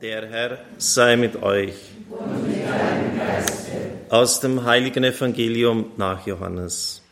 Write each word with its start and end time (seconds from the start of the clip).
Der 0.00 0.28
Herr 0.28 0.58
sei 0.76 1.16
mit 1.16 1.42
euch. 1.42 1.74
Und 2.08 2.46
mit 2.46 2.64
deinem 2.64 3.18
Geiste. 3.18 3.72
Aus 4.10 4.38
dem 4.38 4.64
heiligen 4.64 5.02
Evangelium 5.02 5.90
nach 5.96 6.24
Johannes. 6.24 7.02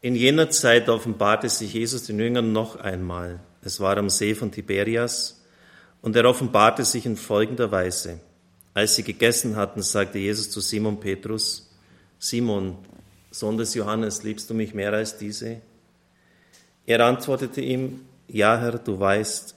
In 0.00 0.14
jener 0.14 0.48
Zeit 0.48 0.88
offenbarte 0.88 1.50
sich 1.50 1.74
Jesus 1.74 2.04
den 2.04 2.18
Jüngern 2.18 2.52
noch 2.52 2.76
einmal. 2.76 3.40
Es 3.60 3.80
war 3.80 3.98
am 3.98 4.08
See 4.08 4.34
von 4.34 4.50
Tiberias 4.50 5.44
und 6.00 6.16
er 6.16 6.24
offenbarte 6.24 6.86
sich 6.86 7.04
in 7.04 7.16
folgender 7.16 7.70
Weise. 7.70 8.18
Als 8.72 8.96
sie 8.96 9.02
gegessen 9.02 9.56
hatten, 9.56 9.82
sagte 9.82 10.18
Jesus 10.18 10.50
zu 10.50 10.60
Simon 10.60 11.00
Petrus, 11.00 11.70
Simon, 12.18 12.78
Sohn 13.30 13.58
des 13.58 13.74
Johannes, 13.74 14.22
liebst 14.22 14.48
du 14.48 14.54
mich 14.54 14.72
mehr 14.72 14.94
als 14.94 15.18
diese? 15.18 15.60
Er 16.86 17.00
antwortete 17.04 17.60
ihm, 17.60 18.06
Ja, 18.26 18.58
Herr, 18.58 18.78
du 18.78 18.98
weißt, 18.98 19.56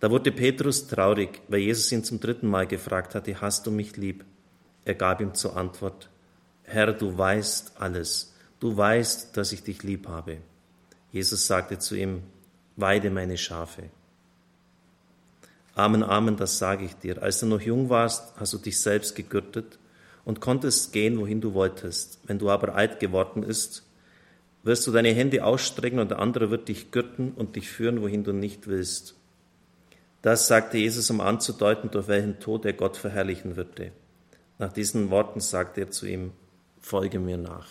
Da 0.00 0.10
wurde 0.10 0.30
Petrus 0.30 0.86
traurig, 0.86 1.40
weil 1.48 1.60
Jesus 1.60 1.90
ihn 1.90 2.04
zum 2.04 2.20
dritten 2.20 2.48
Mal 2.48 2.66
gefragt 2.66 3.14
hatte, 3.14 3.40
hast 3.40 3.66
du 3.66 3.70
mich 3.70 3.96
lieb? 3.96 4.24
Er 4.84 4.94
gab 4.94 5.20
ihm 5.20 5.34
zur 5.34 5.56
Antwort, 5.56 6.08
Herr, 6.62 6.92
du 6.92 7.16
weißt 7.16 7.72
alles, 7.80 8.34
du 8.60 8.76
weißt, 8.76 9.36
dass 9.36 9.52
ich 9.52 9.62
dich 9.62 9.82
lieb 9.82 10.06
habe. 10.06 10.38
Jesus 11.10 11.46
sagte 11.46 11.78
zu 11.78 11.96
ihm, 11.96 12.22
weide 12.76 13.10
meine 13.10 13.36
Schafe. 13.36 13.84
Amen, 15.74 16.02
Amen, 16.02 16.36
das 16.36 16.58
sage 16.58 16.84
ich 16.84 16.94
dir. 16.94 17.22
Als 17.22 17.40
du 17.40 17.46
noch 17.46 17.60
jung 17.60 17.88
warst, 17.88 18.34
hast 18.36 18.52
du 18.52 18.58
dich 18.58 18.80
selbst 18.80 19.16
gegürtet 19.16 19.78
und 20.24 20.40
konntest 20.40 20.92
gehen, 20.92 21.18
wohin 21.18 21.40
du 21.40 21.54
wolltest. 21.54 22.20
Wenn 22.24 22.38
du 22.38 22.50
aber 22.50 22.74
alt 22.74 23.00
geworden 23.00 23.42
bist, 23.46 23.84
wirst 24.62 24.86
du 24.86 24.92
deine 24.92 25.12
Hände 25.12 25.44
ausstrecken 25.44 25.98
und 25.98 26.10
der 26.10 26.18
andere 26.18 26.50
wird 26.50 26.68
dich 26.68 26.90
gürten 26.90 27.32
und 27.32 27.56
dich 27.56 27.68
führen, 27.68 28.02
wohin 28.02 28.24
du 28.24 28.32
nicht 28.32 28.66
willst. 28.66 29.17
Das 30.22 30.48
sagte 30.48 30.78
Jesus, 30.78 31.10
um 31.10 31.20
anzudeuten, 31.20 31.90
durch 31.90 32.08
welchen 32.08 32.40
Tod 32.40 32.64
er 32.64 32.72
Gott 32.72 32.96
verherrlichen 32.96 33.56
würde. 33.56 33.92
Nach 34.58 34.72
diesen 34.72 35.10
Worten 35.10 35.40
sagte 35.40 35.82
er 35.82 35.90
zu 35.90 36.06
ihm, 36.06 36.32
folge 36.80 37.20
mir 37.20 37.38
nach. 37.38 37.68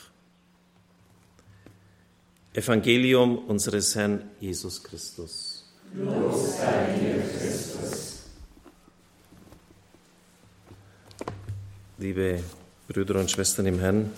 Evangelium 2.53 3.37
unseres 3.37 3.95
Herrn 3.95 4.31
Jesus 4.39 4.81
Christus. 4.81 5.65
Los 5.93 6.57
sei 6.57 6.95
dir, 6.95 7.21
Christus. 7.37 8.23
Liebe 11.97 12.43
Brüder 12.87 13.19
und 13.19 13.29
Schwestern 13.29 13.65
im 13.65 13.79
Herrn, 13.79 14.11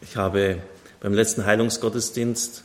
ich 0.00 0.16
habe 0.16 0.62
beim 1.00 1.14
letzten 1.14 1.46
Heilungsgottesdienst 1.46 2.64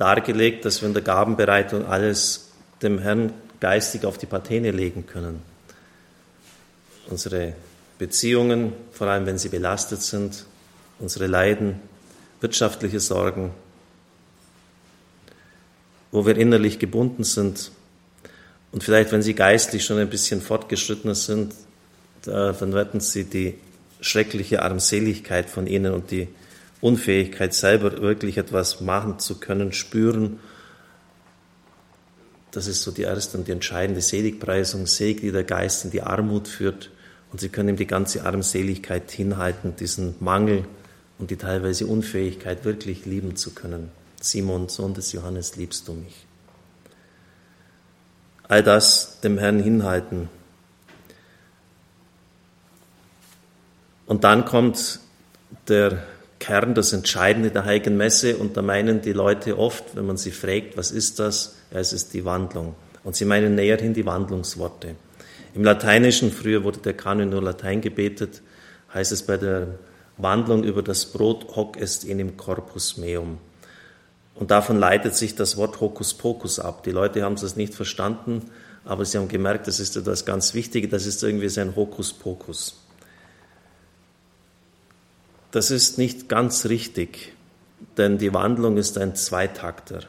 dargelegt, 0.00 0.64
dass 0.64 0.80
wir 0.80 0.88
in 0.88 0.94
der 0.94 1.02
Gabenbereitung 1.02 1.86
alles 1.86 2.48
dem 2.82 2.98
Herrn 2.98 3.34
geistig 3.60 4.06
auf 4.06 4.16
die 4.16 4.26
Patene 4.26 4.70
legen 4.70 5.06
können. 5.06 5.42
Unsere 7.08 7.52
Beziehungen, 7.98 8.72
vor 8.92 9.08
allem 9.08 9.26
wenn 9.26 9.36
sie 9.36 9.50
belastet 9.50 10.00
sind, 10.00 10.46
unsere 10.98 11.26
Leiden, 11.26 11.80
wirtschaftliche 12.40 12.98
Sorgen, 12.98 13.50
wo 16.10 16.24
wir 16.24 16.36
innerlich 16.36 16.78
gebunden 16.78 17.24
sind 17.24 17.70
und 18.72 18.82
vielleicht, 18.82 19.12
wenn 19.12 19.22
sie 19.22 19.34
geistlich 19.34 19.84
schon 19.84 19.98
ein 19.98 20.08
bisschen 20.08 20.40
fortgeschrittener 20.40 21.14
sind, 21.14 21.52
dann 22.22 22.72
werden 22.72 23.00
sie 23.00 23.24
die 23.24 23.58
schreckliche 24.00 24.62
Armseligkeit 24.62 25.50
von 25.50 25.66
ihnen 25.66 25.92
und 25.92 26.10
die 26.10 26.28
Unfähigkeit, 26.80 27.52
selber 27.54 28.00
wirklich 28.00 28.38
etwas 28.38 28.80
machen 28.80 29.18
zu 29.18 29.38
können, 29.38 29.72
spüren. 29.72 30.40
Das 32.50 32.66
ist 32.66 32.82
so 32.82 32.90
die 32.90 33.02
erste 33.02 33.38
und 33.38 33.48
die 33.48 33.52
entscheidende 33.52 34.00
Seligpreisung. 34.00 34.86
Selig, 34.86 35.20
die 35.20 35.30
der 35.30 35.44
Geist 35.44 35.84
in 35.84 35.90
die 35.90 36.02
Armut 36.02 36.48
führt. 36.48 36.90
Und 37.32 37.40
sie 37.40 37.48
können 37.48 37.70
ihm 37.70 37.76
die 37.76 37.86
ganze 37.86 38.24
Armseligkeit 38.24 39.10
hinhalten, 39.10 39.76
diesen 39.76 40.16
Mangel 40.20 40.64
und 41.18 41.30
die 41.30 41.36
teilweise 41.36 41.86
Unfähigkeit, 41.86 42.64
wirklich 42.64 43.06
lieben 43.06 43.36
zu 43.36 43.54
können. 43.54 43.90
Simon, 44.20 44.68
Sohn 44.68 44.94
des 44.94 45.12
Johannes, 45.12 45.56
liebst 45.56 45.86
du 45.86 45.92
mich? 45.92 46.26
All 48.48 48.62
das 48.62 49.20
dem 49.20 49.38
Herrn 49.38 49.60
hinhalten. 49.60 50.28
Und 54.06 54.24
dann 54.24 54.44
kommt 54.44 54.98
der 55.68 56.02
Kern, 56.40 56.74
das 56.74 56.92
Entscheidende 56.92 57.52
der 57.52 57.64
Heiligen 57.64 57.96
Messe. 57.96 58.36
Und 58.36 58.56
da 58.56 58.62
meinen 58.62 59.00
die 59.00 59.12
Leute 59.12 59.56
oft, 59.56 59.94
wenn 59.94 60.06
man 60.06 60.16
sie 60.16 60.32
fragt, 60.32 60.76
was 60.76 60.90
ist 60.90 61.20
das? 61.20 61.56
Ja, 61.70 61.78
es 61.78 61.92
ist 61.92 62.12
die 62.12 62.24
Wandlung. 62.24 62.74
Und 63.04 63.14
sie 63.14 63.24
meinen 63.24 63.54
näherhin 63.54 63.94
die 63.94 64.04
Wandlungsworte. 64.04 64.96
Im 65.54 65.62
Lateinischen, 65.64 66.32
früher 66.32 66.64
wurde 66.64 66.78
der 66.78 66.94
Kanon 66.94 67.28
nur 67.28 67.42
Latein 67.42 67.80
gebetet, 67.80 68.42
heißt 68.92 69.12
es 69.12 69.22
bei 69.22 69.36
der 69.36 69.78
Wandlung 70.16 70.64
über 70.64 70.82
das 70.82 71.06
Brot, 71.06 71.56
hoc 71.56 71.76
est 71.76 72.04
enim 72.04 72.36
corpus 72.36 72.96
meum. 72.96 73.38
Und 74.34 74.50
davon 74.50 74.78
leitet 74.78 75.16
sich 75.16 75.34
das 75.34 75.56
Wort 75.56 75.80
Hokus 75.80 76.14
Pokus 76.14 76.58
ab. 76.58 76.82
Die 76.84 76.92
Leute 76.92 77.22
haben 77.22 77.34
es 77.34 77.56
nicht 77.56 77.74
verstanden, 77.74 78.42
aber 78.84 79.04
sie 79.04 79.18
haben 79.18 79.28
gemerkt, 79.28 79.66
das 79.66 79.80
ist 79.80 79.96
etwas 79.96 80.24
ganz 80.24 80.54
Wichtiges, 80.54 80.90
das 80.90 81.06
ist 81.06 81.22
irgendwie 81.22 81.48
sein 81.48 81.74
Hokus 81.76 82.12
Pokus. 82.12 82.79
Das 85.50 85.70
ist 85.70 85.98
nicht 85.98 86.28
ganz 86.28 86.66
richtig, 86.66 87.32
denn 87.96 88.18
die 88.18 88.32
Wandlung 88.32 88.76
ist 88.76 88.98
ein 88.98 89.16
Zweitakter. 89.16 90.00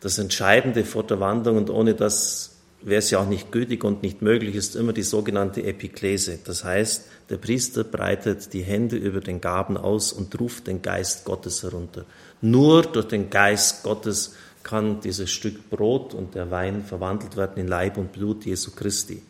Das 0.00 0.18
Entscheidende 0.18 0.84
vor 0.84 1.02
der 1.02 1.18
Wandlung 1.18 1.56
und 1.56 1.70
ohne 1.70 1.94
das 1.94 2.52
wäre 2.82 3.00
es 3.00 3.10
ja 3.10 3.18
auch 3.18 3.28
nicht 3.28 3.50
gültig 3.50 3.82
und 3.82 4.02
nicht 4.02 4.22
möglich, 4.22 4.54
ist 4.54 4.76
immer 4.76 4.92
die 4.92 5.02
sogenannte 5.02 5.64
Epiklese. 5.64 6.38
Das 6.44 6.62
heißt, 6.62 7.06
der 7.30 7.38
Priester 7.38 7.82
breitet 7.82 8.52
die 8.52 8.62
Hände 8.62 8.96
über 8.96 9.20
den 9.20 9.40
Gaben 9.40 9.76
aus 9.76 10.12
und 10.12 10.38
ruft 10.38 10.68
den 10.68 10.82
Geist 10.82 11.24
Gottes 11.24 11.64
herunter. 11.64 12.04
Nur 12.40 12.82
durch 12.82 13.08
den 13.08 13.30
Geist 13.30 13.82
Gottes 13.82 14.34
kann 14.62 15.00
dieses 15.00 15.30
Stück 15.30 15.70
Brot 15.70 16.14
und 16.14 16.36
der 16.36 16.50
Wein 16.52 16.84
verwandelt 16.84 17.36
werden 17.36 17.58
in 17.58 17.66
Leib 17.66 17.96
und 17.96 18.12
Blut 18.12 18.44
Jesu 18.44 18.70
Christi. 18.70 19.22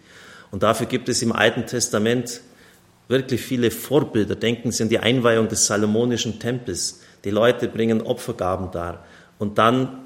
Und 0.50 0.62
dafür 0.62 0.86
gibt 0.86 1.08
es 1.08 1.22
im 1.22 1.32
Alten 1.32 1.66
Testament 1.66 2.40
wirklich 3.08 3.40
viele 3.40 3.70
Vorbilder. 3.70 4.34
Denken 4.34 4.72
Sie 4.72 4.82
an 4.82 4.88
die 4.88 4.98
Einweihung 4.98 5.48
des 5.48 5.66
Salomonischen 5.66 6.38
Tempels. 6.38 7.00
Die 7.24 7.30
Leute 7.30 7.68
bringen 7.68 8.02
Opfergaben 8.02 8.70
dar. 8.70 9.04
Und 9.38 9.58
dann 9.58 9.98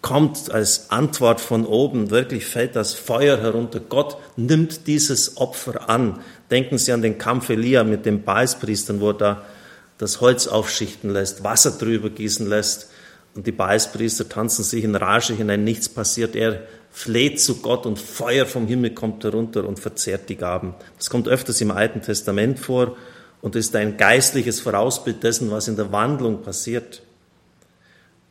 kommt 0.00 0.50
als 0.50 0.90
Antwort 0.90 1.40
von 1.40 1.66
oben, 1.66 2.10
wirklich 2.10 2.46
fällt 2.46 2.76
das 2.76 2.94
Feuer 2.94 3.38
herunter. 3.38 3.80
Gott 3.80 4.16
nimmt 4.36 4.86
dieses 4.86 5.36
Opfer 5.38 5.88
an. 5.88 6.20
Denken 6.50 6.78
Sie 6.78 6.92
an 6.92 7.02
den 7.02 7.18
Kampf 7.18 7.50
Elia 7.50 7.84
mit 7.84 8.06
den 8.06 8.22
Baalspriestern, 8.22 9.00
wo 9.00 9.10
er 9.10 9.14
da 9.14 9.42
das 9.98 10.20
Holz 10.20 10.46
aufschichten 10.46 11.10
lässt, 11.10 11.42
Wasser 11.42 11.72
drüber 11.72 12.10
gießen 12.10 12.48
lässt. 12.48 12.90
Und 13.38 13.46
die 13.46 13.52
Baalspriester 13.52 14.28
tanzen 14.28 14.64
sich 14.64 14.82
in 14.82 14.96
Rage 14.96 15.32
hinein, 15.32 15.62
nichts 15.62 15.88
passiert. 15.88 16.34
Er 16.34 16.62
fleht 16.90 17.40
zu 17.40 17.62
Gott 17.62 17.86
und 17.86 17.96
Feuer 17.96 18.46
vom 18.46 18.66
Himmel 18.66 18.90
kommt 18.90 19.22
herunter 19.22 19.64
und 19.64 19.78
verzehrt 19.78 20.28
die 20.28 20.34
Gaben. 20.34 20.74
Das 20.96 21.08
kommt 21.08 21.28
öfters 21.28 21.60
im 21.60 21.70
Alten 21.70 22.02
Testament 22.02 22.58
vor 22.58 22.96
und 23.40 23.54
ist 23.54 23.76
ein 23.76 23.96
geistliches 23.96 24.58
Vorausbild 24.58 25.22
dessen, 25.22 25.52
was 25.52 25.68
in 25.68 25.76
der 25.76 25.92
Wandlung 25.92 26.42
passiert. 26.42 27.00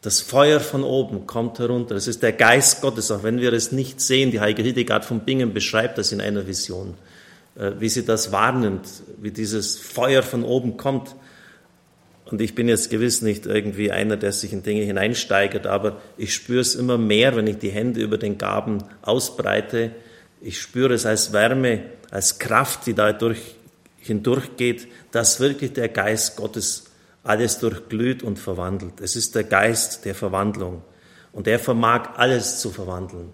Das 0.02 0.20
Feuer 0.20 0.60
von 0.60 0.84
oben 0.84 1.26
kommt 1.26 1.58
herunter. 1.60 1.96
Es 1.96 2.10
ist 2.10 2.22
der 2.22 2.34
Geist 2.34 2.82
Gottes, 2.82 3.10
auch 3.10 3.24
wenn 3.24 3.40
wir 3.40 3.54
es 3.54 3.72
nicht 3.72 4.02
sehen. 4.02 4.32
Die 4.32 4.42
heilige 4.42 4.62
Hildegard 4.64 5.06
von 5.06 5.22
Bingen 5.22 5.54
beschreibt 5.54 5.98
das 5.98 6.12
in 6.12 6.20
einer 6.20 6.48
Vision, 6.48 6.96
äh, 7.56 7.72
wie 7.80 7.88
sie 7.88 8.04
das 8.04 8.34
wahrnimmt, 8.34 8.90
wie 9.22 9.32
dieses 9.32 9.78
Feuer 9.78 10.22
von 10.22 10.44
oben 10.44 10.76
kommt. 10.76 11.16
Und 12.30 12.42
ich 12.42 12.56
bin 12.56 12.68
jetzt 12.68 12.90
gewiss 12.90 13.22
nicht 13.22 13.46
irgendwie 13.46 13.92
einer, 13.92 14.18
der 14.18 14.34
sich 14.34 14.52
in 14.52 14.62
Dinge 14.62 14.84
hineinsteigert, 14.84 15.66
aber 15.66 16.02
ich 16.18 16.34
spüre 16.34 16.60
es 16.60 16.76
immer 16.76 16.98
mehr, 16.98 17.36
wenn 17.36 17.48
ich 17.48 17.58
die 17.58 17.70
Hände 17.70 18.02
über 18.02 18.18
den 18.18 18.38
Gaben 18.38 18.84
ausbreite. 19.02 19.92
Ich 20.42 20.60
spüre 20.60 20.94
es 20.94 21.06
als 21.06 21.32
Wärme, 21.32 21.84
als 22.12 22.38
Kraft, 22.38 22.86
die 22.86 22.94
da 22.94 23.14
durch, 23.14 23.56
hindurchgeht, 24.00 24.88
dass 25.12 25.40
wirklich 25.40 25.74
der 25.74 25.88
Geist 25.88 26.36
Gottes 26.36 26.86
alles 27.24 27.60
durchglüht 27.60 28.24
und 28.24 28.40
verwandelt. 28.40 29.00
Es 29.02 29.16
ist 29.16 29.36
der 29.36 29.44
Geist 29.44 30.04
der 30.06 30.16
Verwandlung 30.16 30.82
und 31.32 31.48
er 31.48 31.60
vermag 31.60 32.18
alles 32.18 32.60
zu 32.60 32.72
verwandeln. 32.72 33.30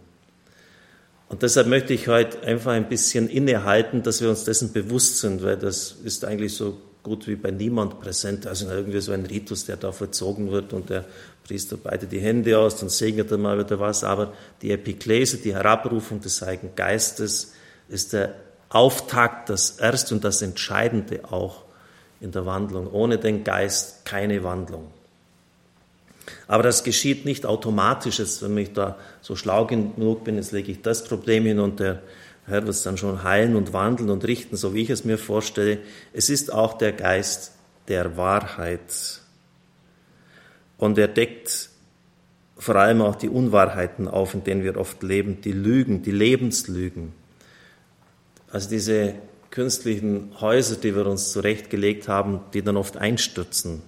Und 1.29 1.41
deshalb 1.41 1.67
möchte 1.67 1.93
ich 1.93 2.07
heute 2.07 2.43
einfach 2.43 2.73
ein 2.73 2.89
bisschen 2.89 3.27
innehalten, 3.27 4.03
dass 4.03 4.21
wir 4.21 4.29
uns 4.29 4.43
dessen 4.43 4.71
bewusst 4.71 5.17
sind, 5.17 5.41
weil 5.41 5.57
das 5.57 5.95
ist 6.03 6.25
eigentlich 6.25 6.53
so 6.53 6.79
gut 7.03 7.27
wie 7.27 7.35
bei 7.35 7.51
niemand 7.51 7.99
präsent. 7.99 8.47
Also 8.47 8.69
irgendwie 8.69 9.01
so 9.01 9.11
ein 9.11 9.25
Ritus, 9.25 9.65
der 9.65 9.75
da 9.75 9.91
vollzogen 9.91 10.51
wird 10.51 10.73
und 10.73 10.89
der 10.89 11.05
Priester 11.43 11.75
breitet 11.75 12.11
die 12.13 12.21
Hände 12.21 12.57
aus, 12.57 12.77
dann 12.77 12.89
segnet 12.89 13.29
er 13.29 13.37
mal 13.37 13.59
wieder 13.59 13.79
was. 13.79 14.03
Aber 14.03 14.33
die 14.61 14.71
Epiklese, 14.71 15.37
die 15.37 15.53
Herabrufung 15.53 16.21
des 16.21 16.41
Heiligen 16.41 16.71
Geistes, 16.75 17.53
ist 17.89 18.13
der 18.13 18.33
Auftakt, 18.69 19.49
das 19.49 19.71
Erste 19.71 20.15
und 20.15 20.23
das 20.23 20.41
Entscheidende 20.41 21.21
auch 21.29 21.63
in 22.21 22.31
der 22.31 22.45
Wandlung. 22.45 22.89
Ohne 22.91 23.17
den 23.17 23.43
Geist 23.43 24.05
keine 24.05 24.43
Wandlung. 24.43 24.87
Aber 26.47 26.63
das 26.63 26.83
geschieht 26.85 27.25
nicht 27.25 27.45
automatisch. 27.45 28.19
Jetzt, 28.19 28.41
wenn 28.41 28.57
ich 28.57 28.71
da 28.71 28.97
so 29.21 29.35
schlau 29.35 29.65
genug 29.65 30.23
bin, 30.23 30.37
jetzt 30.37 30.53
lege 30.53 30.71
ich 30.71 30.81
das 30.81 31.03
Problem 31.03 31.43
hin 31.43 31.59
und 31.59 31.81
der 31.81 32.01
Herr 32.45 32.65
wird 32.67 32.85
dann 32.85 32.97
schon 32.97 33.23
heilen 33.23 33.55
und 33.55 33.73
wandeln 33.73 34.09
und 34.09 34.25
richten, 34.25 34.57
so 34.57 34.73
wie 34.73 34.81
ich 34.81 34.89
es 34.89 35.05
mir 35.05 35.17
vorstelle. 35.17 35.79
Es 36.11 36.29
ist 36.29 36.51
auch 36.51 36.77
der 36.77 36.91
Geist 36.91 37.53
der 37.87 38.17
Wahrheit. 38.17 39.21
Und 40.77 40.97
er 40.97 41.07
deckt 41.07 41.69
vor 42.57 42.75
allem 42.75 43.01
auch 43.01 43.15
die 43.15 43.29
Unwahrheiten 43.29 44.07
auf, 44.07 44.33
in 44.33 44.43
denen 44.43 44.63
wir 44.63 44.77
oft 44.77 45.03
leben, 45.03 45.41
die 45.41 45.51
Lügen, 45.51 46.01
die 46.01 46.11
Lebenslügen. 46.11 47.13
Also 48.51 48.69
diese 48.69 49.15
künstlichen 49.49 50.31
Häuser, 50.39 50.75
die 50.75 50.95
wir 50.95 51.05
uns 51.05 51.31
zurechtgelegt 51.31 52.07
haben, 52.07 52.41
die 52.53 52.61
dann 52.61 52.77
oft 52.77 52.97
einstürzen. 52.97 53.81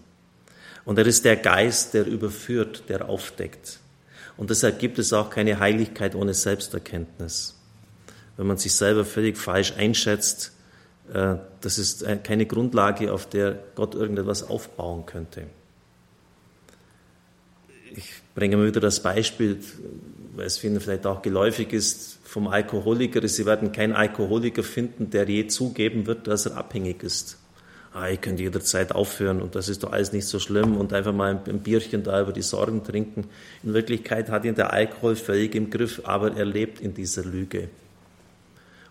Und 0.85 0.97
er 0.97 1.05
ist 1.05 1.25
der 1.25 1.35
Geist, 1.35 1.93
der 1.93 2.05
überführt, 2.05 2.83
der 2.87 3.09
aufdeckt. 3.09 3.79
Und 4.37 4.49
deshalb 4.49 4.79
gibt 4.79 4.99
es 4.99 5.13
auch 5.13 5.29
keine 5.29 5.59
Heiligkeit 5.59 6.15
ohne 6.15 6.33
Selbsterkenntnis. 6.33 7.55
Wenn 8.37 8.47
man 8.47 8.57
sich 8.57 8.75
selber 8.75 9.05
völlig 9.05 9.37
falsch 9.37 9.73
einschätzt, 9.77 10.51
äh, 11.13 11.35
das 11.61 11.77
ist 11.77 12.03
äh, 12.03 12.17
keine 12.21 12.45
Grundlage, 12.45 13.13
auf 13.13 13.27
der 13.27 13.59
Gott 13.75 13.95
irgendetwas 13.95 14.43
aufbauen 14.43 15.05
könnte. 15.05 15.43
Ich 17.95 18.11
bringe 18.33 18.57
mal 18.57 18.67
wieder 18.67 18.81
das 18.81 19.01
Beispiel, 19.01 19.59
weil 20.35 20.47
es 20.47 20.57
vielen 20.57 20.79
vielleicht 20.81 21.05
auch 21.05 21.21
geläufig 21.21 21.71
ist, 21.71 22.19
vom 22.23 22.47
Alkoholiker. 22.47 23.25
Sie 23.27 23.45
werden 23.45 23.71
keinen 23.71 23.93
Alkoholiker 23.93 24.63
finden, 24.63 25.09
der 25.09 25.29
je 25.29 25.47
zugeben 25.47 26.05
wird, 26.07 26.27
dass 26.27 26.45
er 26.45 26.57
abhängig 26.57 27.03
ist 27.03 27.37
ah, 27.95 28.09
ich 28.09 28.21
könnte 28.21 28.43
jederzeit 28.43 28.93
aufhören 28.93 29.41
und 29.41 29.55
das 29.55 29.69
ist 29.69 29.83
doch 29.83 29.91
alles 29.91 30.11
nicht 30.11 30.27
so 30.27 30.39
schlimm 30.39 30.77
und 30.77 30.93
einfach 30.93 31.13
mal 31.13 31.41
ein, 31.45 31.59
Bierchen 31.59 32.03
da 32.03 32.21
über 32.21 32.33
die 32.33 32.41
Sorgen 32.41 32.83
trinken. 32.83 33.29
In 33.63 33.73
Wirklichkeit 33.73 34.29
hat 34.29 34.45
ihn 34.45 34.55
der 34.55 34.73
Alkohol 34.73 35.15
völlig 35.15 35.55
im 35.55 35.69
Griff, 35.69 36.01
aber 36.03 36.35
er 36.35 36.45
lebt 36.45 36.81
in 36.81 36.93
dieser 36.93 37.23
Lüge. 37.23 37.69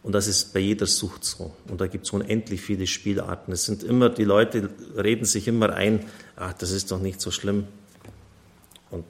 Und 0.04 0.12
das 0.12 0.26
ist 0.26 0.52
bei 0.52 0.60
jeder 0.60 0.86
Sucht 0.86 1.24
so. 1.24 1.52
Und 1.66 1.80
da 1.80 1.86
gibt 1.86 2.04
es 2.04 2.12
unendlich 2.12 2.60
viele 2.60 2.86
Spielarten. 2.86 3.54
Es 3.54 3.64
sind 3.64 3.82
immer, 3.82 4.10
die 4.10 4.24
Leute 4.24 4.68
reden 4.96 5.24
sich 5.24 5.48
immer 5.48 5.72
ein, 5.72 6.04
ach, 6.36 6.52
das 6.52 6.72
ist 6.72 6.90
doch 6.90 7.00
nicht 7.00 7.22
so 7.22 7.30
schlimm. 7.30 7.66
Und 8.90 9.06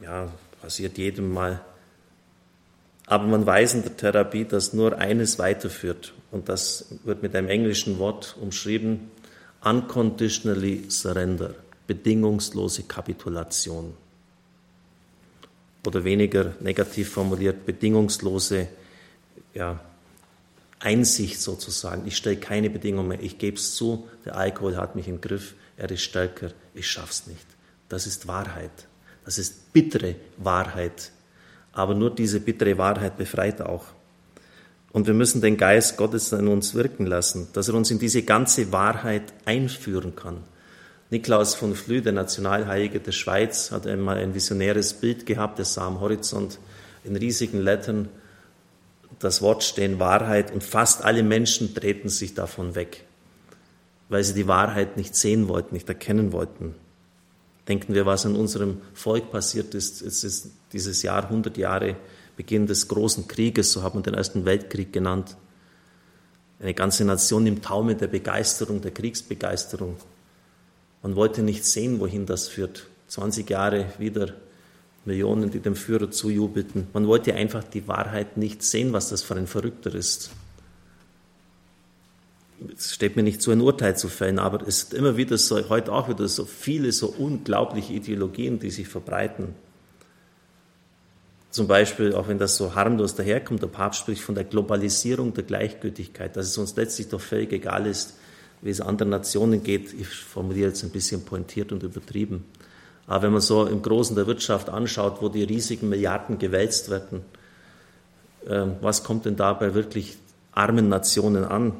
ja, 0.00 0.28
passiert 0.62 0.98
jedem 0.98 1.32
mal. 1.32 1.60
Aber 3.06 3.26
man 3.26 3.44
weiß 3.44 3.74
in 3.74 3.82
der 3.82 3.96
Therapie, 3.96 4.44
dass 4.44 4.72
nur 4.72 4.98
eines 4.98 5.40
weiterführt. 5.40 6.14
Und 6.30 6.48
das 6.48 6.86
wird 7.02 7.24
mit 7.24 7.34
einem 7.34 7.48
englischen 7.48 7.98
Wort 7.98 8.36
umschrieben, 8.40 9.10
unconditionally 9.64 10.84
surrender, 10.90 11.56
bedingungslose 11.88 12.84
Kapitulation. 12.84 13.94
Oder 15.84 16.04
weniger 16.04 16.54
negativ 16.60 17.10
formuliert, 17.10 17.66
bedingungslose 17.66 18.68
ja, 19.54 19.80
Einsicht 20.80 21.40
sozusagen. 21.40 22.06
Ich 22.06 22.16
stelle 22.16 22.36
keine 22.36 22.70
Bedingungen 22.70 23.08
mehr. 23.08 23.22
Ich 23.22 23.38
gebe 23.38 23.56
es 23.56 23.74
zu, 23.74 24.08
der 24.24 24.36
Alkohol 24.36 24.76
hat 24.76 24.96
mich 24.96 25.08
im 25.08 25.20
Griff, 25.20 25.54
er 25.76 25.90
ist 25.90 26.02
stärker, 26.02 26.50
ich 26.74 26.90
schaff's 26.90 27.26
nicht. 27.26 27.46
Das 27.88 28.06
ist 28.06 28.26
Wahrheit. 28.26 28.70
Das 29.24 29.38
ist 29.38 29.72
bittere 29.72 30.16
Wahrheit. 30.38 31.12
Aber 31.72 31.94
nur 31.94 32.14
diese 32.14 32.40
bittere 32.40 32.78
Wahrheit 32.78 33.16
befreit 33.16 33.60
auch. 33.60 33.84
Und 34.92 35.06
wir 35.06 35.14
müssen 35.14 35.40
den 35.40 35.56
Geist 35.56 35.96
Gottes 35.96 36.32
in 36.32 36.48
uns 36.48 36.74
wirken 36.74 37.06
lassen, 37.06 37.48
dass 37.52 37.68
er 37.68 37.74
uns 37.74 37.90
in 37.90 37.98
diese 37.98 38.22
ganze 38.22 38.72
Wahrheit 38.72 39.32
einführen 39.44 40.16
kann. 40.16 40.38
Niklaus 41.10 41.54
von 41.54 41.74
Flü, 41.74 42.02
der 42.02 42.12
Nationalheilige 42.12 43.00
der 43.00 43.12
Schweiz, 43.12 43.70
hat 43.70 43.86
einmal 43.86 44.18
ein 44.18 44.34
visionäres 44.34 44.94
Bild 44.94 45.26
gehabt, 45.26 45.58
er 45.58 45.64
sah 45.64 45.86
am 45.86 46.00
Horizont 46.00 46.58
in 47.04 47.16
riesigen 47.16 47.60
Lettern 47.60 48.08
das 49.20 49.42
Wort 49.42 49.62
stehen 49.62 50.00
Wahrheit 50.00 50.50
und 50.50 50.64
fast 50.64 51.04
alle 51.04 51.22
Menschen 51.22 51.74
drehten 51.74 52.08
sich 52.08 52.34
davon 52.34 52.74
weg, 52.74 53.04
weil 54.08 54.24
sie 54.24 54.34
die 54.34 54.48
Wahrheit 54.48 54.96
nicht 54.96 55.14
sehen 55.14 55.46
wollten, 55.46 55.74
nicht 55.74 55.88
erkennen 55.88 56.32
wollten. 56.32 56.74
Denken 57.68 57.94
wir, 57.94 58.06
was 58.06 58.24
in 58.24 58.34
unserem 58.34 58.80
Volk 58.94 59.30
passiert 59.30 59.74
ist. 59.74 60.00
Es 60.02 60.24
ist 60.24 60.50
dieses 60.72 61.02
Jahr 61.02 61.24
100 61.24 61.56
Jahre 61.58 61.96
Beginn 62.36 62.66
des 62.66 62.88
großen 62.88 63.28
Krieges, 63.28 63.72
so 63.72 63.82
hat 63.82 63.94
man 63.94 64.02
den 64.02 64.14
Ersten 64.14 64.46
Weltkrieg 64.46 64.92
genannt. 64.92 65.36
Eine 66.58 66.72
ganze 66.72 67.04
Nation 67.04 67.46
im 67.46 67.60
Taumel 67.60 67.96
der 67.96 68.08
Begeisterung, 68.08 68.80
der 68.80 68.90
Kriegsbegeisterung. 68.90 69.96
Man 71.02 71.14
wollte 71.14 71.42
nicht 71.42 71.66
sehen, 71.66 72.00
wohin 72.00 72.24
das 72.24 72.48
führt. 72.48 72.86
20 73.08 73.48
Jahre 73.50 73.86
wieder 73.98 74.34
Millionen, 75.10 75.50
die 75.50 75.58
dem 75.58 75.74
Führer 75.74 76.10
zujubelten. 76.10 76.86
Man 76.92 77.06
wollte 77.06 77.34
einfach 77.34 77.64
die 77.64 77.88
Wahrheit 77.88 78.36
nicht 78.36 78.62
sehen, 78.62 78.92
was 78.92 79.08
das 79.08 79.22
für 79.22 79.34
ein 79.34 79.48
Verrückter 79.48 79.94
ist. 79.94 80.30
Es 82.76 82.94
steht 82.94 83.16
mir 83.16 83.22
nicht 83.22 83.42
zu, 83.42 83.50
ein 83.50 83.60
Urteil 83.60 83.96
zu 83.96 84.08
fällen, 84.08 84.38
aber 84.38 84.66
es 84.66 84.84
ist 84.84 84.94
immer 84.94 85.16
wieder 85.16 85.36
so, 85.38 85.68
heute 85.68 85.92
auch 85.92 86.08
wieder 86.08 86.28
so 86.28 86.44
viele, 86.44 86.92
so 86.92 87.08
unglaubliche 87.08 87.94
Ideologien, 87.94 88.58
die 88.58 88.70
sich 88.70 88.86
verbreiten. 88.86 89.54
Zum 91.50 91.66
Beispiel, 91.66 92.14
auch 92.14 92.28
wenn 92.28 92.38
das 92.38 92.56
so 92.56 92.74
harmlos 92.74 93.16
daherkommt, 93.16 93.62
der 93.62 93.66
Papst 93.66 94.00
spricht 94.00 94.22
von 94.22 94.36
der 94.36 94.44
Globalisierung 94.44 95.34
der 95.34 95.42
Gleichgültigkeit, 95.44 96.36
dass 96.36 96.46
es 96.46 96.58
uns 96.58 96.76
letztlich 96.76 97.08
doch 97.08 97.20
völlig 97.20 97.52
egal 97.52 97.86
ist, 97.86 98.14
wie 98.62 98.70
es 98.70 98.80
anderen 98.80 99.10
Nationen 99.10 99.64
geht. 99.64 99.92
Ich 99.92 100.06
formuliere 100.06 100.68
jetzt 100.68 100.84
ein 100.84 100.90
bisschen 100.90 101.24
pointiert 101.24 101.72
und 101.72 101.82
übertrieben. 101.82 102.44
Aber 103.10 103.24
wenn 103.24 103.32
man 103.32 103.42
so 103.42 103.66
im 103.66 103.82
Großen 103.82 104.16
der 104.16 104.26
Wirtschaft 104.26 104.70
anschaut, 104.70 105.20
wo 105.20 105.28
die 105.28 105.42
riesigen 105.42 105.90
Milliarden 105.90 106.38
gewälzt 106.38 106.88
werden, 106.88 107.20
ähm, 108.48 108.76
was 108.80 109.04
kommt 109.04 109.26
denn 109.26 109.36
da 109.36 109.52
bei 109.52 109.74
wirklich 109.74 110.16
armen 110.52 110.88
Nationen 110.88 111.44
an? 111.44 111.74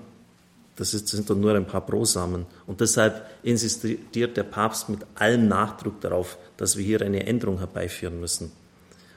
Das, 0.76 0.90
sind 0.90 1.31
doch 1.31 1.37
nur 1.37 1.54
ein 1.54 1.66
paar 1.66 1.87
Brosamen. 1.87 2.45
Und 2.66 2.83
deshalb 2.83 3.26
insistiert 3.43 4.37
der 4.37 4.43
Papst 4.43 4.90
mit 4.90 5.00
allem 5.14 5.49
Nachdruck 5.49 6.00
darauf, 6.02 6.37
dass 6.59 6.76
wir 6.76 6.85
hier 6.85 7.00
eine 7.00 7.26
Änderung 7.26 7.59
herbeiführen 7.59 8.21
müssen 8.21 8.52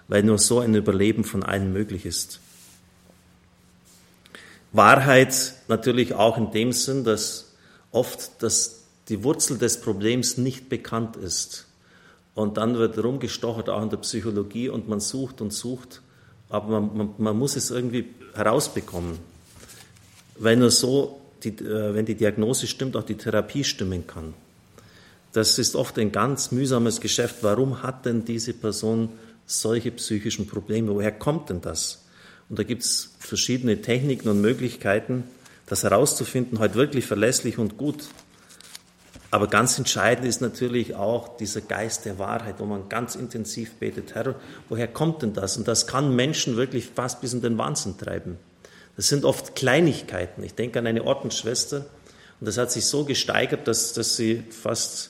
weil 0.07 0.23
nur 0.23 0.37
so 0.37 0.59
ein 0.59 0.75
Überleben 0.75 1.23
von 1.23 1.43
allen 1.43 1.73
möglich 1.73 2.05
ist. 2.05 2.39
Wahrheit 4.71 5.53
natürlich 5.67 6.13
auch 6.13 6.37
in 6.37 6.51
dem 6.51 6.71
Sinn, 6.71 7.03
dass 7.03 7.53
oft 7.91 8.41
das, 8.41 8.83
die 9.09 9.23
Wurzel 9.23 9.57
des 9.57 9.81
Problems 9.81 10.37
nicht 10.37 10.69
bekannt 10.69 11.15
ist. 11.15 11.67
Und 12.35 12.57
dann 12.57 12.75
wird 12.77 12.97
rumgestochert, 12.97 13.69
auch 13.69 13.83
in 13.83 13.89
der 13.89 13.97
Psychologie, 13.97 14.69
und 14.69 14.89
man 14.89 14.99
sucht 14.99 15.41
und 15.41 15.53
sucht, 15.53 16.01
aber 16.49 16.79
man, 16.79 16.97
man, 16.97 17.09
man 17.17 17.37
muss 17.37 17.55
es 17.55 17.71
irgendwie 17.71 18.05
herausbekommen. 18.33 19.19
Weil 20.37 20.57
nur 20.57 20.71
so, 20.71 21.21
die, 21.43 21.49
äh, 21.49 21.93
wenn 21.93 22.05
die 22.05 22.15
Diagnose 22.15 22.67
stimmt, 22.67 22.95
auch 22.95 23.03
die 23.03 23.15
Therapie 23.15 23.63
stimmen 23.63 24.07
kann. 24.07 24.33
Das 25.31 25.59
ist 25.59 25.75
oft 25.75 25.97
ein 25.99 26.11
ganz 26.11 26.51
mühsames 26.51 27.01
Geschäft. 27.01 27.37
Warum 27.41 27.83
hat 27.83 28.05
denn 28.05 28.25
diese 28.25 28.53
Person 28.53 29.09
solche 29.45 29.91
psychischen 29.91 30.47
Probleme. 30.47 30.93
Woher 30.93 31.11
kommt 31.11 31.49
denn 31.49 31.61
das? 31.61 32.03
Und 32.49 32.59
da 32.59 32.63
gibt 32.63 32.83
es 32.83 33.11
verschiedene 33.19 33.81
Techniken 33.81 34.29
und 34.29 34.41
Möglichkeiten, 34.41 35.23
das 35.65 35.83
herauszufinden, 35.83 36.59
heute 36.59 36.75
wirklich 36.75 37.05
verlässlich 37.05 37.57
und 37.57 37.77
gut. 37.77 38.05
Aber 39.33 39.47
ganz 39.47 39.79
entscheidend 39.79 40.27
ist 40.27 40.41
natürlich 40.41 40.93
auch 40.93 41.37
dieser 41.37 41.61
Geist 41.61 42.05
der 42.05 42.19
Wahrheit, 42.19 42.59
wo 42.59 42.65
man 42.65 42.87
ganz 42.87 43.15
intensiv 43.15 43.73
betet, 43.77 44.13
Herr, 44.13 44.35
woher 44.69 44.87
kommt 44.87 45.23
denn 45.23 45.33
das? 45.33 45.57
Und 45.57 45.67
das 45.67 45.87
kann 45.87 46.15
Menschen 46.15 46.55
wirklich 46.55 46.85
fast 46.85 47.19
bis 47.19 47.33
in 47.33 47.41
den 47.41 47.57
Wahnsinn 47.57 47.97
treiben. 47.97 48.37
Das 48.95 49.07
sind 49.07 49.25
oft 49.25 49.55
Kleinigkeiten. 49.55 50.43
Ich 50.43 50.53
denke 50.53 50.77
an 50.77 50.85
eine 50.85 51.03
Ordensschwester 51.03 51.77
und 52.39 52.47
das 52.47 52.59
hat 52.59 52.71
sich 52.71 52.85
so 52.85 53.05
gesteigert, 53.05 53.67
dass, 53.67 53.93
dass 53.93 54.15
sie 54.15 54.43
fast 54.51 55.09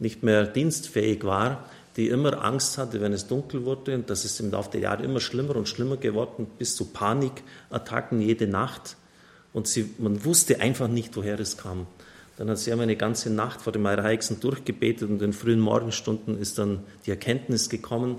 nicht 0.00 0.24
mehr 0.24 0.48
dienstfähig 0.48 1.22
war, 1.22 1.64
die 1.96 2.08
immer 2.08 2.44
Angst 2.44 2.76
hatte, 2.76 3.00
wenn 3.00 3.12
es 3.12 3.28
dunkel 3.28 3.64
wurde. 3.64 3.94
Und 3.94 4.10
das 4.10 4.24
ist 4.24 4.40
im 4.40 4.50
Laufe 4.50 4.72
der 4.72 4.80
Jahre 4.80 5.04
immer 5.04 5.20
schlimmer 5.20 5.54
und 5.54 5.68
schlimmer 5.68 5.96
geworden, 5.96 6.48
bis 6.58 6.74
zu 6.74 6.86
Panikattacken 6.86 8.20
jede 8.20 8.48
Nacht. 8.48 8.96
Und 9.52 9.68
sie, 9.68 9.94
man 9.98 10.24
wusste 10.24 10.60
einfach 10.60 10.88
nicht, 10.88 11.14
woher 11.14 11.38
es 11.38 11.56
kam. 11.56 11.86
Dann 12.40 12.48
hat 12.48 12.56
sie 12.56 12.72
einmal 12.72 12.84
eine 12.84 12.96
ganze 12.96 13.28
Nacht 13.28 13.60
vor 13.60 13.70
dem 13.70 13.84
Allerheiligsten 13.84 14.40
durchgebetet 14.40 15.10
und 15.10 15.16
in 15.16 15.18
den 15.18 15.32
frühen 15.34 15.60
Morgenstunden 15.60 16.40
ist 16.40 16.58
dann 16.58 16.82
die 17.04 17.10
Erkenntnis 17.10 17.68
gekommen. 17.68 18.16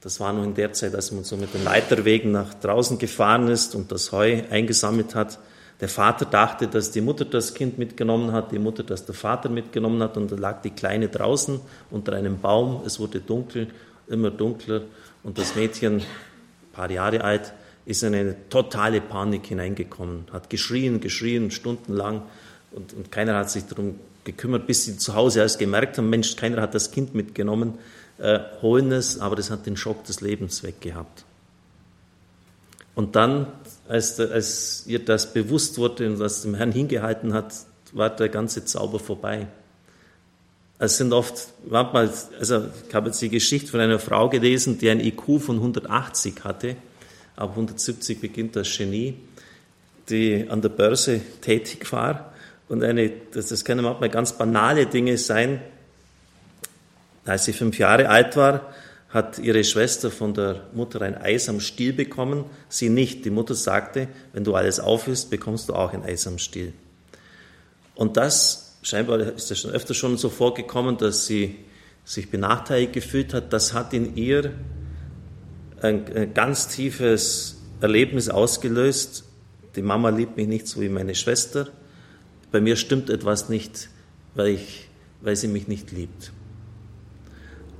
Das 0.00 0.20
war 0.20 0.32
noch 0.32 0.42
in 0.42 0.54
der 0.54 0.72
Zeit, 0.72 0.94
als 0.94 1.12
man 1.12 1.22
so 1.22 1.36
mit 1.36 1.52
den 1.52 1.62
Leiterwegen 1.62 2.30
nach 2.30 2.54
draußen 2.54 2.96
gefahren 2.96 3.48
ist 3.48 3.74
und 3.74 3.92
das 3.92 4.10
Heu 4.12 4.40
eingesammelt 4.48 5.14
hat. 5.14 5.38
Der 5.82 5.90
Vater 5.90 6.24
dachte, 6.24 6.66
dass 6.66 6.92
die 6.92 7.02
Mutter 7.02 7.26
das 7.26 7.52
Kind 7.52 7.76
mitgenommen 7.76 8.32
hat, 8.32 8.52
die 8.52 8.58
Mutter, 8.58 8.84
dass 8.84 9.04
der 9.04 9.14
Vater 9.14 9.50
mitgenommen 9.50 10.02
hat 10.02 10.16
und 10.16 10.32
da 10.32 10.36
lag 10.36 10.62
die 10.62 10.70
Kleine 10.70 11.08
draußen 11.08 11.60
unter 11.90 12.14
einem 12.14 12.40
Baum. 12.40 12.80
Es 12.86 12.98
wurde 13.00 13.20
dunkel, 13.20 13.66
immer 14.08 14.30
dunkler 14.30 14.80
und 15.24 15.36
das 15.36 15.56
Mädchen, 15.56 15.96
ein 15.96 16.04
paar 16.72 16.90
Jahre 16.90 17.22
alt, 17.22 17.52
ist 17.84 18.02
in 18.02 18.14
eine 18.14 18.48
totale 18.48 19.02
Panik 19.02 19.44
hineingekommen, 19.44 20.24
hat 20.32 20.48
geschrien, 20.48 21.00
geschrien, 21.00 21.50
stundenlang 21.50 22.22
und, 22.72 22.92
und 22.92 23.12
keiner 23.12 23.36
hat 23.36 23.50
sich 23.50 23.64
darum 23.64 23.98
gekümmert, 24.24 24.66
bis 24.66 24.84
sie 24.84 24.96
zu 24.96 25.14
Hause 25.14 25.40
erst 25.40 25.58
gemerkt 25.58 25.98
haben, 25.98 26.10
Mensch, 26.10 26.36
keiner 26.36 26.60
hat 26.62 26.74
das 26.74 26.90
Kind 26.90 27.14
mitgenommen, 27.14 27.78
äh, 28.18 28.38
holen 28.62 28.92
es, 28.92 29.18
aber 29.18 29.36
das 29.36 29.50
hat 29.50 29.66
den 29.66 29.76
Schock 29.76 30.04
des 30.04 30.20
Lebens 30.20 30.62
weggehabt. 30.62 31.24
Und 32.94 33.16
dann, 33.16 33.46
als, 33.88 34.20
als 34.20 34.84
ihr 34.86 34.98
das 34.98 35.32
bewusst 35.32 35.78
wurde 35.78 36.06
und 36.06 36.18
das 36.18 36.42
dem 36.42 36.54
Herrn 36.54 36.72
hingehalten 36.72 37.32
hat, 37.32 37.54
war 37.92 38.10
der 38.10 38.28
ganze 38.28 38.64
Zauber 38.64 38.98
vorbei. 38.98 39.46
Es 40.78 40.96
sind 40.96 41.12
oft, 41.12 41.48
manchmal, 41.68 42.10
also 42.38 42.66
ich 42.88 42.94
habe 42.94 43.08
jetzt 43.08 43.20
die 43.20 43.28
Geschichte 43.28 43.70
von 43.70 43.80
einer 43.80 43.98
Frau 43.98 44.28
gelesen, 44.28 44.78
die 44.78 44.90
ein 44.90 45.00
IQ 45.00 45.40
von 45.40 45.56
180 45.56 46.44
hatte, 46.44 46.76
ab 47.36 47.50
170 47.50 48.20
beginnt 48.20 48.56
das 48.56 48.76
Genie, 48.76 49.14
die 50.08 50.46
an 50.48 50.62
der 50.62 50.70
Börse 50.70 51.20
tätig 51.40 51.90
war 51.92 52.29
und 52.70 52.84
eine, 52.84 53.10
das, 53.32 53.48
das 53.48 53.64
können 53.64 53.84
manchmal 53.84 54.10
ganz 54.10 54.32
banale 54.32 54.86
Dinge 54.86 55.18
sein. 55.18 55.60
Als 57.24 57.44
sie 57.44 57.52
fünf 57.52 57.80
Jahre 57.80 58.08
alt 58.08 58.36
war, 58.36 58.72
hat 59.08 59.40
ihre 59.40 59.64
Schwester 59.64 60.08
von 60.08 60.34
der 60.34 60.68
Mutter 60.72 61.02
ein 61.02 61.16
Eis 61.16 61.48
am 61.48 61.58
Stiel 61.58 61.92
bekommen, 61.92 62.44
sie 62.68 62.88
nicht. 62.88 63.24
Die 63.24 63.30
Mutter 63.30 63.56
sagte, 63.56 64.06
wenn 64.32 64.44
du 64.44 64.54
alles 64.54 64.78
aufisst, 64.78 65.30
bekommst 65.30 65.68
du 65.68 65.74
auch 65.74 65.92
ein 65.92 66.04
Eis 66.04 66.28
am 66.28 66.38
Stiel. 66.38 66.72
Und 67.96 68.16
das, 68.16 68.78
scheinbar 68.82 69.18
ist 69.18 69.50
das 69.50 69.58
schon 69.58 69.72
öfter 69.72 69.92
schon 69.92 70.16
so 70.16 70.30
vorgekommen, 70.30 70.96
dass 70.96 71.26
sie 71.26 71.56
sich 72.04 72.30
benachteiligt 72.30 72.92
gefühlt 72.92 73.34
hat, 73.34 73.52
das 73.52 73.74
hat 73.74 73.92
in 73.94 74.14
ihr 74.14 74.52
ein, 75.82 76.04
ein 76.14 76.34
ganz 76.34 76.68
tiefes 76.68 77.58
Erlebnis 77.80 78.28
ausgelöst. 78.28 79.24
Die 79.74 79.82
Mama 79.82 80.10
liebt 80.10 80.36
mich 80.36 80.46
nicht 80.46 80.68
so 80.68 80.80
wie 80.80 80.88
meine 80.88 81.16
Schwester. 81.16 81.66
Bei 82.52 82.60
mir 82.60 82.76
stimmt 82.76 83.10
etwas 83.10 83.48
nicht, 83.48 83.88
weil, 84.34 84.48
ich, 84.48 84.88
weil 85.20 85.36
sie 85.36 85.48
mich 85.48 85.68
nicht 85.68 85.92
liebt. 85.92 86.32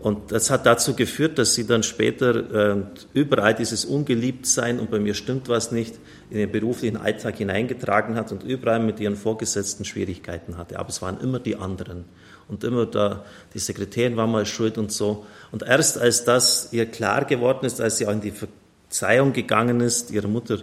Und 0.00 0.32
das 0.32 0.50
hat 0.50 0.64
dazu 0.64 0.94
geführt, 0.94 1.38
dass 1.38 1.54
sie 1.54 1.66
dann 1.66 1.82
später 1.82 2.78
äh, 2.78 2.82
überall 3.12 3.54
dieses 3.54 3.84
Ungeliebtsein 3.84 4.80
und 4.80 4.90
bei 4.90 4.98
mir 4.98 5.12
stimmt 5.12 5.50
was 5.50 5.72
nicht 5.72 5.98
in 6.30 6.38
den 6.38 6.50
beruflichen 6.50 6.96
Alltag 6.96 7.36
hineingetragen 7.36 8.14
hat 8.14 8.32
und 8.32 8.42
überall 8.42 8.80
mit 8.80 8.98
ihren 8.98 9.16
Vorgesetzten 9.16 9.84
Schwierigkeiten 9.84 10.56
hatte. 10.56 10.78
Aber 10.78 10.88
es 10.88 11.02
waren 11.02 11.20
immer 11.20 11.38
die 11.38 11.56
anderen. 11.56 12.06
Und 12.48 12.64
immer 12.64 12.86
da, 12.86 13.24
die 13.52 13.58
Sekretärin 13.58 14.16
war 14.16 14.26
mal 14.26 14.46
schuld 14.46 14.78
und 14.78 14.90
so. 14.90 15.26
Und 15.52 15.64
erst 15.64 15.98
als 15.98 16.24
das 16.24 16.72
ihr 16.72 16.86
klar 16.86 17.26
geworden 17.26 17.66
ist, 17.66 17.80
als 17.80 17.98
sie 17.98 18.06
auch 18.06 18.12
in 18.12 18.22
die 18.22 18.32
Verzeihung 18.32 19.34
gegangen 19.34 19.80
ist, 19.80 20.10
ihre 20.10 20.28
Mutter 20.28 20.60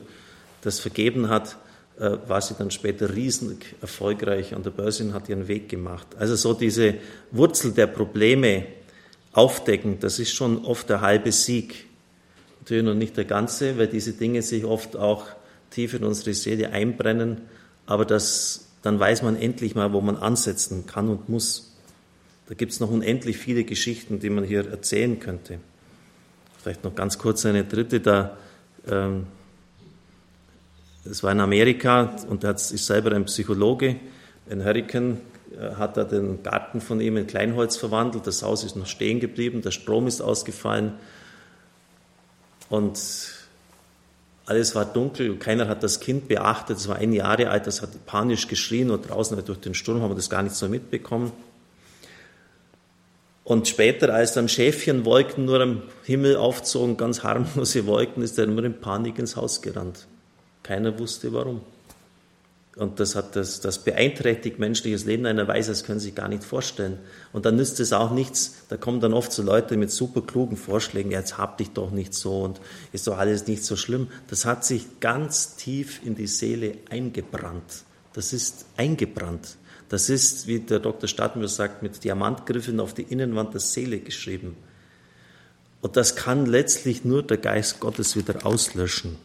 das 0.61 0.79
vergeben 0.79 1.29
hat, 1.29 1.57
war 1.99 2.41
sie 2.41 2.53
dann 2.55 2.71
später 2.71 3.15
riesig 3.15 3.75
erfolgreich 3.81 4.53
an 4.53 4.63
der 4.63 4.69
Börse 4.69 5.03
und 5.03 5.13
hat 5.13 5.29
ihren 5.29 5.47
Weg 5.47 5.69
gemacht. 5.69 6.07
Also 6.19 6.35
so 6.35 6.53
diese 6.53 6.95
Wurzel 7.31 7.71
der 7.71 7.87
Probleme, 7.87 8.65
aufdecken, 9.37 9.99
das 9.99 10.17
ist 10.17 10.33
schon 10.33 10.65
oft 10.65 10.89
der 10.89 11.01
halbe 11.01 11.31
Sieg. 11.31 11.85
Natürlich 12.59 12.83
noch 12.83 12.95
nicht 12.95 13.15
der 13.17 13.25
ganze, 13.25 13.77
weil 13.77 13.87
diese 13.87 14.13
Dinge 14.13 14.41
sich 14.41 14.65
oft 14.65 14.97
auch 14.97 15.27
tief 15.69 15.93
in 15.93 16.03
unsere 16.03 16.33
Seele 16.33 16.71
einbrennen, 16.71 17.41
aber 17.85 18.03
das, 18.03 18.67
dann 18.81 18.99
weiß 18.99 19.21
man 19.21 19.35
endlich 19.35 19.75
mal, 19.75 19.93
wo 19.93 20.01
man 20.01 20.17
ansetzen 20.17 20.87
kann 20.87 21.07
und 21.07 21.29
muss. 21.29 21.75
Da 22.47 22.55
gibt 22.55 22.71
es 22.71 22.79
noch 22.79 22.89
unendlich 22.89 23.37
viele 23.37 23.63
Geschichten, 23.63 24.19
die 24.19 24.31
man 24.31 24.43
hier 24.43 24.67
erzählen 24.67 25.19
könnte. 25.19 25.59
Vielleicht 26.61 26.83
noch 26.83 26.95
ganz 26.95 27.19
kurz 27.19 27.45
eine 27.45 27.63
dritte, 27.63 27.99
da, 27.99 28.37
ähm, 28.89 29.27
das 31.07 31.23
war 31.23 31.31
in 31.31 31.39
Amerika 31.39 32.15
und 32.27 32.43
er 32.43 32.51
ist 32.51 32.77
selber 32.77 33.11
ein 33.13 33.25
Psychologe, 33.25 33.97
ein 34.49 34.63
Hurricane 34.63 35.17
äh, 35.57 35.75
hat 35.75 35.97
er 35.97 36.05
den 36.05 36.43
Garten 36.43 36.81
von 36.81 36.99
ihm 37.01 37.17
in 37.17 37.27
Kleinholz 37.27 37.77
verwandelt. 37.77 38.27
Das 38.27 38.43
Haus 38.43 38.63
ist 38.63 38.75
noch 38.75 38.85
stehen 38.85 39.19
geblieben, 39.19 39.61
der 39.61 39.71
Strom 39.71 40.07
ist 40.07 40.21
ausgefallen 40.21 40.93
und 42.69 42.99
alles 44.45 44.75
war 44.75 44.85
dunkel. 44.85 45.35
Keiner 45.37 45.67
hat 45.67 45.83
das 45.83 45.99
Kind 45.99 46.29
beachtet. 46.29 46.77
Es 46.77 46.87
war 46.87 46.95
ein 46.95 47.11
Jahr 47.11 47.37
alt, 47.39 47.67
das 47.67 47.81
hat 47.81 48.05
panisch 48.05 48.47
geschrien 48.47 48.89
und 48.91 49.09
draußen 49.09 49.43
durch 49.45 49.59
den 49.59 49.73
Sturm 49.73 50.01
haben 50.01 50.11
wir 50.11 50.15
das 50.15 50.29
gar 50.29 50.41
nicht 50.41 50.55
so 50.55 50.69
mitbekommen. 50.69 51.31
Und 53.43 53.67
später, 53.67 54.13
als 54.13 54.33
dann 54.33 54.49
Schäfchenwolken 54.49 55.45
nur 55.45 55.61
am 55.61 55.81
Himmel 56.03 56.35
aufzogen, 56.35 56.97
ganz 56.97 57.23
harmlose 57.23 57.85
Wolken, 57.85 58.21
ist 58.23 58.37
er 58.37 58.45
immer 58.45 58.63
in 58.63 58.79
Panik 58.79 59.19
ins 59.19 59.37
Haus 59.37 59.61
gerannt. 59.61 60.07
Keiner 60.67 60.99
wusste 60.99 61.31
warum. 61.31 61.61
Und 62.75 62.99
das, 62.99 63.15
hat 63.15 63.35
das, 63.35 63.59
das 63.59 63.79
beeinträchtigt 63.79 64.59
menschliches 64.59 65.05
Leben 65.05 65.23
in 65.23 65.29
einer 65.29 65.47
Weise, 65.47 65.71
das 65.71 65.83
können 65.83 65.99
Sie 65.99 66.07
sich 66.07 66.15
gar 66.15 66.27
nicht 66.27 66.43
vorstellen. 66.43 66.99
Und 67.33 67.45
dann 67.45 67.55
nützt 67.55 67.79
es 67.79 67.91
auch 67.91 68.11
nichts. 68.11 68.65
Da 68.69 68.77
kommen 68.77 68.99
dann 68.99 69.13
oft 69.13 69.31
so 69.31 69.41
Leute 69.41 69.77
mit 69.77 69.89
super 69.89 70.21
klugen 70.21 70.57
Vorschlägen, 70.57 71.09
jetzt 71.09 71.39
hab 71.39 71.57
dich 71.57 71.71
doch 71.71 71.89
nicht 71.89 72.13
so 72.13 72.43
und 72.43 72.61
ist 72.91 73.07
doch 73.07 73.17
alles 73.17 73.47
nicht 73.47 73.63
so 73.63 73.75
schlimm. 73.75 74.09
Das 74.27 74.45
hat 74.45 74.63
sich 74.63 74.99
ganz 74.99 75.55
tief 75.55 76.05
in 76.05 76.13
die 76.13 76.27
Seele 76.27 76.77
eingebrannt. 76.89 77.83
Das 78.13 78.31
ist 78.31 78.65
eingebrannt. 78.75 79.57
Das 79.89 80.09
ist, 80.09 80.45
wie 80.45 80.59
der 80.59 80.79
Dr. 80.79 81.07
Stadtmüller 81.07 81.47
sagt, 81.47 81.81
mit 81.81 82.03
Diamantgriffen 82.03 82.79
auf 82.79 82.93
die 82.93 83.03
Innenwand 83.03 83.53
der 83.53 83.61
Seele 83.61 83.99
geschrieben. 83.99 84.55
Und 85.81 85.97
das 85.97 86.15
kann 86.15 86.45
letztlich 86.45 87.05
nur 87.05 87.23
der 87.23 87.37
Geist 87.37 87.79
Gottes 87.79 88.15
wieder 88.15 88.45
auslöschen. 88.45 89.17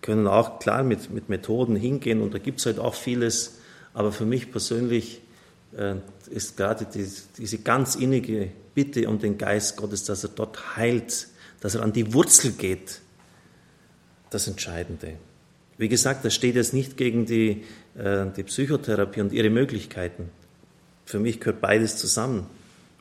Können 0.00 0.26
auch 0.26 0.58
klar 0.58 0.82
mit, 0.82 1.10
mit 1.10 1.28
Methoden 1.28 1.76
hingehen 1.76 2.20
und 2.22 2.32
da 2.32 2.38
gibt 2.38 2.60
es 2.60 2.66
halt 2.66 2.78
auch 2.78 2.94
vieles, 2.94 3.58
aber 3.94 4.12
für 4.12 4.24
mich 4.24 4.52
persönlich 4.52 5.20
äh, 5.76 5.96
ist 6.30 6.56
gerade 6.56 6.86
die, 6.86 7.06
diese 7.36 7.58
ganz 7.58 7.96
innige 7.96 8.50
Bitte 8.74 9.08
um 9.08 9.18
den 9.18 9.38
Geist 9.38 9.76
Gottes, 9.76 10.04
dass 10.04 10.22
er 10.22 10.30
dort 10.30 10.76
heilt, 10.76 11.26
dass 11.60 11.74
er 11.74 11.82
an 11.82 11.92
die 11.92 12.14
Wurzel 12.14 12.52
geht, 12.52 13.00
das 14.30 14.46
Entscheidende. 14.46 15.14
Wie 15.78 15.88
gesagt, 15.88 16.24
das 16.24 16.34
steht 16.34 16.54
jetzt 16.54 16.74
nicht 16.74 16.96
gegen 16.96 17.26
die, 17.26 17.64
äh, 17.96 18.26
die 18.36 18.44
Psychotherapie 18.44 19.20
und 19.20 19.32
ihre 19.32 19.50
Möglichkeiten. 19.50 20.30
Für 21.04 21.18
mich 21.18 21.40
gehört 21.40 21.60
beides 21.60 21.96
zusammen. 21.96 22.46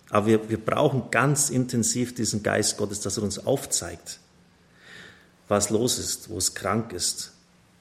Aber 0.10 0.28
wir, 0.28 0.50
wir 0.50 0.58
brauchen 0.58 1.12
ganz 1.12 1.50
intensiv 1.50 2.16
diesen 2.16 2.42
Geist 2.42 2.78
Gottes, 2.78 3.02
dass 3.02 3.18
er 3.18 3.24
uns 3.24 3.46
aufzeigt 3.46 4.20
was 5.48 5.70
los 5.70 6.00
ist, 6.00 6.30
wo 6.30 6.38
es 6.38 6.54
krank 6.54 6.94
ist. 6.94 7.34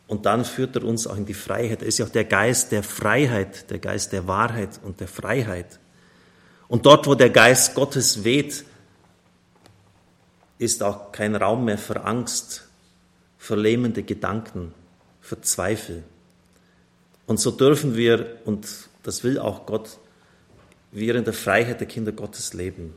Und 0.07 0.25
dann 0.27 0.45
führt 0.45 0.77
er 0.77 0.85
uns 0.85 1.07
auch 1.07 1.17
in 1.17 1.27
die 1.27 1.35
Freiheit. 1.35 1.83
Er 1.83 1.89
ist 1.89 1.99
ja 1.99 2.07
auch 2.07 2.11
der 2.11 2.25
Geist 2.25 2.71
der 2.71 2.83
Freiheit, 2.83 3.71
der 3.71 3.79
Geist 3.79 4.13
der 4.13 4.29
Wahrheit 4.29 4.81
und 4.85 5.01
der 5.01 5.09
Freiheit. 5.09 5.81
Und 6.69 6.87
dort, 6.87 7.07
wo 7.07 7.15
der 7.15 7.31
Geist 7.31 7.75
Gottes 7.75 8.23
weht, 8.25 8.65
ist 10.59 10.83
auch 10.83 11.13
kein 11.13 11.35
Raum 11.35 11.65
mehr 11.65 11.79
für 11.79 12.05
Angst, 12.05 12.69
für 13.37 13.57
lähmende 13.57 14.03
Gedanken, 14.03 14.73
für 15.21 15.41
Zweifel. 15.41 16.03
Und 17.27 17.41
so 17.41 17.51
dürfen 17.51 17.97
wir, 17.97 18.39
und 18.45 18.67
das 19.03 19.25
will 19.25 19.39
auch 19.39 19.67
Gott, 19.67 19.99
wir 20.93 21.17
in 21.17 21.25
der 21.25 21.35
Freiheit 21.35 21.81
der 21.81 21.89
Kinder 21.89 22.13
Gottes 22.13 22.55
leben. 22.55 22.95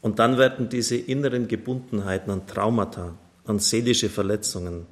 Und 0.00 0.18
dann 0.20 0.38
werden 0.38 0.68
diese 0.68 0.96
inneren 0.96 1.48
Gebundenheiten 1.48 2.30
an 2.30 2.46
Traumata, 2.46 3.14
an 3.46 3.58
seelische 3.58 4.08
Verletzungen 4.08 4.86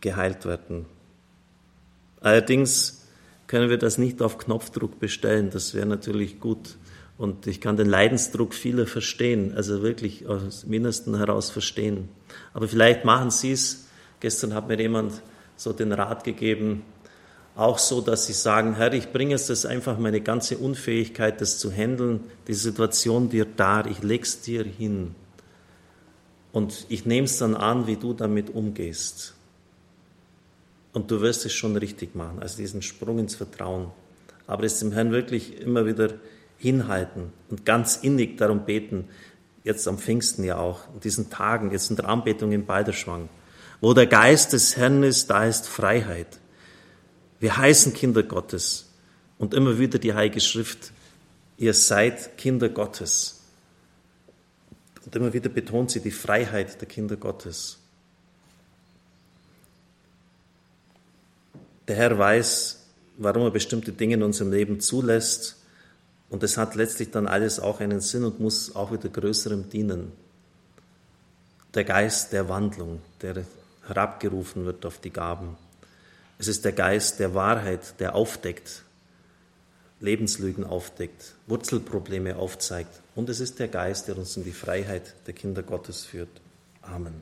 geheilt 0.00 0.44
werden. 0.44 0.86
Allerdings 2.20 3.06
können 3.46 3.70
wir 3.70 3.78
das 3.78 3.98
nicht 3.98 4.20
auf 4.22 4.38
Knopfdruck 4.38 4.98
bestellen. 5.00 5.50
Das 5.50 5.74
wäre 5.74 5.86
natürlich 5.86 6.40
gut. 6.40 6.76
Und 7.16 7.46
ich 7.48 7.60
kann 7.60 7.76
den 7.76 7.88
Leidensdruck 7.88 8.54
vieler 8.54 8.86
verstehen, 8.86 9.52
also 9.56 9.82
wirklich 9.82 10.26
aus 10.28 10.60
dem 10.60 10.72
Innersten 10.72 11.16
heraus 11.16 11.50
verstehen. 11.50 12.08
Aber 12.52 12.68
vielleicht 12.68 13.04
machen 13.04 13.30
Sie 13.30 13.52
es. 13.52 13.88
Gestern 14.20 14.54
hat 14.54 14.68
mir 14.68 14.80
jemand 14.80 15.22
so 15.56 15.72
den 15.72 15.92
Rat 15.92 16.22
gegeben, 16.22 16.82
auch 17.56 17.78
so, 17.78 18.00
dass 18.00 18.26
Sie 18.26 18.32
sagen, 18.32 18.76
Herr, 18.76 18.92
ich 18.92 19.10
bringe 19.10 19.34
es 19.34 19.48
das 19.48 19.66
einfach 19.66 19.98
meine 19.98 20.20
ganze 20.20 20.58
Unfähigkeit, 20.58 21.40
das 21.40 21.58
zu 21.58 21.72
handeln, 21.72 22.20
die 22.46 22.54
Situation 22.54 23.30
dir 23.30 23.44
dar, 23.44 23.86
ich 23.86 24.00
leg's 24.04 24.40
dir 24.42 24.62
hin. 24.64 25.16
Und 26.52 26.86
ich 26.88 27.06
nehme 27.06 27.26
es 27.26 27.38
dann 27.38 27.54
an, 27.54 27.86
wie 27.86 27.96
du 27.96 28.14
damit 28.14 28.50
umgehst. 28.50 29.34
Und 30.92 31.10
du 31.10 31.20
wirst 31.20 31.44
es 31.46 31.52
schon 31.52 31.76
richtig 31.76 32.14
machen, 32.14 32.38
also 32.40 32.56
diesen 32.56 32.82
Sprung 32.82 33.18
ins 33.18 33.34
Vertrauen. 33.34 33.90
Aber 34.46 34.64
es 34.64 34.78
dem 34.80 34.92
Herrn 34.92 35.12
wirklich 35.12 35.60
immer 35.60 35.86
wieder 35.86 36.14
hinhalten 36.56 37.32
und 37.50 37.64
ganz 37.64 37.96
innig 37.96 38.36
darum 38.36 38.64
beten. 38.64 39.08
jetzt 39.64 39.86
am 39.86 39.98
Pfingsten 39.98 40.44
ja 40.44 40.56
auch, 40.56 40.80
in 40.94 41.00
diesen 41.00 41.28
Tagen, 41.28 41.70
jetzt 41.72 41.90
in 41.90 41.96
der 41.96 42.08
Anbetung 42.08 42.52
in 42.52 42.64
Balderschwang. 42.64 43.28
Wo 43.80 43.92
der 43.92 44.06
Geist 44.06 44.54
des 44.54 44.76
Herrn 44.76 45.02
ist, 45.02 45.28
da 45.28 45.44
ist 45.44 45.68
Freiheit. 45.68 46.38
Wir 47.38 47.56
heißen 47.56 47.92
Kinder 47.92 48.22
Gottes. 48.22 48.90
Und 49.38 49.54
immer 49.54 49.78
wieder 49.78 49.98
die 49.98 50.14
Heilige 50.14 50.40
Schrift, 50.40 50.92
ihr 51.58 51.74
seid 51.74 52.38
Kinder 52.38 52.68
Gottes. 52.70 53.37
Und 55.08 55.16
immer 55.16 55.32
wieder 55.32 55.48
betont 55.48 55.90
sie 55.90 56.00
die 56.00 56.10
Freiheit 56.10 56.82
der 56.82 56.86
Kinder 56.86 57.16
Gottes. 57.16 57.78
Der 61.88 61.96
Herr 61.96 62.18
weiß, 62.18 62.84
warum 63.16 63.44
er 63.44 63.50
bestimmte 63.50 63.92
Dinge 63.92 64.16
in 64.16 64.22
unserem 64.22 64.52
Leben 64.52 64.80
zulässt. 64.80 65.56
Und 66.28 66.42
es 66.42 66.58
hat 66.58 66.74
letztlich 66.74 67.10
dann 67.10 67.26
alles 67.26 67.58
auch 67.58 67.80
einen 67.80 68.02
Sinn 68.02 68.22
und 68.22 68.38
muss 68.38 68.76
auch 68.76 68.92
wieder 68.92 69.08
größerem 69.08 69.70
dienen. 69.70 70.12
Der 71.72 71.84
Geist 71.84 72.34
der 72.34 72.50
Wandlung, 72.50 73.00
der 73.22 73.46
herabgerufen 73.86 74.66
wird 74.66 74.84
auf 74.84 74.98
die 74.98 75.08
Gaben. 75.08 75.56
Es 76.38 76.48
ist 76.48 76.66
der 76.66 76.72
Geist 76.72 77.18
der 77.18 77.32
Wahrheit, 77.32 77.98
der 77.98 78.14
aufdeckt, 78.14 78.82
Lebenslügen 80.00 80.64
aufdeckt, 80.64 81.32
Wurzelprobleme 81.46 82.36
aufzeigt. 82.36 83.00
Und 83.18 83.28
es 83.28 83.40
ist 83.40 83.58
der 83.58 83.66
Geist, 83.66 84.06
der 84.06 84.16
uns 84.16 84.36
in 84.36 84.44
die 84.44 84.52
Freiheit 84.52 85.12
der 85.26 85.34
Kinder 85.34 85.64
Gottes 85.64 86.06
führt. 86.06 86.28
Amen. 86.82 87.20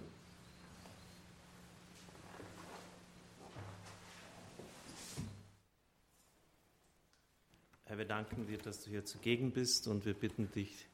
Herr, 7.87 7.97
wir 7.97 8.05
danken 8.05 8.47
dir, 8.47 8.59
dass 8.59 8.85
du 8.85 8.91
hier 8.91 9.07
zugegen 9.07 9.53
bist 9.53 9.89
und 9.89 10.05
wir 10.05 10.13
bitten 10.13 10.51
dich, 10.53 10.85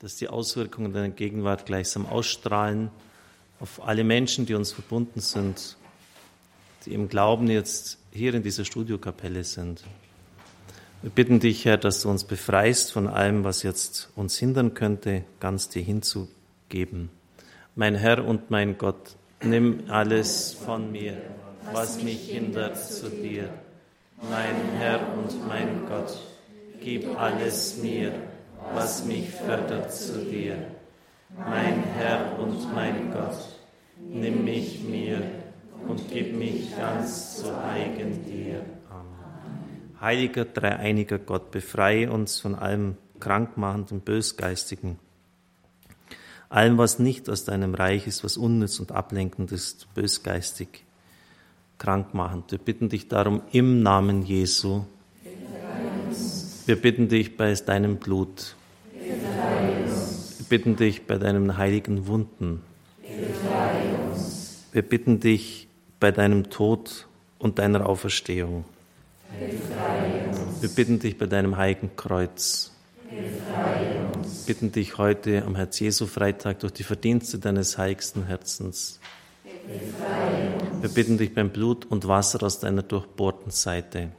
dass 0.00 0.16
die 0.16 0.26
Auswirkungen 0.26 0.92
deiner 0.92 1.10
Gegenwart 1.10 1.64
gleichsam 1.64 2.04
ausstrahlen 2.04 2.90
auf 3.60 3.86
alle 3.86 4.02
Menschen, 4.02 4.46
die 4.46 4.54
uns 4.54 4.72
verbunden 4.72 5.20
sind 5.20 5.76
die 6.86 6.92
im 6.92 7.08
Glauben 7.08 7.48
jetzt 7.48 7.98
hier 8.10 8.34
in 8.34 8.42
dieser 8.42 8.64
Studiokapelle 8.64 9.42
sind. 9.44 9.84
Wir 11.04 11.10
bitten 11.10 11.38
dich, 11.38 11.66
Herr, 11.66 11.76
dass 11.76 12.00
du 12.00 12.08
uns 12.08 12.24
befreist 12.24 12.90
von 12.90 13.08
allem, 13.08 13.44
was 13.44 13.62
jetzt 13.62 14.08
uns 14.16 14.38
hindern 14.38 14.72
könnte, 14.72 15.24
ganz 15.38 15.68
dir 15.68 15.82
hinzugeben. 15.82 17.10
Mein 17.74 17.94
Herr 17.94 18.24
und 18.24 18.50
mein 18.50 18.78
Gott, 18.78 19.16
nimm 19.42 19.82
alles 19.88 20.54
von 20.54 20.90
mir, 20.90 21.18
was 21.74 22.02
mich 22.02 22.30
hindert 22.30 22.78
zu 22.82 23.10
dir. 23.10 23.50
Mein 24.30 24.78
Herr 24.78 24.98
und 25.18 25.46
mein 25.46 25.84
Gott, 25.86 26.18
gib 26.80 27.20
alles 27.20 27.76
mir, 27.82 28.10
was 28.72 29.04
mich 29.04 29.28
fördert 29.28 29.92
zu 29.92 30.24
dir. 30.24 30.56
Mein 31.36 31.84
Herr 31.98 32.38
und 32.38 32.74
mein 32.74 33.12
Gott, 33.12 33.36
nimm 34.00 34.42
mich 34.46 34.82
mir 34.82 35.20
und 35.86 36.00
gib 36.10 36.34
mich 36.34 36.74
ganz 36.74 37.36
zu 37.42 37.54
eigen 37.54 38.24
dir. 38.24 38.64
Heiliger, 40.00 40.44
dreieiniger 40.44 41.18
Gott, 41.18 41.50
befreie 41.50 42.10
uns 42.10 42.40
von 42.40 42.54
allem 42.54 42.96
Krankmachenden, 43.20 44.00
Bösgeistigen, 44.00 44.98
allem, 46.48 46.78
was 46.78 46.98
nicht 46.98 47.28
aus 47.30 47.44
deinem 47.44 47.74
Reich 47.74 48.06
ist, 48.06 48.24
was 48.24 48.36
unnütz 48.36 48.80
und 48.80 48.92
ablenkend 48.92 49.52
ist, 49.52 49.92
bösgeistig, 49.94 50.84
krankmachend. 51.78 52.50
Wir 52.52 52.58
bitten 52.58 52.88
dich 52.88 53.08
darum 53.08 53.42
im 53.52 53.82
Namen 53.82 54.22
Jesu. 54.22 54.84
Wir 56.66 56.80
bitten 56.80 57.08
dich 57.08 57.36
bei 57.36 57.52
deinem 57.54 57.96
Blut. 57.96 58.56
Wir 58.92 60.46
bitten 60.48 60.76
dich 60.76 61.06
bei 61.06 61.18
deinen 61.18 61.56
heiligen 61.56 62.06
Wunden. 62.06 62.62
Wir 64.72 64.82
bitten 64.82 65.20
dich 65.20 65.68
bei 66.00 66.10
deinem 66.10 66.50
Tod 66.50 67.06
und 67.38 67.58
deiner 67.58 67.86
Auferstehung. 67.86 68.64
Wir 70.60 70.68
bitten 70.68 70.98
dich 70.98 71.18
bei 71.18 71.26
deinem 71.26 71.56
heiligen 71.56 71.96
Kreuz. 71.96 72.72
Wir 73.10 74.46
bitten 74.46 74.72
dich 74.72 74.98
heute 74.98 75.44
am 75.44 75.56
Herz 75.56 75.78
Jesu 75.80 76.06
Freitag 76.06 76.60
durch 76.60 76.72
die 76.72 76.82
Verdienste 76.82 77.38
deines 77.38 77.76
heiligsten 77.76 78.26
Herzens. 78.26 79.00
Wir 80.80 80.88
bitten 80.90 81.18
dich 81.18 81.34
beim 81.34 81.50
Blut 81.50 81.86
und 81.86 82.06
Wasser 82.08 82.42
aus 82.42 82.60
deiner 82.60 82.82
durchbohrten 82.82 83.50
Seite. 83.50 84.10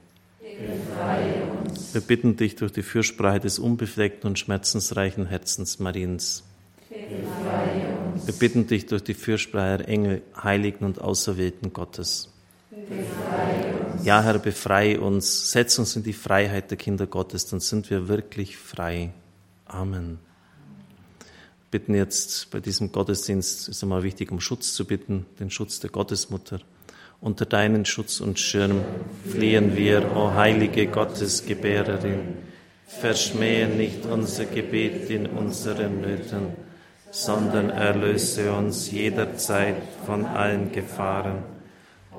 Wir 1.94 2.02
bitten 2.02 2.36
dich 2.36 2.56
durch 2.56 2.72
die 2.72 2.84
Fürsprache 2.84 3.40
des 3.40 3.60
unbefleckten 3.60 4.30
und 4.30 4.40
schmerzensreichen 4.40 5.28
Herzens 5.28 5.80
Mariens. 5.80 6.44
Wir 6.90 8.34
bitten 8.34 8.68
dich 8.68 8.86
durch 8.86 9.04
die 9.04 9.14
Fürsprache 9.14 9.80
der 9.80 9.90
Engel, 9.90 10.22
Heiligen 10.42 10.86
und 10.86 11.02
Auserwählten 11.02 11.74
Gottes. 11.74 12.35
Ja, 14.04 14.22
Herr, 14.22 14.40
befreie 14.40 15.00
uns, 15.00 15.52
setz 15.52 15.80
uns 15.80 15.96
in 15.96 16.04
die 16.04 16.14
Freiheit 16.14 16.70
der 16.70 16.78
Kinder 16.78 17.08
Gottes, 17.08 17.48
dann 17.48 17.60
sind 17.60 17.90
wir 17.90 18.08
wirklich 18.08 18.58
frei. 18.58 19.12
Amen. 19.66 20.20
Wir 21.70 21.80
bitten 21.80 21.96
jetzt 21.96 22.52
bei 22.52 22.60
diesem 22.60 22.92
Gottesdienst, 22.92 23.70
ist 23.70 23.84
einmal 23.84 24.04
wichtig, 24.04 24.32
um 24.32 24.40
Schutz 24.40 24.74
zu 24.74 24.86
bitten, 24.86 25.26
den 25.40 25.50
Schutz 25.50 25.80
der 25.80 25.90
Gottesmutter. 25.90 26.60
Unter 27.22 27.46
deinen 27.46 27.86
Schutz 27.86 28.20
und 28.20 28.40
Schirm 28.40 28.82
flehen 29.30 29.76
wir, 29.76 30.16
o 30.16 30.34
heilige 30.34 30.88
Gottesgebärerin. 30.88 32.38
Verschmähe 32.86 33.68
nicht 33.68 34.06
unser 34.06 34.46
Gebet 34.46 35.10
in 35.10 35.26
unseren 35.26 36.02
Nöten 36.02 36.66
sondern 37.16 37.70
erlöse 37.70 38.52
uns 38.52 38.92
jederzeit 38.92 39.78
von 40.06 40.26
allen 40.26 40.74
Gefahren. 40.74 41.55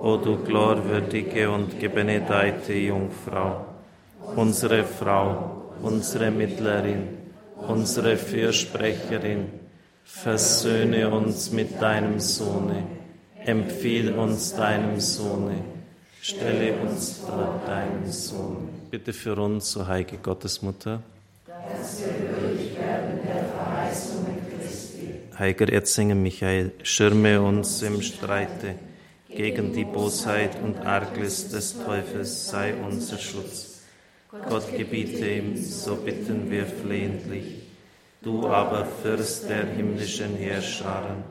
O 0.00 0.16
du 0.18 0.36
glorwürdige 0.36 1.50
und 1.50 1.80
gebenedeite 1.80 2.74
Jungfrau, 2.74 3.64
unsere 4.36 4.84
Frau, 4.84 5.72
unsere 5.82 6.30
Mittlerin, 6.30 7.08
unsere 7.66 8.16
Fürsprecherin, 8.16 9.48
versöhne 10.04 11.08
uns 11.10 11.50
mit 11.50 11.80
deinem 11.80 12.20
Sohne, 12.20 12.84
empfiehl 13.44 14.12
uns 14.12 14.54
deinem 14.54 15.00
Sohne, 15.00 15.64
stelle 16.20 16.74
uns 16.74 17.18
vor 17.18 17.60
deinem 17.66 18.10
Sohn. 18.10 18.68
Bitte 18.90 19.12
für 19.12 19.34
uns, 19.36 19.72
so 19.72 19.86
heilige 19.86 20.18
Gottesmutter, 20.18 21.02
dass 21.46 22.02
wir 25.38 25.72
Erzengel 25.72 26.16
Michael, 26.16 26.72
schirme 26.82 27.40
uns 27.40 27.82
im 27.82 28.02
Streite 28.02 28.74
gegen 29.36 29.72
die 29.72 29.84
Bosheit 29.84 30.56
und 30.62 30.84
Arglist 30.84 31.52
des 31.52 31.76
Teufels, 31.84 32.48
sei 32.48 32.74
unser 32.74 33.18
Schutz. 33.18 33.82
Gott 34.48 34.76
gebiete 34.76 35.28
ihm, 35.28 35.56
so 35.56 35.96
bitten 35.96 36.50
wir 36.50 36.66
flehentlich. 36.66 37.62
Du 38.22 38.46
aber, 38.48 38.86
Fürst 38.86 39.48
der 39.48 39.66
himmlischen 39.66 40.34
Heerscharen, 40.36 41.22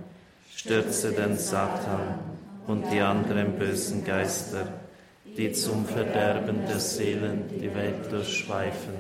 stürze 0.56 1.12
den 1.12 1.38
Satan 1.38 2.20
und 2.68 2.86
die 2.92 3.02
anderen 3.02 3.60
bösen 3.60 4.06
Geister, 4.06 4.68
die 5.38 5.52
zum 5.52 5.86
Verderben 5.86 6.66
der 6.68 6.80
Seelen 6.80 7.50
die 7.60 7.74
Welt 7.76 8.12
durchschweifen, 8.12 8.94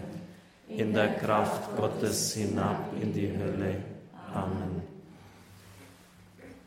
in 0.67 0.93
der 0.93 1.13
Kraft 1.15 1.77
Gottes 1.77 2.33
hinab 2.33 2.89
in 3.01 3.13
die 3.13 3.29
Hölle. 3.29 3.75
Amen 4.33 4.95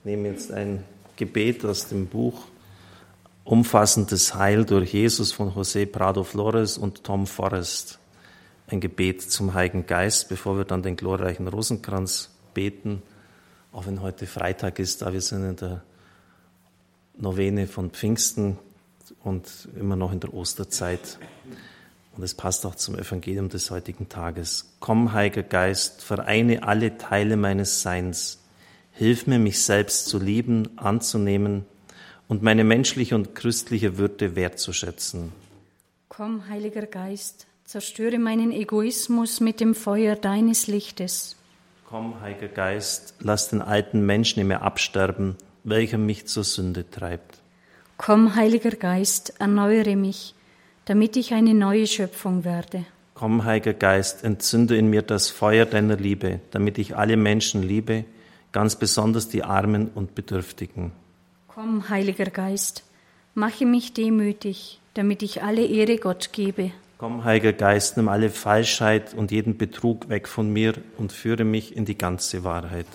nehme 0.09 0.29
jetzt 0.29 0.51
ein 0.53 0.85
Gebet 1.19 1.65
aus 1.65 1.89
dem 1.89 2.07
Buch 2.07 2.47
Umfassendes 3.43 4.37
Heil 4.37 4.65
durch 4.65 4.93
Jesus 4.93 5.33
von 5.33 5.53
José 5.53 5.85
Prado 5.85 6.23
Flores 6.23 6.79
und 6.79 7.03
Tom 7.03 7.27
Forrest. 7.27 7.99
Ein 8.69 8.81
Gebet 8.81 9.23
zum 9.23 9.53
Heiligen 9.53 9.85
Geist, 9.87 10.29
bevor 10.29 10.57
wir 10.57 10.65
dann 10.65 10.83
den 10.83 10.95
glorreichen 10.95 11.49
Rosenkranz 11.49 12.31
beten, 12.55 13.03
auch 13.73 13.87
wenn 13.87 14.01
heute 14.01 14.27
Freitag 14.27 14.79
ist, 14.79 15.03
da 15.03 15.13
wir 15.13 15.21
sind 15.21 15.45
in 15.45 15.57
der 15.57 15.83
Novene 17.17 17.67
von 17.67 17.91
Pfingsten 17.91 18.57
und 19.25 19.49
immer 19.77 19.97
noch 19.97 20.13
in 20.13 20.21
der 20.21 20.33
Osterzeit. 20.35 21.19
Und 22.17 22.23
es 22.23 22.35
passt 22.35 22.65
auch 22.65 22.77
zum 22.77 22.97
Evangelium 22.97 23.49
des 23.49 23.73
heutigen 23.73 24.09
Tages. 24.09 24.73
Komm, 24.79 25.15
Heiliger 25.15 25.43
Geist, 25.43 26.05
vereine 26.05 26.63
alle 26.63 26.97
Teile 26.97 27.37
meines 27.37 27.83
Seins 27.83 28.39
Hilf 28.99 29.29
mir, 29.29 29.39
mich 29.39 29.63
selbst 29.63 30.07
zu 30.07 30.19
lieben, 30.19 30.77
anzunehmen 30.77 31.65
und 32.27 32.43
meine 32.43 32.65
menschliche 32.65 33.15
und 33.15 33.37
christliche 33.37 33.97
Würde 33.97 34.35
wertzuschätzen. 34.35 35.31
Komm, 36.09 36.49
Heiliger 36.49 36.85
Geist, 36.85 37.47
zerstöre 37.65 38.19
meinen 38.19 38.51
Egoismus 38.51 39.39
mit 39.39 39.61
dem 39.61 39.77
Feuer 39.77 40.17
deines 40.17 40.67
Lichtes. 40.67 41.37
Komm, 41.89 42.21
Heiliger 42.21 42.49
Geist, 42.49 43.15
lass 43.21 43.51
den 43.51 43.63
alten 43.63 44.05
Menschen 44.05 44.41
in 44.41 44.49
mir 44.49 44.63
absterben, 44.63 45.37
welcher 45.63 45.99
mich 45.99 46.27
zur 46.27 46.43
Sünde 46.43 46.91
treibt. 46.91 47.39
Komm, 47.99 48.35
Heiliger 48.35 48.73
Geist, 48.73 49.35
erneuere 49.39 49.95
mich, 49.95 50.35
damit 50.87 51.17
ich 51.17 51.35
eine 51.35 51.55
neue 51.55 51.87
Schöpfung 51.87 52.43
werde. 52.45 52.85
Komm, 53.15 53.45
Heiliger 53.45 53.75
Geist, 53.75 54.25
entzünde 54.25 54.77
in 54.77 54.91
mir 54.91 55.03
das 55.03 55.31
Feuer 55.31 55.67
deiner 55.67 55.97
Liebe, 55.97 56.41
damit 56.51 56.79
ich 56.79 56.97
alle 56.97 57.17
Menschen 57.17 57.63
liebe, 57.63 58.05
ganz 58.53 58.77
besonders 58.77 59.29
die 59.29 59.45
Armen 59.45 59.89
und 59.95 60.15
Bedürftigen. 60.15 60.93
Komm, 61.49 61.89
Heiliger 61.89 62.27
Geist, 62.27 62.85
mache 63.35 63.67
mich 63.67 63.93
demütig, 63.93 64.81
damit 64.95 65.23
ich 65.23 65.43
alle 65.43 65.65
Ehre 65.65 65.99
Gott 65.99 66.33
gebe. 66.33 66.73
Komm, 66.99 67.25
Heiliger 67.25 67.53
Geist, 67.53 67.97
nimm 67.97 68.09
alle 68.09 68.31
Falschheit 68.31 69.15
und 69.15 69.31
jeden 69.31 69.57
Betrug 69.57 70.09
weg 70.09 70.27
von 70.27 70.53
mir 70.53 70.75
und 70.97 71.13
führe 71.13 71.45
mich 71.45 71.77
in 71.77 71.85
die 71.85 71.97
ganze 71.97 72.43
Wahrheit. 72.45 72.87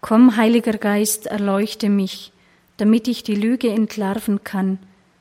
Komm, 0.00 0.36
Heiliger 0.36 0.78
Geist, 0.78 1.26
erleuchte 1.26 1.88
mich, 1.88 2.32
damit 2.78 3.08
ich 3.08 3.22
die 3.22 3.34
Lüge 3.34 3.70
entlarven 3.70 4.42
kann, 4.44 4.78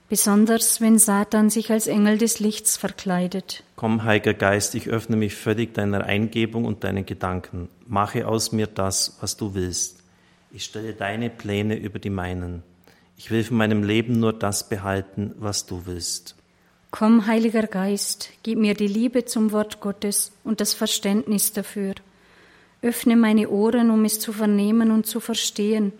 besonders 0.09 0.81
wenn 0.81 0.99
Satan 0.99 1.49
sich 1.49 1.71
als 1.71 1.87
Engel 1.87 2.17
des 2.17 2.39
Lichts 2.39 2.77
verkleidet. 2.77 3.63
Komm, 3.75 4.03
Heiliger 4.03 4.33
Geist, 4.33 4.75
ich 4.75 4.87
öffne 4.87 5.15
mich 5.15 5.35
völlig 5.35 5.73
deiner 5.73 6.05
Eingebung 6.05 6.65
und 6.65 6.83
deinen 6.83 7.05
Gedanken. 7.05 7.69
Mache 7.85 8.27
aus 8.27 8.51
mir 8.51 8.67
das, 8.67 9.17
was 9.21 9.37
du 9.37 9.53
willst. 9.53 10.03
Ich 10.51 10.63
stelle 10.63 10.93
deine 10.93 11.29
Pläne 11.29 11.75
über 11.75 11.99
die 11.99 12.09
meinen. 12.09 12.63
Ich 13.17 13.31
will 13.31 13.43
von 13.43 13.57
meinem 13.57 13.83
Leben 13.83 14.19
nur 14.19 14.33
das 14.33 14.69
behalten, 14.69 15.33
was 15.39 15.65
du 15.65 15.83
willst. 15.85 16.35
Komm, 16.91 17.27
Heiliger 17.27 17.67
Geist, 17.67 18.29
gib 18.43 18.59
mir 18.59 18.73
die 18.73 18.87
Liebe 18.87 19.25
zum 19.25 19.51
Wort 19.51 19.81
Gottes 19.81 20.31
und 20.43 20.61
das 20.61 20.73
Verständnis 20.73 21.51
dafür. 21.51 21.95
Öffne 22.81 23.17
meine 23.17 23.49
Ohren, 23.49 23.89
um 23.89 24.05
es 24.05 24.19
zu 24.19 24.31
vernehmen 24.31 24.91
und 24.91 25.05
zu 25.05 25.19
verstehen 25.19 25.91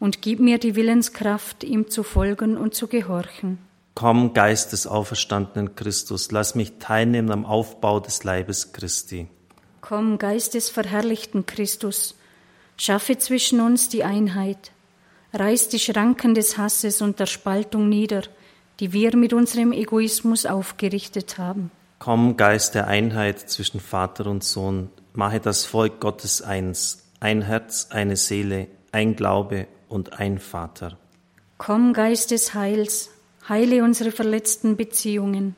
und 0.00 0.22
gib 0.22 0.40
mir 0.40 0.58
die 0.58 0.74
Willenskraft, 0.74 1.62
ihm 1.62 1.88
zu 1.88 2.02
folgen 2.02 2.56
und 2.56 2.74
zu 2.74 2.88
gehorchen. 2.88 3.58
Komm, 3.94 4.32
Geist 4.32 4.72
des 4.72 4.86
auferstandenen 4.86 5.76
Christus, 5.76 6.32
lass 6.32 6.54
mich 6.54 6.78
teilnehmen 6.78 7.30
am 7.30 7.44
Aufbau 7.44 8.00
des 8.00 8.24
Leibes 8.24 8.72
Christi. 8.72 9.28
Komm, 9.82 10.18
Geist 10.18 10.54
des 10.54 10.70
verherrlichten 10.70 11.44
Christus, 11.44 12.16
schaffe 12.76 13.18
zwischen 13.18 13.60
uns 13.60 13.88
die 13.88 14.02
Einheit, 14.02 14.72
reiß 15.34 15.68
die 15.68 15.78
Schranken 15.78 16.34
des 16.34 16.56
Hasses 16.56 17.02
und 17.02 17.20
der 17.20 17.26
Spaltung 17.26 17.88
nieder, 17.88 18.22
die 18.80 18.94
wir 18.94 19.14
mit 19.16 19.34
unserem 19.34 19.72
Egoismus 19.72 20.46
aufgerichtet 20.46 21.36
haben. 21.36 21.70
Komm, 21.98 22.38
Geist 22.38 22.74
der 22.74 22.86
Einheit 22.86 23.38
zwischen 23.50 23.80
Vater 23.80 24.26
und 24.26 24.42
Sohn, 24.42 24.88
mache 25.12 25.40
das 25.40 25.66
Volk 25.66 26.00
Gottes 26.00 26.40
eins, 26.40 27.02
ein 27.20 27.42
Herz, 27.42 27.88
eine 27.90 28.16
Seele, 28.16 28.68
ein 28.92 29.16
Glaube 29.16 29.66
und 29.90 30.18
ein 30.18 30.38
Vater. 30.38 30.96
Komm, 31.58 31.92
Geist 31.92 32.30
des 32.30 32.54
Heils, 32.54 33.10
heile 33.48 33.84
unsere 33.84 34.12
verletzten 34.12 34.76
Beziehungen. 34.76 35.56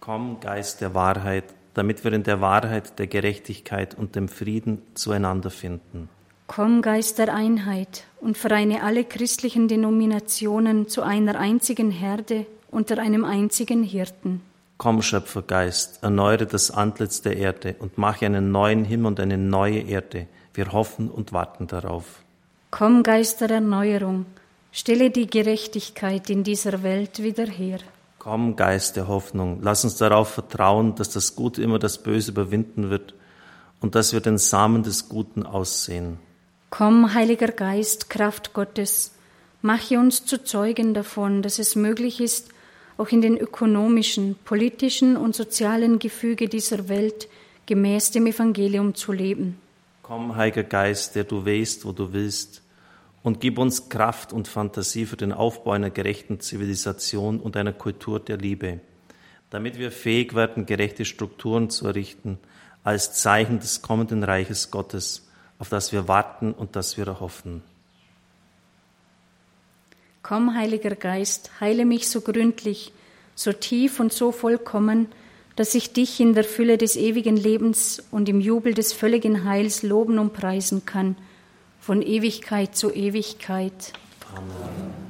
Komm, 0.00 0.40
Geist 0.40 0.80
der 0.80 0.94
Wahrheit, 0.94 1.44
damit 1.74 2.04
wir 2.04 2.12
in 2.12 2.22
der 2.22 2.40
Wahrheit, 2.40 2.98
der 2.98 3.06
Gerechtigkeit 3.06 3.94
und 3.94 4.16
dem 4.16 4.28
Frieden 4.28 4.82
zueinander 4.94 5.50
finden. 5.50 6.08
Komm, 6.46 6.82
Geist 6.82 7.18
der 7.18 7.34
Einheit, 7.34 8.04
und 8.20 8.38
vereine 8.38 8.82
alle 8.82 9.04
christlichen 9.04 9.68
Denominationen 9.68 10.88
zu 10.88 11.02
einer 11.02 11.38
einzigen 11.38 11.90
Herde 11.90 12.46
unter 12.70 12.98
einem 12.98 13.24
einzigen 13.24 13.82
Hirten. 13.82 14.40
Komm, 14.78 15.02
Schöpfergeist, 15.02 16.02
erneuere 16.02 16.46
das 16.46 16.70
Antlitz 16.70 17.22
der 17.22 17.36
Erde 17.36 17.76
und 17.78 17.98
mache 17.98 18.26
einen 18.26 18.50
neuen 18.50 18.84
Himmel 18.84 19.06
und 19.06 19.20
eine 19.20 19.38
neue 19.38 19.80
Erde. 19.80 20.26
Wir 20.54 20.72
hoffen 20.72 21.10
und 21.10 21.32
warten 21.32 21.66
darauf. 21.66 22.21
Komm, 22.72 23.02
Geist 23.02 23.42
der 23.42 23.50
Erneuerung, 23.50 24.24
stelle 24.72 25.10
die 25.10 25.26
Gerechtigkeit 25.26 26.30
in 26.30 26.42
dieser 26.42 26.82
Welt 26.82 27.22
wieder 27.22 27.44
her. 27.44 27.80
Komm, 28.18 28.56
Geist 28.56 28.96
der 28.96 29.08
Hoffnung, 29.08 29.58
lass 29.60 29.84
uns 29.84 29.96
darauf 29.96 30.30
vertrauen, 30.30 30.94
dass 30.94 31.10
das 31.10 31.36
Gute 31.36 31.62
immer 31.62 31.78
das 31.78 32.02
Böse 32.02 32.30
überwinden 32.30 32.88
wird 32.88 33.12
und 33.82 33.94
dass 33.94 34.14
wir 34.14 34.20
den 34.20 34.38
Samen 34.38 34.82
des 34.82 35.10
Guten 35.10 35.44
aussehen. 35.44 36.18
Komm, 36.70 37.12
Heiliger 37.12 37.48
Geist, 37.48 38.08
Kraft 38.08 38.54
Gottes, 38.54 39.12
mache 39.60 39.98
uns 39.98 40.24
zu 40.24 40.42
Zeugen 40.42 40.94
davon, 40.94 41.42
dass 41.42 41.58
es 41.58 41.76
möglich 41.76 42.22
ist, 42.22 42.48
auch 42.96 43.10
in 43.10 43.20
den 43.20 43.36
ökonomischen, 43.36 44.36
politischen 44.46 45.18
und 45.18 45.36
sozialen 45.36 45.98
Gefüge 45.98 46.48
dieser 46.48 46.88
Welt 46.88 47.28
gemäß 47.66 48.12
dem 48.12 48.26
Evangelium 48.26 48.94
zu 48.94 49.12
leben. 49.12 49.58
Komm, 50.02 50.36
Heiliger 50.36 50.64
Geist, 50.64 51.14
der 51.16 51.24
du 51.24 51.44
wehst, 51.44 51.84
wo 51.84 51.92
du 51.92 52.14
willst, 52.14 52.61
und 53.22 53.40
gib 53.40 53.58
uns 53.58 53.88
Kraft 53.88 54.32
und 54.32 54.48
Fantasie 54.48 55.06
für 55.06 55.16
den 55.16 55.32
Aufbau 55.32 55.72
einer 55.72 55.90
gerechten 55.90 56.40
Zivilisation 56.40 57.40
und 57.40 57.56
einer 57.56 57.72
Kultur 57.72 58.18
der 58.20 58.36
Liebe, 58.36 58.80
damit 59.50 59.78
wir 59.78 59.92
fähig 59.92 60.34
werden, 60.34 60.66
gerechte 60.66 61.04
Strukturen 61.04 61.70
zu 61.70 61.86
errichten, 61.86 62.38
als 62.84 63.14
Zeichen 63.14 63.60
des 63.60 63.82
kommenden 63.82 64.24
Reiches 64.24 64.70
Gottes, 64.70 65.28
auf 65.58 65.68
das 65.68 65.92
wir 65.92 66.08
warten 66.08 66.52
und 66.52 66.74
das 66.74 66.96
wir 66.96 67.06
erhoffen. 67.06 67.62
Komm, 70.22 70.54
Heiliger 70.54 70.94
Geist, 70.94 71.50
heile 71.60 71.84
mich 71.84 72.08
so 72.08 72.20
gründlich, 72.20 72.92
so 73.34 73.52
tief 73.52 74.00
und 74.00 74.12
so 74.12 74.32
vollkommen, 74.32 75.08
dass 75.56 75.74
ich 75.74 75.92
dich 75.92 76.20
in 76.20 76.34
der 76.34 76.44
Fülle 76.44 76.78
des 76.78 76.96
ewigen 76.96 77.36
Lebens 77.36 78.02
und 78.10 78.28
im 78.28 78.40
Jubel 78.40 78.74
des 78.74 78.92
völligen 78.92 79.44
Heils 79.44 79.82
loben 79.82 80.18
und 80.18 80.32
preisen 80.32 80.86
kann, 80.86 81.16
von 81.82 82.00
Ewigkeit 82.00 82.76
zu 82.76 82.94
Ewigkeit. 82.94 83.92
Amen. 84.36 85.02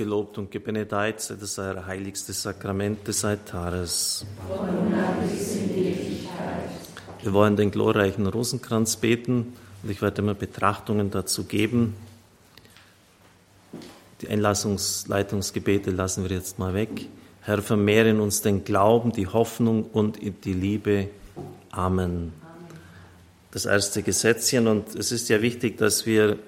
gelobt 0.00 0.38
und 0.38 0.50
gebenedeit 0.50 1.20
sei 1.20 1.34
das 1.34 1.58
euer 1.58 1.84
heiligstes 1.84 2.42
Sakrament 2.42 3.06
des 3.06 3.22
Altares. 3.22 4.24
Wir 7.22 7.34
wollen 7.34 7.54
den 7.54 7.70
glorreichen 7.70 8.26
Rosenkranz 8.26 8.96
beten 8.96 9.52
und 9.82 9.90
ich 9.90 10.00
werde 10.00 10.22
immer 10.22 10.32
Betrachtungen 10.32 11.10
dazu 11.10 11.44
geben. 11.44 11.94
Die 14.22 14.28
Einlassungsleitungsgebete 14.28 15.90
lassen 15.90 16.24
wir 16.24 16.34
jetzt 16.34 16.58
mal 16.58 16.72
weg. 16.72 17.08
Herr, 17.42 17.60
vermehre 17.60 18.08
in 18.08 18.20
uns 18.20 18.40
den 18.40 18.64
Glauben, 18.64 19.12
die 19.12 19.26
Hoffnung 19.26 19.84
und 19.84 20.18
die 20.44 20.52
Liebe. 20.52 21.08
Amen. 21.70 22.32
Das 23.50 23.66
erste 23.66 24.02
Gesetzchen 24.02 24.66
und 24.66 24.94
es 24.94 25.12
ist 25.12 25.28
ja 25.28 25.42
wichtig, 25.42 25.76
dass 25.76 26.06
wir 26.06 26.38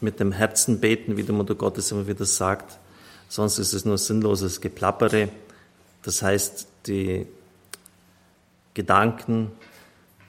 mit 0.00 0.18
dem 0.18 0.32
Herzen 0.32 0.80
beten, 0.80 1.16
wie 1.16 1.22
die 1.22 1.32
Mutter 1.32 1.54
Gottes 1.54 1.92
immer 1.92 2.08
wieder 2.08 2.24
sagt. 2.24 2.78
Sonst 3.28 3.58
ist 3.58 3.72
es 3.72 3.84
nur 3.84 3.98
sinnloses 3.98 4.60
Geplappere. 4.60 5.28
Das 6.02 6.20
heißt, 6.20 6.66
die 6.86 7.26
Gedanken, 8.74 9.52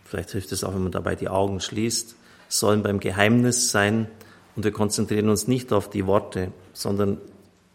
vielleicht 0.05 0.31
hilft 0.31 0.51
es 0.51 0.63
auch, 0.63 0.73
wenn 0.73 0.83
man 0.83 0.91
dabei 0.91 1.15
die 1.15 1.27
Augen 1.27 1.59
schließt, 1.59 2.15
sollen 2.47 2.83
beim 2.83 2.99
Geheimnis 2.99 3.71
sein 3.71 4.07
und 4.55 4.63
wir 4.63 4.71
konzentrieren 4.71 5.29
uns 5.29 5.47
nicht 5.47 5.73
auf 5.73 5.89
die 5.89 6.07
Worte, 6.07 6.51
sondern 6.73 7.17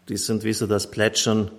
die 0.09 0.17
sind 0.17 0.43
wie 0.43 0.53
so 0.53 0.65
das 0.65 0.89
Plätschern 0.89 1.51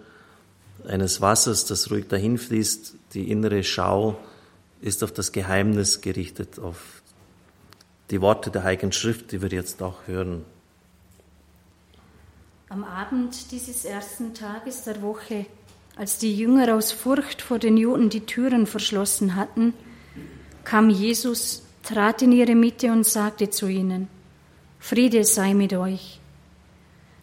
eines 0.86 1.20
Wassers, 1.20 1.64
das 1.64 1.90
ruhig 1.90 2.08
dahinfließt. 2.08 2.94
Die 3.14 3.30
innere 3.30 3.62
Schau 3.62 4.18
ist 4.80 5.04
auf 5.04 5.12
das 5.12 5.30
Geheimnis 5.30 6.00
gerichtet, 6.00 6.58
auf 6.58 7.02
die 8.10 8.20
Worte 8.20 8.50
der 8.50 8.64
Heiligen 8.64 8.92
Schrift, 8.92 9.32
die 9.32 9.40
wir 9.40 9.48
jetzt 9.50 9.80
auch 9.82 10.06
hören. 10.06 10.44
Am 12.68 12.84
Abend 12.84 13.52
dieses 13.52 13.84
ersten 13.84 14.34
Tages 14.34 14.84
der 14.84 15.02
Woche, 15.02 15.46
als 15.96 16.18
die 16.18 16.34
Jünger 16.34 16.74
aus 16.74 16.90
Furcht 16.90 17.42
vor 17.42 17.58
den 17.58 17.76
Juden 17.76 18.08
die 18.08 18.26
Türen 18.26 18.66
verschlossen 18.66 19.36
hatten, 19.36 19.74
kam 20.64 20.90
Jesus, 20.90 21.62
trat 21.82 22.22
in 22.22 22.32
ihre 22.32 22.54
Mitte 22.54 22.92
und 22.92 23.04
sagte 23.04 23.50
zu 23.50 23.66
ihnen, 23.66 24.08
Friede 24.78 25.24
sei 25.24 25.54
mit 25.54 25.72
euch. 25.74 26.20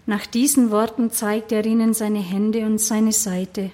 Nach 0.05 0.25
diesen 0.25 0.71
Worten 0.71 1.11
zeigte 1.11 1.55
er 1.55 1.65
ihnen 1.65 1.93
seine 1.93 2.19
Hände 2.19 2.65
und 2.65 2.79
seine 2.79 3.11
Seite. 3.11 3.71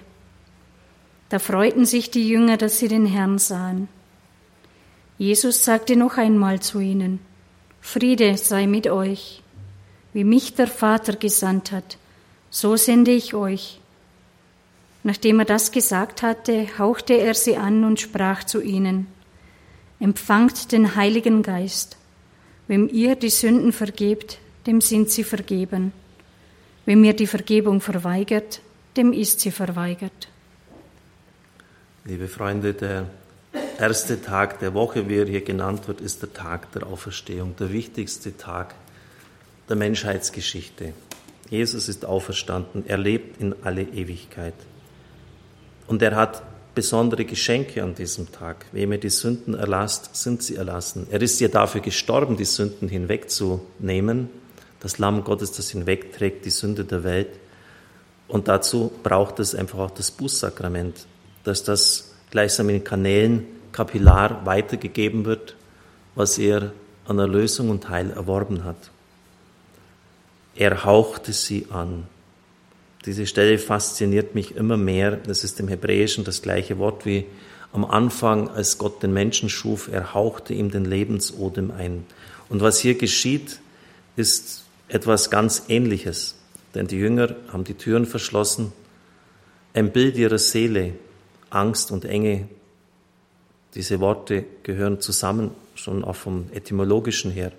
Da 1.28 1.38
freuten 1.38 1.86
sich 1.86 2.10
die 2.10 2.28
Jünger, 2.28 2.56
dass 2.56 2.78
sie 2.78 2.88
den 2.88 3.06
Herrn 3.06 3.38
sahen. 3.38 3.88
Jesus 5.18 5.64
sagte 5.64 5.96
noch 5.96 6.18
einmal 6.18 6.60
zu 6.60 6.78
ihnen, 6.78 7.20
Friede 7.80 8.36
sei 8.36 8.66
mit 8.66 8.86
euch. 8.88 9.42
Wie 10.12 10.24
mich 10.24 10.54
der 10.54 10.66
Vater 10.66 11.14
gesandt 11.14 11.72
hat, 11.72 11.98
so 12.50 12.76
sende 12.76 13.12
ich 13.12 13.34
euch. 13.34 13.80
Nachdem 15.02 15.38
er 15.38 15.44
das 15.44 15.72
gesagt 15.72 16.22
hatte, 16.22 16.66
hauchte 16.78 17.14
er 17.14 17.34
sie 17.34 17.56
an 17.56 17.84
und 17.84 18.00
sprach 18.00 18.44
zu 18.44 18.60
ihnen, 18.60 19.06
Empfangt 19.98 20.72
den 20.72 20.94
Heiligen 20.94 21.42
Geist. 21.42 21.96
Wem 22.68 22.88
ihr 22.92 23.16
die 23.16 23.30
Sünden 23.30 23.72
vergebt, 23.72 24.38
dem 24.66 24.80
sind 24.80 25.10
sie 25.10 25.24
vergeben. 25.24 25.92
Wem 26.84 27.04
ihr 27.04 27.14
die 27.14 27.26
Vergebung 27.26 27.80
verweigert, 27.80 28.60
dem 28.96 29.12
ist 29.12 29.40
sie 29.40 29.50
verweigert. 29.50 30.28
Liebe 32.04 32.28
Freunde, 32.28 32.74
der 32.74 33.06
erste 33.78 34.20
Tag 34.20 34.60
der 34.60 34.74
Woche, 34.74 35.08
wie 35.08 35.16
er 35.16 35.26
hier 35.26 35.42
genannt 35.42 35.88
wird, 35.88 36.00
ist 36.00 36.22
der 36.22 36.32
Tag 36.32 36.72
der 36.72 36.86
Auferstehung, 36.86 37.56
der 37.56 37.72
wichtigste 37.72 38.36
Tag 38.36 38.74
der 39.68 39.76
Menschheitsgeschichte. 39.76 40.92
Jesus 41.50 41.88
ist 41.88 42.04
auferstanden, 42.04 42.84
er 42.86 42.98
lebt 42.98 43.40
in 43.40 43.54
alle 43.62 43.82
Ewigkeit. 43.82 44.54
Und 45.86 46.02
er 46.02 46.16
hat 46.16 46.42
besondere 46.76 47.24
Geschenke 47.24 47.82
an 47.82 47.94
diesem 47.94 48.30
Tag. 48.30 48.66
Wem 48.70 48.92
er 48.92 48.98
die 48.98 49.08
Sünden 49.08 49.54
erlasst, 49.54 50.14
sind 50.14 50.42
sie 50.42 50.56
erlassen. 50.56 51.06
Er 51.10 51.22
ist 51.22 51.40
ja 51.40 51.48
dafür 51.48 51.80
gestorben, 51.80 52.36
die 52.36 52.44
Sünden 52.44 52.88
hinwegzunehmen. 52.88 54.28
Das 54.80 54.98
Lamm 54.98 55.24
Gottes, 55.24 55.52
das 55.52 55.70
hinwegträgt 55.70 56.44
die 56.44 56.50
Sünde 56.50 56.84
der 56.84 57.02
Welt. 57.02 57.30
Und 58.28 58.46
dazu 58.46 58.92
braucht 59.02 59.40
es 59.40 59.54
einfach 59.54 59.78
auch 59.78 59.90
das 59.90 60.10
Bußsakrament, 60.10 61.06
dass 61.44 61.64
das 61.64 62.12
gleichsam 62.30 62.68
in 62.68 62.84
Kanälen 62.84 63.46
kapillar 63.72 64.44
weitergegeben 64.44 65.24
wird, 65.24 65.56
was 66.14 66.36
er 66.36 66.72
an 67.06 67.18
Erlösung 67.18 67.70
und 67.70 67.88
Heil 67.88 68.10
erworben 68.10 68.64
hat. 68.64 68.90
Er 70.54 70.84
hauchte 70.84 71.32
sie 71.32 71.68
an. 71.70 72.06
Diese 73.06 73.26
Stelle 73.26 73.58
fasziniert 73.58 74.34
mich 74.34 74.56
immer 74.56 74.76
mehr. 74.76 75.12
Das 75.12 75.44
ist 75.44 75.60
im 75.60 75.68
Hebräischen 75.68 76.24
das 76.24 76.42
gleiche 76.42 76.78
Wort 76.78 77.06
wie 77.06 77.24
am 77.72 77.84
Anfang, 77.84 78.48
als 78.48 78.78
Gott 78.78 79.00
den 79.02 79.12
Menschen 79.12 79.48
schuf. 79.48 79.88
Er 79.88 80.12
hauchte 80.12 80.54
ihm 80.54 80.72
den 80.72 80.84
Lebensodem 80.84 81.70
ein. 81.70 82.04
Und 82.48 82.62
was 82.62 82.80
hier 82.80 82.96
geschieht, 82.96 83.60
ist 84.16 84.64
etwas 84.88 85.30
ganz 85.30 85.64
Ähnliches. 85.68 86.34
Denn 86.74 86.88
die 86.88 86.96
Jünger 86.96 87.36
haben 87.48 87.62
die 87.62 87.74
Türen 87.74 88.06
verschlossen. 88.06 88.72
Ein 89.72 89.92
Bild 89.92 90.16
ihrer 90.16 90.38
Seele, 90.38 90.94
Angst 91.50 91.92
und 91.92 92.04
Enge. 92.04 92.48
Diese 93.74 94.00
Worte 94.00 94.44
gehören 94.64 95.00
zusammen, 95.00 95.52
schon 95.76 96.02
auch 96.02 96.16
vom 96.16 96.46
etymologischen 96.52 97.30
her. 97.30 97.52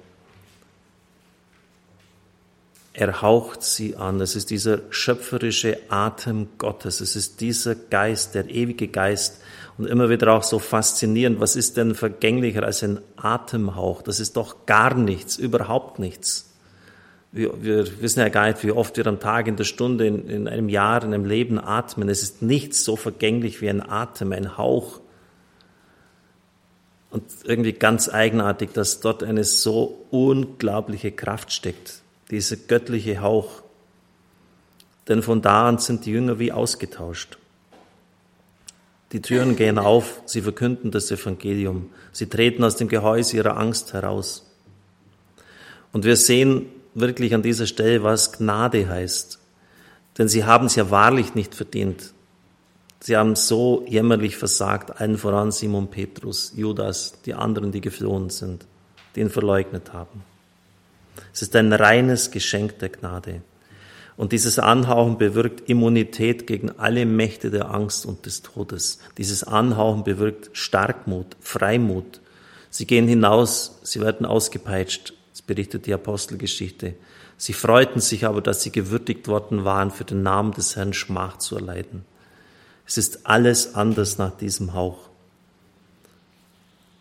Er 3.00 3.22
haucht 3.22 3.62
sie 3.62 3.96
an. 3.96 4.20
Es 4.22 4.36
ist 4.36 4.50
dieser 4.50 4.80
schöpferische 4.90 5.78
Atem 5.90 6.48
Gottes. 6.58 7.00
Es 7.00 7.16
ist 7.16 7.42
dieser 7.42 7.76
Geist, 7.76 8.34
der 8.34 8.50
ewige 8.50 8.88
Geist. 8.88 9.40
Und 9.78 9.86
immer 9.86 10.10
wieder 10.10 10.34
auch 10.34 10.42
so 10.42 10.58
faszinierend. 10.58 11.40
Was 11.40 11.56
ist 11.56 11.78
denn 11.78 11.94
vergänglicher 11.94 12.64
als 12.64 12.82
ein 12.82 13.00
Atemhauch? 13.16 14.02
Das 14.02 14.20
ist 14.20 14.36
doch 14.36 14.66
gar 14.66 14.96
nichts, 14.96 15.38
überhaupt 15.38 16.00
nichts. 16.00 16.52
Wir, 17.32 17.64
wir 17.64 18.02
wissen 18.02 18.20
ja 18.20 18.30
gar 18.30 18.48
nicht, 18.48 18.64
wie 18.64 18.72
oft 18.72 18.98
wir 18.98 19.06
am 19.06 19.20
Tag, 19.20 19.46
in 19.46 19.58
der 19.58 19.66
Stunde, 19.66 20.08
in, 20.08 20.28
in 20.28 20.48
einem 20.48 20.68
Jahr, 20.68 21.04
in 21.04 21.14
einem 21.14 21.26
Leben 21.26 21.60
atmen. 21.60 22.10
Es 22.10 22.24
ist 22.24 22.42
nichts 22.42 22.84
so 22.84 22.96
vergänglich 22.96 23.62
wie 23.62 23.70
ein 23.70 23.88
Atem, 23.88 24.32
ein 24.32 24.58
Hauch. 24.58 25.02
Und 27.12 27.26
irgendwie 27.44 27.74
ganz 27.74 28.10
eigenartig, 28.10 28.72
dass 28.74 29.02
dort 29.02 29.22
eine 29.22 29.44
so 29.44 30.04
unglaubliche 30.10 31.12
Kraft 31.12 31.54
steckt 31.54 32.02
dieser 32.32 32.56
göttliche 32.56 33.22
Hauch. 33.22 33.63
Denn 35.08 35.24
von 35.24 35.42
da 35.42 35.68
an 35.68 35.78
sind 35.78 36.06
die 36.06 36.12
Jünger 36.12 36.40
wie 36.40 36.52
ausgetauscht. 36.52 37.38
Die 39.13 39.22
Türen 39.22 39.56
gehen 39.56 39.80
auf, 39.80 40.22
sie 40.26 40.42
verkünden 40.42 40.92
das 40.92 41.10
Evangelium, 41.12 41.92
sie 42.12 42.28
treten 42.28 42.63
aus 42.63 42.76
dem 42.76 42.90
Gehäuse 42.90 43.38
ihrer 43.38 43.58
Angst 43.58 43.94
heraus. 43.94 44.46
Und 45.94 46.04
wir 46.04 46.18
sehen 46.18 46.66
wirklich 46.94 47.34
an 47.34 47.42
dieser 47.42 47.68
Stelle, 47.68 48.04
was 48.04 48.34
Gnade 48.34 48.90
heißt. 48.90 49.40
Denn 50.18 50.28
sie 50.28 50.44
haben 50.44 50.66
es 50.66 50.76
ja 50.76 50.90
wahrlich 50.92 51.36
nicht 51.36 51.56
verdient. 51.56 52.13
Sie 53.00 53.16
haben 53.16 53.36
so 53.36 53.86
jämmerlich 53.88 54.36
versagt, 54.36 55.00
allen 55.00 55.18
voran 55.18 55.52
Simon 55.52 55.90
Petrus, 55.90 56.54
Judas, 56.56 57.22
die 57.26 57.36
anderen, 57.36 57.72
die 57.72 57.82
geflohen 57.82 58.30
sind, 58.30 58.66
die 59.16 59.22
ihn 59.22 59.30
verleugnet 59.30 59.94
haben. 59.94 60.24
Es 61.34 61.42
ist 61.42 61.56
ein 61.56 61.74
reines 61.74 62.32
Geschenk 62.32 62.80
der 62.80 62.90
Gnade. 62.90 63.42
Und 64.18 64.32
dieses 64.32 64.58
Anhauchen 64.58 65.20
bewirkt 65.20 65.70
Immunität 65.70 66.48
gegen 66.48 66.72
alle 66.80 67.06
Mächte 67.06 67.52
der 67.52 67.70
Angst 67.70 68.06
und 68.06 68.26
des 68.26 68.42
Todes. 68.42 68.98
Dieses 69.18 69.44
Anhauchen 69.44 70.04
bewirkt 70.04 70.50
Starkmut, 70.54 71.38
Freimut. 71.40 72.20
Sie 72.72 72.88
gehen 72.88 73.08
hinaus, 73.08 73.80
sie 73.84 74.02
werden 74.02 74.26
ausgepeitscht. 74.26 75.14
Das 75.32 75.44
berichtet 75.44 75.86
die 75.86 75.94
Apostelgeschichte. 75.94 76.96
Sie 77.38 77.54
freuten 77.54 78.00
sich 78.00 78.26
aber, 78.26 78.42
dass 78.42 78.64
sie 78.64 78.72
gewürdigt 78.72 79.28
worden 79.28 79.64
waren, 79.64 79.92
für 79.92 80.04
den 80.04 80.24
Namen 80.24 80.52
des 80.52 80.76
Herrn 80.76 80.94
Schmach 80.94 81.38
zu 81.38 81.56
erleiden. 81.56 82.04
Es 82.88 82.98
ist 82.98 83.28
alles 83.28 83.76
anders 83.76 84.18
nach 84.18 84.36
diesem 84.36 84.74
Hauch. 84.74 85.10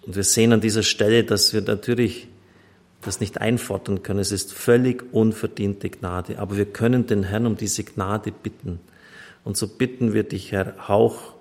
Und 0.03 0.17
wir 0.17 0.25
sehen 0.25 0.53
an 0.53 0.61
dieser 0.61 0.83
Stelle, 0.83 1.25
dass 1.25 1.55
wir 1.55 1.63
natürlich 1.63 2.29
das 3.07 3.21
nicht 3.21 3.41
einfordern 3.41 4.03
können. 4.03 4.21
Es 4.21 4.33
ist 4.33 4.53
völlig 4.53 5.13
unverdiente 5.13 5.89
Gnade. 5.91 6.39
Aber 6.39 6.57
wir 6.57 6.67
können 6.67 7.07
den 7.07 7.23
Herrn 7.23 7.47
um 7.47 7.57
diese 7.57 7.85
Gnade 7.85 8.33
bitten. 8.33 8.81
Und 9.45 9.57
so 9.57 9.69
bitten 9.69 10.13
wir 10.13 10.25
dich, 10.25 10.53
Herr, 10.53 10.89
hauch 10.89 11.35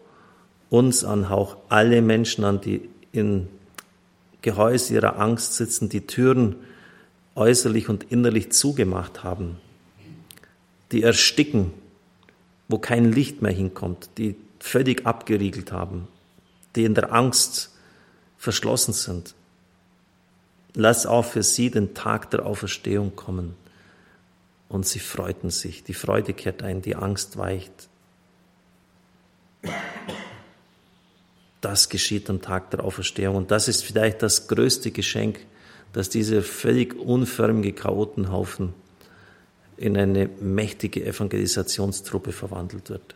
uns 0.70 1.04
an, 1.04 1.30
hauch 1.30 1.58
alle 1.70 2.02
Menschen 2.02 2.44
an, 2.44 2.62
die 2.62 2.90
in 3.12 3.48
Gehäuse 4.42 4.94
ihrer 4.94 5.20
Angst 5.20 5.56
sitzen, 5.56 5.90
die 5.90 6.06
Türen 6.06 6.58
äußerlich 7.34 7.90
und 7.90 8.12
innerlich 8.12 8.52
zugemacht 8.52 9.24
haben, 9.24 9.58
die 10.92 11.04
ersticken, 11.04 11.74
wo 12.68 12.78
kein 12.78 13.12
Licht 13.12 13.42
mehr 13.42 13.52
hinkommt, 13.52 14.10
die 14.18 14.36
völlig 14.60 15.06
abgeriegelt 15.06 15.72
haben, 15.72 16.08
die 16.76 16.84
in 16.84 16.94
der 16.94 17.12
Angst 17.12 17.76
verschlossen 18.38 18.94
sind. 18.94 19.36
Lass 20.76 21.06
auch 21.06 21.26
für 21.26 21.42
sie 21.42 21.72
den 21.72 21.94
Tag 21.94 22.30
der 22.32 22.46
Auferstehung 22.46 23.16
kommen. 23.16 23.56
Und 24.68 24.86
sie 24.86 25.00
freuten 25.00 25.50
sich. 25.50 25.84
Die 25.84 25.94
Freude 25.94 26.34
kehrt 26.34 26.64
ein, 26.64 26.82
die 26.82 26.96
Angst 26.96 27.38
weicht. 27.38 27.88
Das 31.62 31.90
geschieht 31.90 32.30
am 32.30 32.42
Tag 32.42 32.72
der 32.72 32.84
Auferstehung. 32.84 33.38
Und 33.38 33.52
das 33.52 33.68
ist 33.68 33.84
vielleicht 33.84 34.22
das 34.22 34.48
größte 34.48 34.92
Geschenk, 34.92 35.40
dass 35.94 36.10
dieser 36.10 36.42
völlig 36.42 36.94
unförmige 36.94 37.74
Chaotenhaufen 37.74 38.74
in 39.78 39.98
eine 39.98 40.28
mächtige 40.42 41.06
Evangelisationstruppe 41.06 42.34
verwandelt 42.34 42.90
wird. 42.90 43.16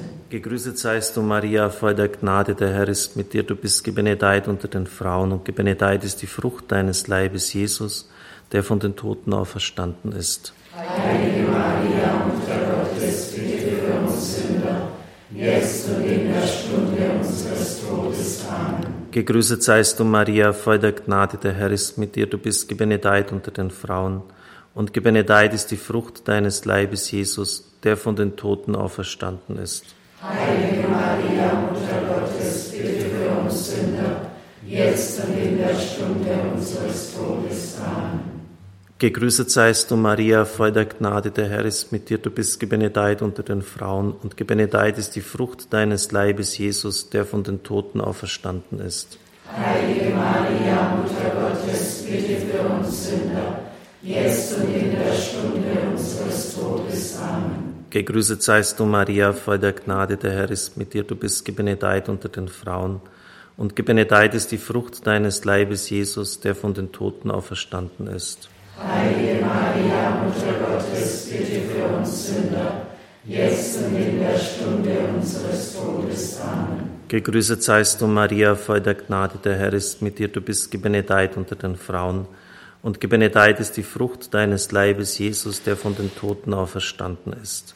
Gegrüßet 0.31 0.79
seist 0.79 1.17
du, 1.17 1.21
Maria, 1.21 1.69
voll 1.69 1.93
der 1.93 2.07
Gnade, 2.07 2.55
der 2.55 2.71
Herr 2.71 2.87
ist 2.87 3.17
mit 3.17 3.33
dir. 3.33 3.43
Du 3.43 3.53
bist 3.53 3.83
gebenedeit 3.83 4.47
unter 4.47 4.69
den 4.69 4.87
Frauen 4.87 5.33
und 5.33 5.43
gebenedeit 5.43 6.05
ist 6.05 6.21
die 6.21 6.27
Frucht 6.27 6.71
deines 6.71 7.07
Leibes, 7.09 7.51
Jesus, 7.51 8.09
der 8.53 8.63
von 8.63 8.79
den 8.79 8.95
Toten 8.95 9.33
auferstanden 9.33 10.13
ist. 10.13 10.53
Heilige 10.73 11.49
Maria, 11.49 12.25
Mutter 12.27 12.95
Gottes, 12.95 13.33
bitte 13.33 13.75
für 13.75 13.99
uns 13.99 14.37
Sünder, 14.37 14.87
jetzt 15.35 15.89
und 15.89 16.05
in 16.05 16.31
der 16.31 16.47
Stunde 16.47 17.11
unseres 17.19 17.81
Todes. 17.81 18.45
Amen. 18.49 19.11
Gegrüßet 19.11 19.61
seist 19.61 19.99
du, 19.99 20.05
Maria, 20.05 20.53
voll 20.53 20.79
der 20.79 20.93
Gnade, 20.93 21.35
der 21.39 21.51
Herr 21.51 21.71
ist 21.71 21.97
mit 21.97 22.15
dir. 22.15 22.25
Du 22.27 22.37
bist 22.37 22.69
gebenedeit 22.69 23.33
unter 23.33 23.51
den 23.51 23.69
Frauen 23.69 24.21
und 24.75 24.93
gebenedeit 24.93 25.53
ist 25.53 25.71
die 25.71 25.75
Frucht 25.75 26.25
deines 26.29 26.63
Leibes, 26.63 27.11
Jesus, 27.11 27.69
der 27.83 27.97
von 27.97 28.15
den 28.15 28.37
Toten 28.37 28.77
auferstanden 28.77 29.57
ist. 29.57 29.83
Heilige 30.23 30.87
Maria, 30.87 31.51
Mutter 31.53 31.99
Gottes, 32.07 32.71
bitte 32.71 33.05
für 33.09 33.41
uns 33.41 33.71
Sünder, 33.71 34.29
jetzt 34.67 35.19
und 35.23 35.35
in 35.35 35.57
der 35.57 35.73
Stunde 35.73 36.29
unseres 36.53 37.15
Todes. 37.15 37.77
Amen. 37.83 38.19
Gegrüßet 38.99 39.49
seist 39.49 39.89
du, 39.89 39.95
Maria, 39.95 40.45
voll 40.45 40.71
der 40.71 40.85
Gnade, 40.85 41.31
der 41.31 41.49
Herr 41.49 41.65
ist 41.65 41.91
mit 41.91 42.11
dir. 42.11 42.19
Du 42.19 42.29
bist 42.29 42.59
gebenedeit 42.59 43.23
unter 43.23 43.41
den 43.41 43.63
Frauen 43.63 44.11
und 44.11 44.37
gebenedeit 44.37 44.99
ist 44.99 45.15
die 45.15 45.21
Frucht 45.21 45.73
deines 45.73 46.11
Leibes, 46.11 46.55
Jesus, 46.55 47.09
der 47.09 47.25
von 47.25 47.43
den 47.43 47.63
Toten 47.63 47.99
auferstanden 47.99 48.79
ist. 48.79 49.17
Heilige 49.51 50.13
Maria, 50.13 50.97
Mutter 50.97 51.31
Gottes, 51.33 52.05
bitte 52.07 52.41
für 52.45 52.61
uns 52.61 53.07
Sünder, 53.07 53.59
jetzt 54.03 54.55
und 54.55 54.71
in 54.71 54.91
der 54.91 55.13
Stunde 55.13 55.31
unseres 55.31 55.39
Todes. 55.39 55.61
Amen. 55.61 55.70
Gegrüßet 57.91 58.41
seist 58.41 58.79
du, 58.79 58.85
Maria, 58.85 59.33
voll 59.33 59.59
der 59.59 59.73
Gnade, 59.73 60.15
der 60.15 60.31
Herr 60.31 60.49
ist 60.49 60.77
mit 60.77 60.93
dir. 60.93 61.03
Du 61.03 61.13
bist 61.13 61.43
gebenedeit 61.43 62.07
unter 62.07 62.29
den 62.29 62.47
Frauen 62.47 63.01
und 63.57 63.75
gebenedeit 63.75 64.33
ist 64.33 64.53
die 64.53 64.57
Frucht 64.57 65.05
deines 65.05 65.43
Leibes, 65.43 65.89
Jesus, 65.89 66.39
der 66.39 66.55
von 66.55 66.73
den 66.73 66.93
Toten 66.93 67.29
auferstanden 67.29 68.07
ist. 68.07 68.49
Heilige 68.81 69.45
Maria, 69.45 70.23
Mutter 70.23 70.53
Gottes, 70.65 71.29
bitte 71.29 71.63
für 71.67 71.83
uns 71.97 72.27
Sünder, 72.27 72.87
jetzt 73.25 73.79
und 73.79 73.97
in 73.97 74.19
der 74.19 74.37
Stunde 74.37 74.97
unseres 75.13 75.73
Todes. 75.73 76.39
Amen. 76.39 76.91
Gegrüßet 77.09 77.61
seist 77.61 77.99
du, 77.99 78.07
Maria, 78.07 78.55
voll 78.55 78.79
der 78.79 78.95
Gnade, 78.95 79.37
der 79.43 79.57
Herr 79.57 79.73
ist 79.73 80.01
mit 80.01 80.17
dir, 80.17 80.29
du 80.29 80.39
bist 80.39 80.71
gebenedeit 80.71 81.35
unter 81.35 81.57
den 81.57 81.75
Frauen, 81.75 82.25
und 82.83 83.01
gebenedeit 83.01 83.59
ist 83.59 83.75
die 83.75 83.83
Frucht 83.83 84.33
deines 84.33 84.71
Leibes, 84.71 85.17
Jesus, 85.17 85.61
der 85.61 85.75
von 85.75 85.93
den 85.97 86.15
Toten 86.15 86.53
auferstanden 86.53 87.33
ist. 87.33 87.75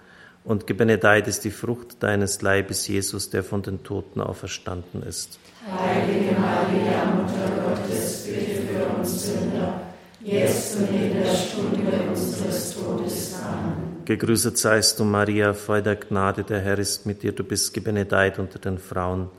und 0.43 0.67
gebenedeit 0.67 1.27
ist 1.27 1.43
die 1.45 1.51
Frucht 1.51 2.01
deines 2.01 2.41
Leibes, 2.41 2.87
Jesus, 2.87 3.29
der 3.29 3.43
von 3.43 3.61
den 3.61 3.83
Toten 3.83 4.21
auferstanden 4.21 5.03
ist. 5.03 5.39
Heilige 5.67 6.39
Maria, 6.39 7.05
Mutter 7.15 7.49
Gottes, 7.63 8.25
bitte 8.25 8.61
für 8.63 8.85
uns 8.97 9.25
Sünder, 9.25 9.81
jetzt 10.21 10.77
und 10.77 10.89
in 10.89 11.13
der 11.13 11.35
Stunde 11.35 12.09
unseres 12.09 12.75
Todes. 12.75 13.35
Amen. 13.43 14.01
Gegrüßet 14.05 14.57
seist 14.57 14.99
du, 14.99 15.03
Maria, 15.03 15.53
voll 15.53 15.83
der 15.83 15.95
Gnade, 15.95 16.43
der 16.43 16.59
Herr 16.59 16.79
ist 16.79 17.05
mit 17.05 17.21
dir, 17.21 17.33
du 17.33 17.43
bist 17.43 17.73
gebenedeit 17.73 18.39
unter 18.39 18.59
den 18.59 18.77
Frauen, 18.77 19.29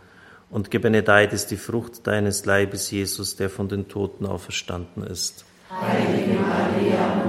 und 0.50 0.70
gebenedeit 0.70 1.32
ist 1.32 1.50
die 1.50 1.56
Frucht 1.56 2.06
deines 2.06 2.44
Leibes, 2.44 2.90
Jesus, 2.90 3.36
der 3.36 3.48
von 3.48 3.68
den 3.68 3.88
Toten 3.88 4.26
auferstanden 4.26 5.02
ist. 5.02 5.46
Heilige 5.70 6.38
Maria, 6.38 7.21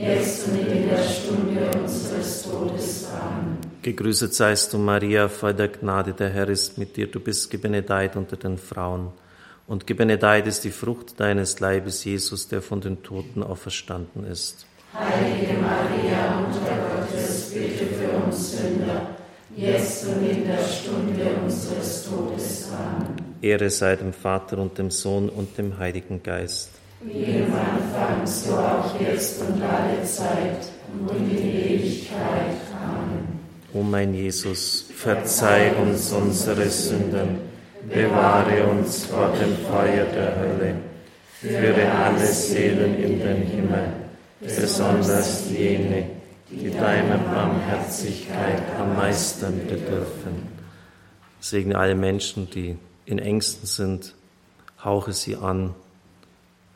jetzt 0.00 0.48
und 0.48 0.58
in 0.58 0.88
der 0.88 1.02
Stunde 1.02 1.70
unseres 1.78 2.42
Todes. 2.42 3.08
Amen. 3.12 3.58
Gegrüßet 3.82 4.34
seist 4.34 4.72
du, 4.72 4.78
Maria, 4.78 5.28
voll 5.28 5.54
der 5.54 5.68
Gnade, 5.68 6.12
der 6.12 6.30
Herr 6.30 6.48
ist 6.48 6.78
mit 6.78 6.96
dir, 6.96 7.06
du 7.06 7.20
bist 7.20 7.50
gebenedeit 7.50 8.16
unter 8.16 8.36
den 8.36 8.58
Frauen, 8.58 9.08
und 9.66 9.86
gebenedeit 9.86 10.46
ist 10.46 10.64
die 10.64 10.70
Frucht 10.70 11.20
deines 11.20 11.60
Leibes, 11.60 12.04
Jesus, 12.04 12.48
der 12.48 12.60
von 12.60 12.80
den 12.80 13.02
Toten 13.02 13.42
auferstanden 13.42 14.26
ist. 14.26 14.66
Heilige 14.92 15.54
Maria, 15.60 16.40
Mutter 16.40 16.76
Gottes, 16.92 17.52
bitte 17.54 17.86
für 17.86 18.10
uns 18.26 18.58
Sünder, 18.58 19.16
jetzt 19.56 20.06
und 20.06 20.28
in 20.28 20.44
der 20.46 20.64
Stunde 20.64 21.24
unseres 21.44 22.04
Todes. 22.04 22.68
Amen. 22.72 23.14
Ehre 23.40 23.70
sei 23.70 23.96
dem 23.96 24.12
Vater 24.12 24.58
und 24.58 24.76
dem 24.76 24.90
Sohn 24.90 25.28
und 25.28 25.56
dem 25.56 25.78
Heiligen 25.78 26.22
Geist. 26.22 26.79
Wie 27.02 27.22
im 27.22 27.52
Anfang, 27.54 28.26
so 28.26 28.56
auch 28.56 29.00
jetzt 29.00 29.40
und 29.40 29.62
alle 29.62 30.04
Zeit 30.04 30.68
und 30.92 31.10
in 31.16 31.30
Ewigkeit. 31.30 32.56
Amen. 32.78 33.40
O 33.72 33.82
mein 33.82 34.12
Jesus, 34.12 34.90
verzeih 34.94 35.72
uns 35.76 36.12
unsere 36.12 36.68
Sünden, 36.68 37.38
bewahre 37.88 38.66
uns 38.66 39.06
vor 39.06 39.32
dem 39.32 39.56
Feuer 39.66 40.04
der 40.04 40.36
Hölle, 40.40 40.74
führe 41.40 41.90
alle 41.90 42.26
Seelen 42.26 43.02
in 43.02 43.18
den 43.18 43.42
Himmel, 43.44 43.92
besonders 44.40 45.48
jene, 45.50 46.04
die 46.50 46.70
deiner 46.70 47.16
Barmherzigkeit 47.16 48.62
am 48.78 48.96
meisten 48.96 49.66
bedürfen. 49.66 50.48
Segne 51.40 51.78
alle 51.78 51.94
Menschen, 51.94 52.50
die 52.50 52.76
in 53.06 53.18
Ängsten 53.18 53.66
sind, 53.66 54.14
hauche 54.84 55.14
sie 55.14 55.36
an, 55.36 55.74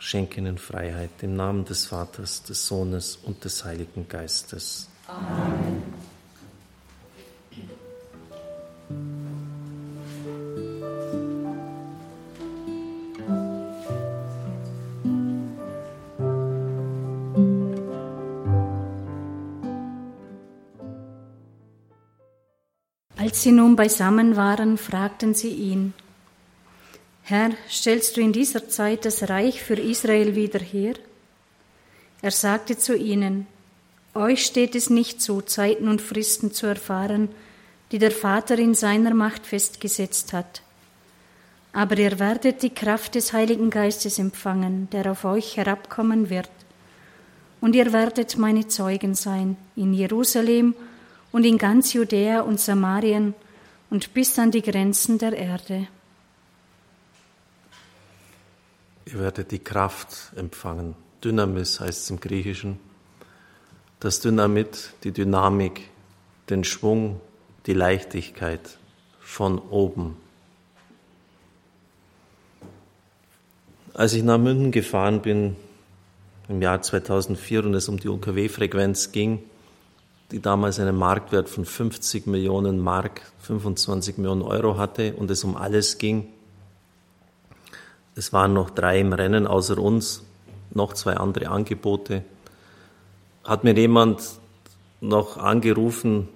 schenke 0.05 0.39
ihnen 0.39 0.59
Freiheit. 0.59 1.11
Im 1.23 1.35
Namen 1.35 1.65
des 1.65 1.87
Vaters, 1.87 2.43
des 2.43 2.67
Sohnes 2.67 3.17
und 3.17 3.45
des 3.45 3.65
Heiligen 3.65 4.07
Geistes. 4.07 4.89
Amen. 5.07 5.83
Als 23.17 23.43
sie 23.43 23.53
nun 23.53 23.75
beisammen 23.75 24.37
waren, 24.37 24.77
fragten 24.77 25.33
sie 25.33 25.49
ihn, 25.49 25.95
Herr, 27.27 27.53
stellst 27.71 28.19
du 28.19 28.21
in 28.21 28.35
dieser 28.35 28.69
Zeit 28.69 29.07
das 29.07 29.31
Reich 29.31 29.63
für 29.63 29.81
Israel 29.81 30.35
wieder 30.35 30.59
her? 30.59 30.93
Er 32.21 32.31
sagte 32.31 32.77
zu 32.77 32.95
ihnen, 32.95 33.47
Euch 34.15 34.45
steht 34.45 34.75
es 34.75 34.91
nicht 34.91 35.23
zu, 35.23 35.41
Zeiten 35.41 35.89
und 35.89 36.03
Fristen 36.03 36.53
zu 36.53 36.67
erfahren, 36.67 37.31
die 37.93 37.99
der 37.99 38.11
Vater 38.11 38.59
in 38.59 38.75
seiner 38.75 39.15
Macht 39.15 39.47
festgesetzt 39.47 40.35
hat. 40.35 40.61
Aber 41.73 41.97
ihr 41.97 42.19
werdet 42.19 42.63
die 42.63 42.75
Kraft 42.75 43.15
des 43.15 43.33
Heiligen 43.33 43.71
Geistes 43.71 44.19
empfangen, 44.19 44.89
der 44.93 45.11
auf 45.11 45.25
euch 45.25 45.57
herabkommen 45.57 46.29
wird. 46.29 46.51
Und 47.63 47.75
ihr 47.75 47.93
werdet 47.95 48.37
meine 48.37 48.69
Zeugen 48.69 49.15
sein 49.15 49.57
in 49.77 49.95
Jerusalem 49.95 50.75
und 51.33 51.45
in 51.45 51.57
ganz 51.57 51.95
Judäa 51.95 52.43
und 52.43 52.61
Samarien 52.61 53.35
und 53.89 54.13
bis 54.13 54.39
an 54.39 54.51
die 54.51 54.63
Grenzen 54.63 55.17
der 55.17 55.33
Erde. 55.33 55.89
Ihr 59.07 59.19
werdet 59.19 59.51
die 59.51 59.59
Kraft 59.59 60.33
empfangen. 60.37 60.95
Dynamis 61.23 61.81
heißt 61.81 62.05
es 62.05 62.11
im 62.11 62.21
Griechischen. 62.21 62.79
Das 64.01 64.21
Dynamit, 64.21 64.91
die 65.05 65.13
Dynamik, 65.13 65.89
den 66.51 66.65
Schwung, 66.65 67.21
die 67.67 67.75
Leichtigkeit 67.75 68.79
von 69.21 69.59
oben. 69.59 70.17
Als 73.95 74.13
ich 74.13 74.23
nach 74.23 74.39
München 74.39 74.73
gefahren 74.73 75.23
bin 75.23 75.57
im 76.49 76.61
Jahr 76.61 76.83
2004 76.83 77.65
und 77.65 77.75
es 77.75 77.89
um 77.89 77.99
die 77.99 78.09
UKW-Frequenz 78.09 79.13
ging, 79.13 79.43
die 80.31 80.41
damals 80.41 80.81
einen 80.81 80.97
Marktwert 80.97 81.49
von 81.49 81.65
50 81.65 82.27
Millionen 82.27 82.79
Mark, 82.79 83.23
25 83.43 84.19
Millionen 84.19 84.43
Euro 84.43 84.79
hatte 84.79 85.15
und 85.15 85.31
es 85.31 85.45
um 85.45 85.57
alles 85.57 85.99
ging. 85.99 86.27
Es 88.17 88.33
waren 88.33 88.53
noch 88.53 88.71
drei 88.71 89.01
im 89.01 89.13
Rennen 89.13 89.47
außer 89.47 89.79
uns, 89.79 90.23
noch 90.73 90.93
zwei 90.93 91.15
andere 91.15 91.49
Angebote. 91.49 92.25
Hat 93.43 93.65
mir 93.65 93.75
jemand 93.75 94.23
noch 95.01 95.37
angerufen 95.37 96.29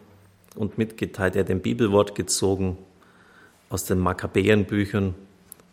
und 0.57 0.77
mitgeteilt, 0.77 1.37
er 1.37 1.45
hat 1.45 1.51
ein 1.51 1.61
Bibelwort 1.63 2.15
gezogen 2.15 2.77
aus 3.71 3.85
den 3.85 3.99
Makkabäenbüchern. 3.99 5.15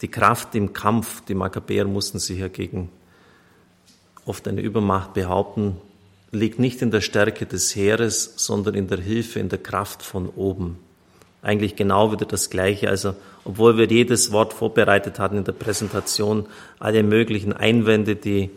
Die 0.02 0.08
Kraft 0.08 0.54
im 0.56 0.74
Kampf, 0.74 1.24
die 1.26 1.34
Makkabäer 1.34 1.86
mussten 1.86 2.20
sich 2.20 2.40
ja 2.40 2.50
gegen 2.50 2.90
oft 4.26 4.48
eine 4.48 4.62
Übermacht 4.62 5.14
behaupten, 5.14 5.78
liegt 6.32 6.60
nicht 6.60 6.82
in 6.82 6.92
der 6.92 7.02
Stärke 7.02 7.46
des 7.46 7.76
Heeres, 7.76 8.34
sondern 8.36 8.76
in 8.76 8.88
der 8.88 9.00
Hilfe, 9.00 9.40
in 9.40 9.50
der 9.50 9.60
Kraft 9.60 10.04
von 10.04 10.30
oben. 10.30 10.78
Eigentlich 11.46 11.76
genau 11.76 12.12
wieder 12.12 12.26
das 12.26 12.50
Gleiche. 12.50 12.90
Also, 12.90 13.16
obwohl 13.44 13.78
wir 13.78 13.86
jedes 13.86 14.32
Wort 14.32 14.54
vorbereitet 14.54 15.20
hatten 15.20 15.38
in 15.38 15.44
der 15.44 15.52
Präsentation, 15.52 16.48
alle 16.80 17.04
möglichen 17.04 17.54
Einwände, 17.54 18.16
die 18.16 18.50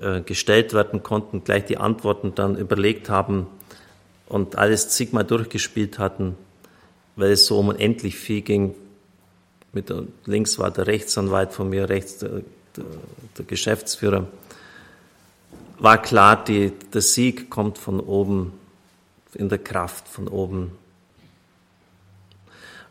äh, 0.00 0.20
gestellt 0.20 0.72
werden 0.72 1.02
konnten, 1.02 1.42
gleich 1.42 1.64
die 1.64 1.78
Antworten 1.78 2.34
dann 2.34 2.56
überlegt 2.56 3.10
haben 3.10 3.46
und 4.28 4.56
alles 4.56 4.88
zigmal 4.88 5.24
durchgespielt 5.24 5.98
hatten, 5.98 6.36
weil 7.16 7.32
es 7.32 7.46
so 7.46 7.58
um 7.58 7.68
unendlich 7.68 8.16
viel 8.16 8.42
ging. 8.42 8.74
Mit 9.72 9.88
der, 9.88 10.04
links 10.24 10.58
war 10.58 10.70
der 10.70 10.86
Rechtsanwalt 10.86 11.52
von 11.52 11.68
mir, 11.70 11.88
rechts 11.88 12.18
der, 12.18 12.42
der, 12.76 12.84
der 13.36 13.44
Geschäftsführer 13.46 14.26
war 15.82 16.00
klar, 16.00 16.44
die, 16.44 16.70
der 16.94 17.02
Sieg 17.02 17.50
kommt 17.50 17.76
von 17.76 17.98
oben, 17.98 18.52
in 19.34 19.48
der 19.48 19.58
Kraft 19.58 20.06
von 20.06 20.28
oben. 20.28 20.70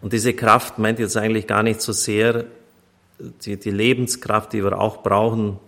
Und 0.02 0.14
diese 0.14 0.34
Kraft 0.34 0.80
meint 0.80 1.00
jetzt 1.00 1.18
eigentlich 1.18 1.48
gar 1.48 1.64
nicht 1.64 1.82
so 1.82 1.92
sehr 1.92 2.46
die, 3.46 3.58
die 3.58 3.72
Lebenskraft, 3.72 4.54
die 4.54 4.64
wir 4.64 4.80
auch 4.80 5.04
brauchen. 5.04 5.60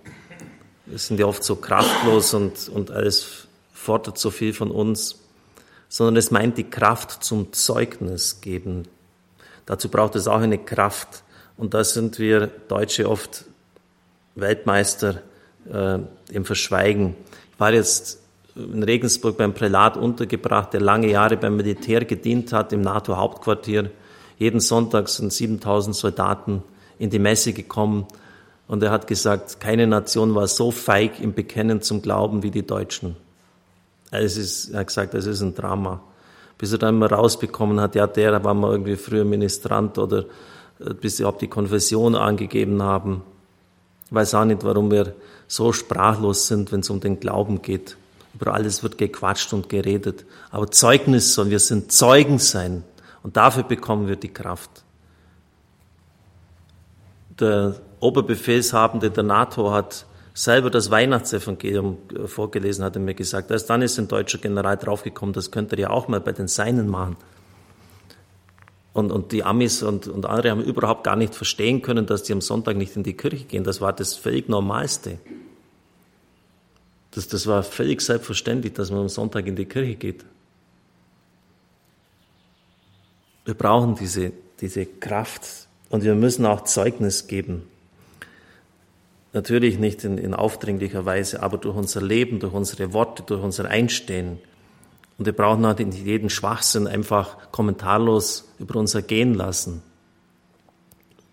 Wir 0.85 0.97
sind 0.97 1.19
ja 1.19 1.27
oft 1.27 1.43
so 1.43 1.55
kraftlos 1.55 2.33
und, 2.33 2.69
und 2.69 2.91
alles 2.91 3.47
fordert 3.73 4.17
so 4.17 4.31
viel 4.31 4.53
von 4.53 4.71
uns, 4.71 5.19
sondern 5.87 6.17
es 6.17 6.31
meint 6.31 6.57
die 6.57 6.69
Kraft 6.69 7.23
zum 7.23 7.53
Zeugnis 7.53 8.41
geben. 8.41 8.87
Dazu 9.65 9.89
braucht 9.89 10.15
es 10.15 10.27
auch 10.27 10.41
eine 10.41 10.57
Kraft. 10.57 11.23
Und 11.55 11.73
da 11.73 11.83
sind 11.83 12.17
wir 12.17 12.47
Deutsche 12.67 13.07
oft 13.07 13.45
Weltmeister 14.35 15.21
äh, 15.71 15.99
im 16.31 16.45
Verschweigen. 16.45 17.15
Ich 17.53 17.59
war 17.59 17.71
jetzt 17.73 18.19
in 18.55 18.83
Regensburg 18.83 19.37
beim 19.37 19.53
Prälat 19.53 19.97
untergebracht, 19.97 20.73
der 20.73 20.81
lange 20.81 21.09
Jahre 21.09 21.37
beim 21.37 21.55
Militär 21.55 22.05
gedient 22.05 22.51
hat, 22.53 22.73
im 22.73 22.81
NATO-Hauptquartier. 22.81 23.91
Jeden 24.43 24.59
Sonntag 24.59 25.07
sind 25.07 25.31
7000 25.31 25.95
Soldaten 25.95 26.63
in 26.99 27.09
die 27.09 27.17
Messe 27.17 27.53
gekommen 27.53 28.05
und 28.67 28.83
er 28.83 28.91
hat 28.91 29.07
gesagt, 29.07 29.61
keine 29.61 29.87
Nation 29.87 30.35
war 30.35 30.47
so 30.47 30.69
feig 30.69 31.21
im 31.21 31.33
Bekennen 31.33 31.81
zum 31.81 32.01
Glauben 32.01 32.43
wie 32.43 32.51
die 32.51 32.67
Deutschen. 32.67 33.15
Es 34.11 34.35
ist, 34.35 34.71
er 34.71 34.81
hat 34.81 34.87
gesagt, 34.87 35.13
es 35.13 35.27
ist 35.27 35.39
ein 35.39 35.55
Drama. 35.55 36.01
Bis 36.57 36.73
er 36.73 36.77
dann 36.77 36.99
mal 36.99 37.07
rausbekommen 37.07 37.79
hat, 37.79 37.95
ja, 37.95 38.05
der 38.05 38.43
war 38.43 38.53
mal 38.53 38.71
irgendwie 38.71 38.97
früher 38.97 39.23
Ministrant 39.23 39.97
oder 39.97 40.25
äh, 40.79 40.93
bis 40.93 41.15
sie 41.15 41.23
überhaupt 41.23 41.41
die 41.41 41.47
Konfession 41.47 42.13
angegeben 42.13 42.83
haben. 42.83 43.21
Ich 44.07 44.13
weiß 44.13 44.35
auch 44.35 44.43
nicht, 44.43 44.65
warum 44.65 44.91
wir 44.91 45.15
so 45.47 45.71
sprachlos 45.71 46.47
sind, 46.47 46.73
wenn 46.73 46.81
es 46.81 46.89
um 46.89 46.99
den 46.99 47.21
Glauben 47.21 47.61
geht. 47.61 47.95
Über 48.33 48.53
alles 48.53 48.83
wird 48.83 48.97
gequatscht 48.97 49.53
und 49.53 49.69
geredet. 49.69 50.25
Aber 50.51 50.69
Zeugnis 50.69 51.33
soll, 51.33 51.49
wir 51.49 51.59
sind 51.59 51.93
Zeugen 51.93 52.39
sein. 52.39 52.83
Und 53.23 53.37
dafür 53.37 53.63
bekommen 53.63 54.07
wir 54.07 54.17
die 54.17 54.31
Kraft. 54.31 54.83
Der 57.39 57.75
Oberbefehlshabende 57.99 59.09
der 59.09 59.23
NATO 59.23 59.71
hat 59.71 60.05
selber 60.33 60.69
das 60.69 60.91
Weihnachtsevangelium 60.91 61.97
äh, 62.13 62.27
vorgelesen, 62.27 62.83
hat 62.83 62.95
er 62.95 63.01
mir 63.01 63.13
gesagt. 63.13 63.49
Erst 63.51 63.69
dann 63.69 63.81
ist 63.81 63.97
ein 63.97 64.07
deutscher 64.07 64.39
General 64.39 64.77
draufgekommen, 64.77 65.33
das 65.33 65.51
könnte 65.51 65.75
er 65.75 65.79
ja 65.79 65.89
auch 65.89 66.07
mal 66.07 66.19
bei 66.19 66.31
den 66.31 66.47
Seinen 66.47 66.89
machen. 66.89 67.15
Und, 68.93 69.11
und 69.11 69.31
die 69.31 69.43
Amis 69.43 69.81
und, 69.81 70.07
und 70.07 70.25
andere 70.27 70.51
haben 70.51 70.61
überhaupt 70.61 71.03
gar 71.03 71.15
nicht 71.15 71.33
verstehen 71.33 71.81
können, 71.81 72.05
dass 72.05 72.23
die 72.23 72.33
am 72.33 72.41
Sonntag 72.41 72.77
nicht 72.77 72.95
in 72.95 73.03
die 73.03 73.15
Kirche 73.15 73.45
gehen. 73.45 73.63
Das 73.63 73.81
war 73.81 73.93
das 73.93 74.15
völlig 74.15 74.49
Normalste. 74.49 75.17
Das, 77.11 77.27
das 77.27 77.47
war 77.47 77.63
völlig 77.63 78.01
selbstverständlich, 78.01 78.73
dass 78.73 78.91
man 78.91 79.01
am 79.01 79.09
Sonntag 79.09 79.47
in 79.47 79.55
die 79.55 79.65
Kirche 79.65 79.95
geht. 79.95 80.25
Wir 83.45 83.53
brauchen 83.53 83.95
diese, 83.95 84.31
diese 84.61 84.85
Kraft 84.85 85.67
und 85.89 86.03
wir 86.03 86.15
müssen 86.15 86.45
auch 86.45 86.63
Zeugnis 86.63 87.27
geben. 87.27 87.63
Natürlich 89.33 89.79
nicht 89.79 90.03
in, 90.03 90.17
in 90.17 90.33
aufdringlicher 90.33 91.05
Weise, 91.05 91.41
aber 91.41 91.57
durch 91.57 91.75
unser 91.75 92.01
Leben, 92.01 92.39
durch 92.39 92.53
unsere 92.53 92.93
Worte, 92.93 93.23
durch 93.23 93.43
unser 93.43 93.65
Einstehen. 93.65 94.39
Und 95.17 95.25
wir 95.25 95.33
brauchen 95.33 95.65
auch 95.65 95.77
nicht 95.77 96.05
jeden 96.05 96.29
Schwachsinn 96.29 96.87
einfach 96.87 97.51
kommentarlos 97.51 98.49
über 98.59 98.79
uns 98.79 98.93
ergehen 98.93 99.33
lassen. 99.33 99.81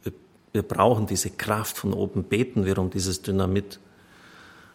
Wir, 0.03 0.13
wir 0.53 0.63
brauchen 0.63 1.07
diese 1.07 1.31
Kraft 1.31 1.77
von 1.77 1.93
oben. 1.93 2.25
Beten 2.25 2.65
wir 2.65 2.79
um 2.79 2.91
dieses 2.91 3.23
Dynamit. 3.23 3.79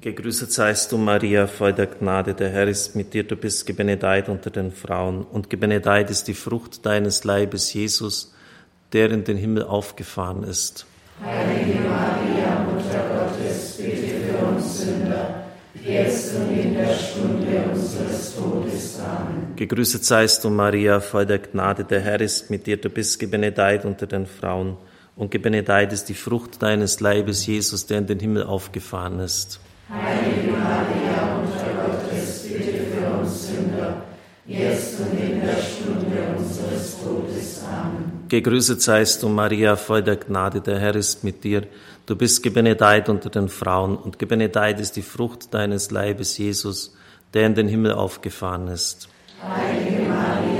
Gegrüßet 0.00 0.52
seist 0.52 0.92
du, 0.92 0.96
Maria, 0.96 1.48
voll 1.48 1.72
der 1.72 1.86
Gnade, 1.86 2.32
der 2.32 2.50
Herr 2.50 2.68
ist 2.68 2.94
mit 2.94 3.14
dir, 3.14 3.24
du 3.24 3.34
bist 3.34 3.66
gebenedeit 3.66 4.28
unter 4.28 4.48
den 4.48 4.70
Frauen, 4.70 5.24
und 5.24 5.50
gebenedeit 5.50 6.08
ist 6.08 6.28
die 6.28 6.34
Frucht 6.34 6.86
deines 6.86 7.24
Leibes, 7.24 7.72
Jesus, 7.72 8.32
der 8.92 9.10
in 9.10 9.24
den 9.24 9.36
Himmel 9.36 9.64
aufgefahren 9.64 10.44
ist. 10.44 10.86
Heilige 11.20 11.80
Maria, 11.80 12.60
Mutter 12.60 13.02
Gottes, 13.12 13.76
bitte 13.76 14.20
für 14.20 14.46
uns 14.46 14.82
Sünder, 14.82 15.46
jetzt 15.84 16.36
und 16.36 16.56
in 16.56 16.74
der 16.74 16.94
Stunde 16.94 17.64
unseres 17.72 18.36
Todes. 18.36 19.00
Amen. 19.00 19.56
Gegrüßet 19.56 20.04
seist 20.04 20.44
du, 20.44 20.50
Maria, 20.50 21.00
voll 21.00 21.26
der 21.26 21.40
Gnade, 21.40 21.82
der 21.82 22.02
Herr 22.02 22.20
ist 22.20 22.50
mit 22.50 22.68
dir, 22.68 22.76
du 22.76 22.88
bist 22.88 23.18
gebenedeit 23.18 23.84
unter 23.84 24.06
den 24.06 24.26
Frauen, 24.26 24.76
und 25.16 25.32
gebenedeit 25.32 25.92
ist 25.92 26.08
die 26.08 26.14
Frucht 26.14 26.62
deines 26.62 27.00
Leibes, 27.00 27.44
Jesus, 27.46 27.86
der 27.86 27.98
in 27.98 28.06
den 28.06 28.20
Himmel 28.20 28.44
aufgefahren 28.44 29.18
ist. 29.18 29.58
Heilige 29.90 30.52
Maria, 30.52 31.38
Mutter 31.38 31.72
Gottes, 31.82 32.42
bitte 32.42 32.84
für 32.84 33.18
uns 33.18 33.48
Sünder, 33.48 34.02
jetzt 34.46 35.00
und 35.00 35.18
in 35.18 35.40
der 35.40 35.56
Stunde 35.56 36.36
unseres 36.36 36.96
Todes. 37.02 37.62
Amen. 37.64 38.26
Gegrüßet 38.28 38.82
seist 38.82 39.22
du, 39.22 39.28
Maria, 39.28 39.76
voll 39.76 40.02
der 40.02 40.16
Gnade, 40.16 40.60
der 40.60 40.78
Herr 40.78 40.94
ist 40.94 41.24
mit 41.24 41.42
dir, 41.44 41.62
Du 42.08 42.16
bist 42.16 42.42
gebenedeit 42.42 43.10
unter 43.10 43.28
den 43.28 43.50
Frauen 43.50 43.94
und 43.94 44.18
gebenedeit 44.18 44.80
ist 44.80 44.96
die 44.96 45.02
Frucht 45.02 45.52
deines 45.52 45.90
Leibes, 45.90 46.38
Jesus, 46.38 46.96
der 47.34 47.44
in 47.44 47.54
den 47.54 47.68
Himmel 47.68 47.92
aufgefahren 47.92 48.66
ist. 48.68 49.10
Heilige 49.42 50.08
Maria, 50.08 50.57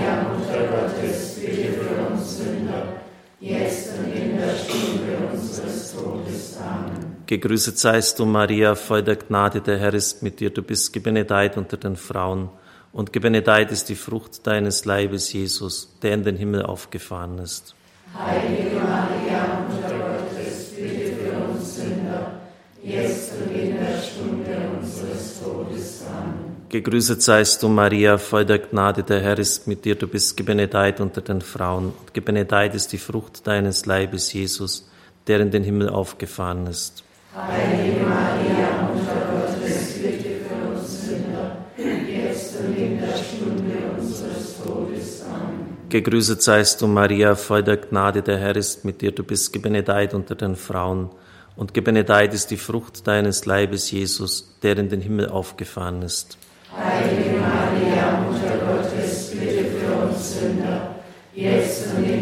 Gegrüßet 7.28 7.78
seist 7.78 8.18
du, 8.18 8.24
Maria, 8.24 8.74
voll 8.74 9.02
der 9.02 9.16
Gnade, 9.16 9.60
der 9.60 9.76
Herr 9.76 9.92
ist 9.92 10.22
mit 10.22 10.40
dir. 10.40 10.48
Du 10.48 10.62
bist 10.62 10.94
gebenedeit 10.94 11.58
unter 11.58 11.76
den 11.76 11.96
Frauen 11.96 12.48
und 12.90 13.12
gebenedeit 13.12 13.70
ist 13.70 13.90
die 13.90 13.96
Frucht 13.96 14.46
deines 14.46 14.86
Leibes, 14.86 15.30
Jesus, 15.34 15.94
der 16.00 16.14
in 16.14 16.24
den 16.24 16.36
Himmel 16.36 16.62
aufgefahren 16.62 17.36
ist. 17.36 17.74
Heilige 18.18 18.76
Maria, 18.76 19.68
Mutter 19.68 19.98
Gottes, 19.98 20.70
bitte 20.74 21.16
für 21.16 21.50
uns 21.50 21.76
Sünder, 21.76 22.40
jetzt 22.82 23.32
und 23.34 23.54
in 23.54 23.76
der 23.76 23.98
Stunde 24.00 24.70
unseres 24.80 25.38
Todes. 25.42 26.04
Amen. 26.08 26.56
Gegrüßet 26.70 27.20
seist 27.20 27.62
du, 27.62 27.68
Maria, 27.68 28.16
voll 28.16 28.46
der 28.46 28.60
Gnade, 28.60 29.02
der 29.02 29.20
Herr 29.20 29.38
ist 29.38 29.66
mit 29.66 29.84
dir. 29.84 29.96
Du 29.96 30.08
bist 30.08 30.34
gebenedeit 30.38 30.98
unter 30.98 31.20
den 31.20 31.42
Frauen 31.42 31.92
und 32.00 32.14
gebenedeit 32.14 32.74
ist 32.74 32.90
die 32.94 32.96
Frucht 32.96 33.46
deines 33.46 33.84
Leibes, 33.84 34.32
Jesus, 34.32 34.88
der 35.26 35.40
in 35.40 35.50
den 35.50 35.62
Himmel 35.62 35.90
aufgefahren 35.90 36.66
ist. 36.66 37.04
Heilige 37.36 38.00
Maria, 38.00 38.88
Mutter 38.88 39.20
Gottes, 39.30 39.98
bitte 40.00 40.40
für 40.48 40.68
uns 40.70 41.06
Sünder, 41.06 41.58
jetzt 41.76 42.58
und 42.58 42.76
in 42.76 42.98
der 42.98 43.08
Stunde 43.08 43.74
unseres 43.98 44.56
Todes. 44.64 45.24
Amen. 45.26 45.76
Gegrüßet 45.90 46.42
seist 46.42 46.80
du, 46.80 46.86
Maria, 46.86 47.34
voll 47.34 47.62
der 47.62 47.76
Gnade, 47.76 48.22
der 48.22 48.38
Herr 48.38 48.56
ist 48.56 48.86
mit 48.86 49.02
dir. 49.02 49.12
Du 49.12 49.24
bist 49.24 49.52
gebenedeit 49.52 50.14
unter 50.14 50.36
den 50.36 50.56
Frauen 50.56 51.10
und 51.54 51.74
gebenedeit 51.74 52.32
ist 52.32 52.50
die 52.50 52.56
Frucht 52.56 53.06
deines 53.06 53.44
Leibes, 53.44 53.90
Jesus, 53.90 54.56
der 54.62 54.78
in 54.78 54.88
den 54.88 55.02
Himmel 55.02 55.28
aufgefahren 55.28 56.00
ist. 56.00 56.38
Heilige 56.74 57.38
Maria, 57.38 58.22
Mutter 58.22 58.56
Gottes, 58.56 59.32
bitte 59.32 59.64
für 59.64 60.06
uns 60.06 60.40
Sünder, 60.40 60.94
jetzt 61.34 61.94
und 61.94 62.04
in 62.04 62.17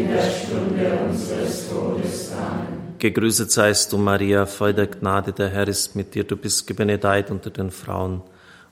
Gegrüßet 2.99 3.51
seist 3.51 3.93
du, 3.93 3.99
Maria, 3.99 4.47
voll 4.47 4.73
der 4.73 4.87
Gnade, 4.87 5.31
der 5.31 5.49
Herr 5.49 5.67
ist 5.67 5.95
mit 5.95 6.15
dir. 6.15 6.23
Du 6.23 6.35
bist 6.35 6.65
gebenedeit 6.65 7.29
unter 7.29 7.51
den 7.51 7.69
Frauen 7.69 8.23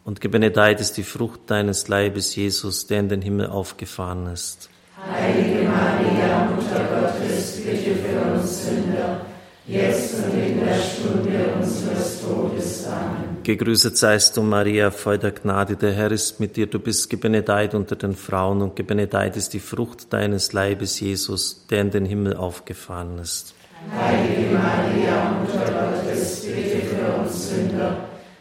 und 0.03 0.19
gebenedeit 0.19 0.81
ist 0.81 0.97
die 0.97 1.03
Frucht 1.03 1.41
deines 1.47 1.87
Leibes, 1.89 2.35
Jesus, 2.35 2.87
der 2.87 3.01
in 3.01 3.09
den 3.09 3.21
Himmel 3.21 3.47
aufgefahren 3.47 4.25
ist. 4.27 4.69
Heilige 4.97 5.69
Maria, 5.69 6.49
Mutter 6.55 6.85
Gottes, 6.85 7.61
bitte 7.63 7.95
für 7.97 8.33
uns 8.33 8.65
Sünder, 8.65 9.21
jetzt 9.67 10.15
und 10.15 10.33
in 10.39 10.59
der 10.59 10.79
Stunde 10.79 11.53
unseres 11.59 12.21
Todes. 12.21 12.87
Amen. 12.87 13.37
Gegrüßet 13.43 13.95
seist 13.95 14.37
du, 14.37 14.41
Maria, 14.41 14.89
voll 14.89 15.19
der 15.19 15.31
Gnade, 15.31 15.75
der 15.75 15.93
Herr 15.93 16.11
ist 16.11 16.39
mit 16.39 16.55
dir. 16.55 16.65
Du 16.65 16.79
bist 16.79 17.11
gebenedeit 17.11 17.75
unter 17.75 17.95
den 17.95 18.15
Frauen 18.15 18.63
und 18.63 18.75
gebenedeit 18.75 19.37
ist 19.37 19.53
die 19.53 19.59
Frucht 19.59 20.11
deines 20.13 20.51
Leibes, 20.51 20.99
Jesus, 20.99 21.67
der 21.69 21.81
in 21.81 21.91
den 21.91 22.05
Himmel 22.05 22.35
aufgefahren 22.35 23.19
ist. 23.19 23.54
Heilige 23.93 24.53
Maria, 24.53 25.39
Mutter 25.39 25.71
Gottes, 25.71 26.45
bitte 26.45 26.85
für 26.85 27.21
uns 27.21 27.49
Sünder, 27.49 27.97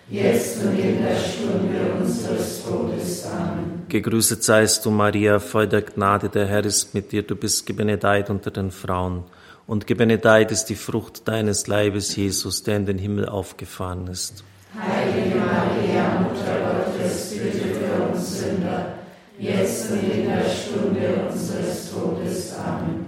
jetzt 0.09 0.63
und 0.65 0.79
in 0.79 1.03
der 1.03 1.17
Stunde 1.17 1.93
unseres 2.01 2.65
Todes. 2.65 3.27
Amen. 3.27 3.83
Gegrüßet 3.89 4.43
seist 4.43 4.85
du, 4.85 4.91
Maria, 4.91 5.39
voll 5.39 5.69
der 5.69 5.83
Gnade, 5.83 6.29
der 6.29 6.47
Herr 6.47 6.65
ist 6.65 6.95
mit 6.95 7.13
dir. 7.13 7.23
Du 7.23 7.37
bist 7.37 7.67
gebenedeit 7.67 8.31
unter 8.31 8.51
den 8.51 8.71
Frauen. 8.71 9.25
Und 9.67 9.87
gebenedeit 9.87 10.51
ist 10.53 10.67
die 10.67 10.77
Frucht 10.77 11.27
deines 11.27 11.67
Leibes, 11.67 12.17
Jesus, 12.17 12.63
der 12.63 12.77
in 12.77 12.87
den 12.87 12.99
Himmel 12.99 13.29
aufgefahren 13.29 14.09
ist. 14.09 14.45
Heilige 14.79 15.37
Maria, 15.37 16.21
Mutter 16.21 16.85
Gottes, 16.85 17.31
bitte 17.31 17.75
für 17.75 18.03
uns 18.13 18.41
Sünder, 18.41 18.95
jetzt 19.39 19.91
und 19.91 20.03
in 20.03 20.29
der 20.29 20.45
Stunde 20.51 20.81
unseres 20.83 21.23
Todes. 21.23 21.24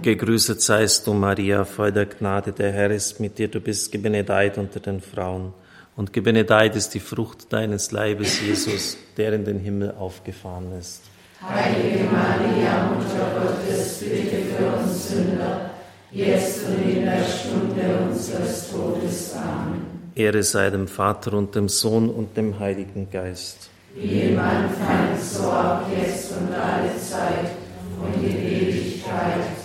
Gegrüßet 0.07 0.61
seist 0.61 1.05
du, 1.05 1.13
Maria, 1.13 1.65
voll 1.65 1.91
der 1.91 2.05
Gnade, 2.05 2.53
der 2.53 2.71
Herr 2.71 2.91
ist 2.91 3.19
mit 3.19 3.37
dir. 3.37 3.49
Du 3.49 3.59
bist 3.59 3.91
gebenedeit 3.91 4.57
unter 4.57 4.79
den 4.79 5.01
Frauen. 5.01 5.53
Und 5.97 6.13
gebenedeit 6.13 6.77
ist 6.77 6.93
die 6.93 7.01
Frucht 7.01 7.51
deines 7.51 7.91
Leibes, 7.91 8.39
Jesus, 8.39 8.95
der 9.17 9.33
in 9.33 9.43
den 9.43 9.59
Himmel 9.59 9.95
aufgefahren 9.99 10.71
ist. 10.79 11.01
Heilige 11.41 12.05
Maria, 12.05 12.89
Mutter 12.93 13.31
Gottes, 13.37 13.97
bitte 13.99 14.37
für 14.55 14.77
uns 14.77 15.09
Sünder, 15.09 15.71
jetzt 16.13 16.65
und 16.65 16.89
in 16.89 17.03
der 17.03 17.25
Stunde 17.25 17.99
unseres 18.09 18.71
Todes. 18.71 19.33
Amen. 19.35 19.87
Ehre 20.15 20.41
sei 20.41 20.69
dem 20.69 20.87
Vater 20.87 21.33
und 21.33 21.53
dem 21.53 21.67
Sohn 21.67 22.09
und 22.09 22.37
dem 22.37 22.57
Heiligen 22.57 23.11
Geist. 23.11 23.69
Wie 23.93 24.21
im 24.21 24.39
Anfang, 24.39 25.19
so 25.21 25.51
auch 25.51 25.81
jetzt 25.91 26.31
und 26.31 26.53
alle 26.53 26.95
Zeit 26.97 27.51
und 28.01 28.23
in 28.23 28.37
Ewigkeit. 28.37 29.56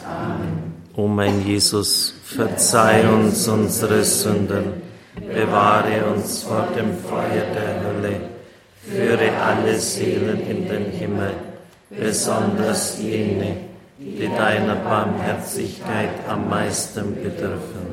O 0.94 1.06
mein 1.06 1.46
Jesus, 1.46 2.14
verzeih 2.24 3.08
uns 3.08 3.48
unsere 3.48 4.04
Sünden 4.04 4.82
bewahre 5.20 6.04
uns 6.14 6.42
vor 6.42 6.68
dem 6.76 6.96
Feuer 6.98 7.46
der 7.54 7.82
Hölle, 7.82 8.20
führe 8.82 9.30
alle 9.40 9.78
Seelen 9.78 10.40
in 10.48 10.68
den 10.68 10.90
Himmel, 10.90 11.32
besonders 11.90 12.98
jene, 12.98 13.56
die 13.98 14.28
deiner 14.36 14.76
Barmherzigkeit 14.76 16.10
am 16.28 16.48
meisten 16.48 17.14
bedürfen. 17.14 17.91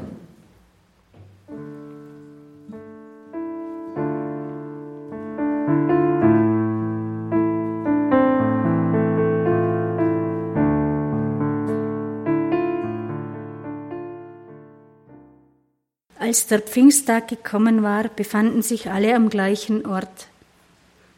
Als 16.30 16.46
der 16.46 16.60
Pfingsttag 16.60 17.28
gekommen 17.28 17.82
war, 17.82 18.04
befanden 18.08 18.62
sich 18.62 18.92
alle 18.92 19.16
am 19.16 19.32
gleichen 19.32 19.88
Ort. 19.88 20.28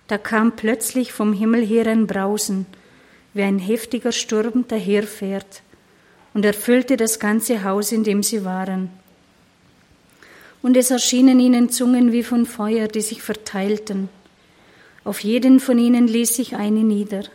Da 0.07 0.18
kam 0.18 0.55
plötzlich 0.55 1.12
vom 1.12 1.34
Himmel 1.34 1.66
her 1.66 1.86
ein 1.88 2.07
Brausen, 2.07 2.66
wie 3.34 3.41
ein 3.41 3.59
heftiger 3.59 4.14
Sturm 4.14 4.64
daherfährt, 4.70 5.64
und 6.34 6.45
erfüllte 6.45 6.95
das 6.95 7.20
ganze 7.20 7.66
Haus, 7.66 7.91
in 7.91 8.05
dem 8.05 8.24
sie 8.24 8.45
waren. 8.45 8.89
Und 10.62 10.78
es 10.78 10.91
erschienen 10.91 11.41
ihnen 11.41 11.70
Zungen 11.70 12.14
wie 12.14 12.24
von 12.24 12.45
Feuer, 12.45 12.88
die 12.88 13.01
sich 13.01 13.22
verteilten. 13.22 14.07
Auf 15.03 15.20
jeden 15.20 15.59
von 15.59 15.78
ihnen 15.78 16.07
ließ 16.07 16.38
sich 16.38 16.55
eine 16.55 16.86
nieder. 16.86 17.26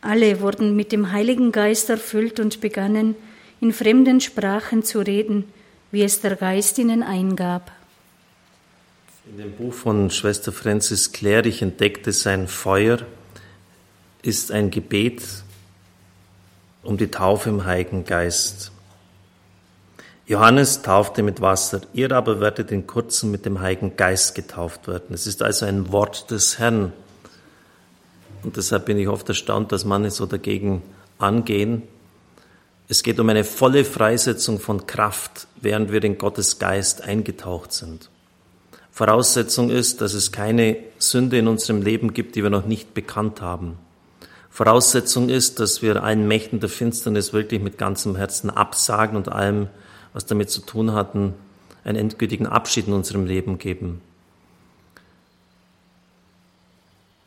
Alle 0.00 0.40
wurden 0.40 0.76
mit 0.76 0.92
dem 0.92 1.10
Heiligen 1.10 1.50
Geist 1.50 1.90
erfüllt 1.90 2.38
und 2.38 2.60
begannen, 2.60 3.16
in 3.60 3.72
fremden 3.72 4.20
Sprachen 4.20 4.84
zu 4.84 5.00
reden, 5.00 5.52
wie 5.92 6.02
es 6.02 6.20
der 6.20 6.36
Geist 6.36 6.78
ihnen 6.78 7.02
eingab. 7.02 7.70
In 9.30 9.36
dem 9.36 9.52
Buch 9.52 9.72
von 9.72 10.10
Schwester 10.10 10.50
Francis 10.50 11.12
Klerich 11.12 11.62
entdeckte 11.62 12.10
sein 12.12 12.48
Feuer 12.48 12.98
ist 14.22 14.50
ein 14.50 14.70
Gebet 14.70 15.22
um 16.82 16.96
die 16.96 17.08
Taufe 17.08 17.50
im 17.50 17.64
Heiligen 17.64 18.04
Geist. 18.04 18.72
Johannes 20.26 20.82
taufte 20.82 21.22
mit 21.22 21.40
Wasser, 21.40 21.82
ihr 21.92 22.10
aber 22.12 22.40
werdet 22.40 22.72
in 22.72 22.86
kurzem 22.86 23.30
mit 23.30 23.44
dem 23.44 23.60
Heiligen 23.60 23.96
Geist 23.96 24.34
getauft 24.34 24.88
werden. 24.88 25.14
Es 25.14 25.26
ist 25.26 25.42
also 25.42 25.66
ein 25.66 25.92
Wort 25.92 26.30
des 26.30 26.58
Herrn. 26.58 26.92
Und 28.42 28.56
deshalb 28.56 28.86
bin 28.86 28.98
ich 28.98 29.08
oft 29.08 29.28
erstaunt, 29.28 29.70
dass 29.70 29.84
manche 29.84 30.10
so 30.10 30.26
dagegen 30.26 30.82
angehen. 31.18 31.82
Es 32.92 33.02
geht 33.02 33.18
um 33.20 33.30
eine 33.30 33.42
volle 33.42 33.86
Freisetzung 33.86 34.60
von 34.60 34.86
Kraft, 34.86 35.46
während 35.62 35.92
wir 35.92 36.04
in 36.04 36.18
Gottes 36.18 36.58
Geist 36.58 37.00
eingetaucht 37.00 37.72
sind. 37.72 38.10
Voraussetzung 38.90 39.70
ist, 39.70 40.02
dass 40.02 40.12
es 40.12 40.30
keine 40.30 40.76
Sünde 40.98 41.38
in 41.38 41.48
unserem 41.48 41.80
Leben 41.80 42.12
gibt, 42.12 42.36
die 42.36 42.42
wir 42.42 42.50
noch 42.50 42.66
nicht 42.66 42.92
bekannt 42.92 43.40
haben. 43.40 43.78
Voraussetzung 44.50 45.30
ist, 45.30 45.58
dass 45.58 45.80
wir 45.80 46.02
allen 46.02 46.28
Mächten 46.28 46.60
der 46.60 46.68
Finsternis 46.68 47.32
wirklich 47.32 47.62
mit 47.62 47.78
ganzem 47.78 48.14
Herzen 48.14 48.50
absagen 48.50 49.16
und 49.16 49.30
allem, 49.30 49.68
was 50.12 50.26
damit 50.26 50.50
zu 50.50 50.60
tun 50.60 50.92
hatten, 50.92 51.32
einen 51.84 51.96
endgültigen 51.96 52.46
Abschied 52.46 52.88
in 52.88 52.92
unserem 52.92 53.24
Leben 53.24 53.56
geben. 53.56 54.02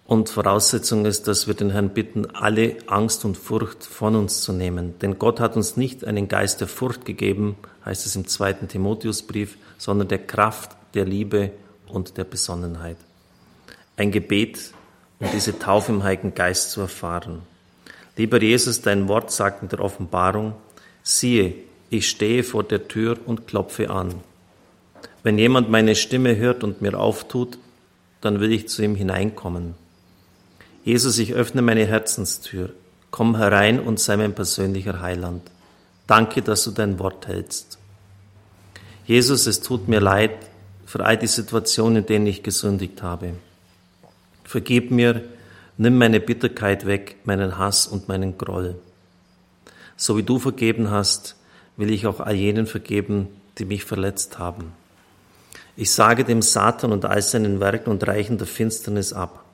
Und 0.08 0.30
Voraussetzung 0.30 1.06
ist, 1.06 1.28
dass 1.28 1.48
wir 1.48 1.56
den 1.56 1.72
Herrn 1.72 1.90
bitten, 1.90 2.28
alle 2.28 2.78
Angst 2.86 3.26
und 3.26 3.38
Furcht 3.38 3.84
von 3.84 4.16
uns 4.16 4.42
zu 4.42 4.54
nehmen. 4.54 5.00
Denn 5.00 5.18
Gott 5.18 5.40
hat 5.40 5.56
uns 5.56 5.78
nicht 5.78 6.06
einen 6.06 6.28
Geist 6.28 6.62
der 6.62 6.68
Furcht 6.68 7.06
gegeben, 7.06 7.58
heißt 7.86 8.06
es 8.06 8.16
im 8.16 8.28
zweiten 8.28 8.68
Timotheusbrief, 8.68 9.58
sondern 9.80 10.08
der 10.08 10.20
Kraft, 10.20 10.76
der 10.94 11.06
Liebe 11.06 11.52
und 11.88 12.18
der 12.18 12.24
Besonnenheit. 12.24 12.98
Ein 13.98 14.12
Gebet, 14.12 14.74
um 15.20 15.28
diese 15.34 15.58
Taufe 15.58 15.92
im 15.92 16.04
Heiligen 16.04 16.36
Geist 16.36 16.70
zu 16.70 16.82
erfahren. 16.82 17.42
Lieber 18.16 18.40
Jesus, 18.40 18.82
dein 18.82 19.08
Wort 19.08 19.32
sagt 19.32 19.64
in 19.64 19.70
der 19.70 19.80
Offenbarung, 19.80 20.54
siehe, 21.02 21.56
ich 21.90 22.08
stehe 22.08 22.44
vor 22.44 22.64
der 22.64 22.88
Tür 22.88 23.18
und 23.26 23.48
klopfe 23.48 23.90
an. 23.90 24.14
Wenn 25.24 25.40
jemand 25.40 25.72
meine 25.72 25.96
Stimme 25.96 26.36
hört 26.36 26.64
und 26.64 26.82
mir 26.82 27.00
auftut, 27.00 27.58
dann 28.22 28.40
will 28.40 28.52
ich 28.52 28.68
zu 28.68 28.84
ihm 28.84 28.96
hineinkommen 28.96 29.74
Jesus, 30.86 31.18
ich 31.18 31.34
öffne 31.34 31.64
meine 31.64 31.84
Herzenstür. 31.84 32.70
Komm 33.10 33.38
herein 33.38 33.80
und 33.80 34.00
sei 34.00 34.18
mein 34.18 34.36
persönlicher 34.36 35.02
Heiland. 35.02 35.42
Danke, 36.06 36.44
dass 36.44 36.64
du 36.64 36.70
dein 36.70 37.00
Wort 37.00 37.28
hältst. 37.28 37.80
Jesus, 39.08 39.48
es 39.48 39.62
tut 39.62 39.88
mir 39.88 40.00
leid 40.00 40.38
für 40.86 41.04
all 41.04 41.18
die 41.18 41.26
Situationen, 41.26 42.04
in 42.04 42.06
denen 42.06 42.28
ich 42.28 42.44
gesündigt 42.44 43.02
habe. 43.02 43.34
Vergib 44.44 44.92
mir, 44.92 45.24
nimm 45.78 45.98
meine 45.98 46.20
Bitterkeit 46.20 46.86
weg, 46.86 47.16
meinen 47.24 47.58
Hass 47.58 47.88
und 47.88 48.08
meinen 48.08 48.38
Groll. 48.38 48.76
So 49.98 50.18
wie 50.18 50.24
du 50.24 50.38
vergeben 50.38 50.92
hast, 50.92 51.36
will 51.78 51.90
ich 51.90 52.06
auch 52.06 52.20
all 52.20 52.36
jenen 52.36 52.68
vergeben, 52.68 53.30
die 53.58 53.66
mich 53.66 53.86
verletzt 53.86 54.38
haben. 54.38 54.74
Ich 55.76 55.92
sage 55.92 56.26
dem 56.26 56.44
Satan 56.44 56.92
und 56.92 57.06
all 57.06 57.24
seinen 57.24 57.60
Werken 57.60 57.90
und 57.90 58.06
Reichen 58.06 58.38
der 58.38 58.46
Finsternis 58.46 59.12
ab. 59.12 59.45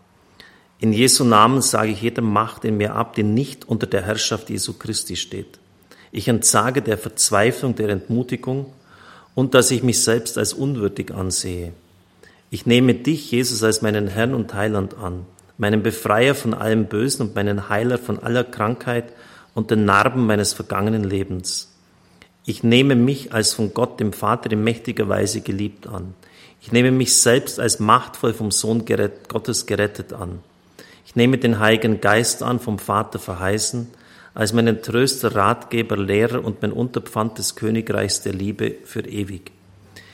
In 0.82 0.94
Jesu 0.94 1.24
Namen 1.24 1.62
sage 1.62 1.92
ich 1.92 2.02
jeder 2.02 2.24
Macht 2.24 2.66
in 2.66 2.78
mir 2.78 2.96
ab, 2.96 3.14
die 3.14 3.22
nicht 3.22 3.68
unter 3.68 3.86
der 3.86 4.02
Herrschaft 4.02 4.50
Jesu 4.50 4.74
Christi 4.74 5.16
steht. 5.16 5.60
Ich 6.12 6.28
entsage 6.28 6.82
der 6.82 6.98
Verzweiflung, 6.98 7.76
der 7.76 7.90
Entmutigung 7.90 8.66
und 9.36 9.54
dass 9.54 9.70
ich 9.70 9.84
mich 9.84 10.04
selbst 10.04 10.40
als 10.40 10.54
unwürdig 10.54 11.14
ansehe. 11.14 11.74
Ich 12.50 12.66
nehme 12.66 12.96
dich, 12.96 13.30
Jesus, 13.30 13.62
als 13.62 13.84
meinen 13.84 14.08
Herrn 14.08 14.34
und 14.34 14.56
Heiland 14.56 14.98
an, 14.98 15.28
meinen 15.60 15.84
Befreier 15.84 16.34
von 16.34 16.56
allem 16.56 16.88
Bösen 16.88 17.28
und 17.28 17.36
meinen 17.36 17.70
Heiler 17.70 18.00
von 18.00 18.18
aller 18.18 18.44
Krankheit 18.44 19.14
und 19.54 19.70
den 19.70 19.86
Narben 19.86 20.26
meines 20.26 20.54
vergangenen 20.54 21.04
Lebens. 21.04 21.76
Ich 22.44 22.64
nehme 22.64 22.96
mich 22.96 23.34
als 23.34 23.54
von 23.54 23.76
Gott, 23.76 24.00
dem 24.00 24.14
Vater, 24.14 24.52
in 24.52 24.64
mächtiger 24.64 25.08
Weise 25.08 25.42
geliebt 25.42 25.86
an. 25.86 26.16
Ich 26.60 26.72
nehme 26.72 26.90
mich 26.90 27.16
selbst 27.16 27.60
als 27.60 27.80
machtvoll 27.80 28.34
vom 28.34 28.50
Sohn 28.50 28.84
Gottes 29.28 29.68
gerettet 29.68 30.12
an. 30.12 30.40
Ich 31.06 31.16
nehme 31.16 31.38
den 31.38 31.60
Heiligen 31.60 32.02
Geist 32.02 32.44
an, 32.44 32.60
vom 32.60 32.80
Vater 32.80 33.20
verheißen, 33.20 33.90
als 34.34 34.54
meinen 34.54 34.82
Tröster, 34.82 35.36
Ratgeber, 35.36 35.98
Lehrer 35.98 36.44
und 36.44 36.62
mein 36.62 36.72
Unterpfand 36.72 37.38
des 37.38 37.56
Königreichs 37.56 38.22
der 38.22 38.34
Liebe 38.34 38.76
für 38.86 39.02
ewig. 39.02 39.52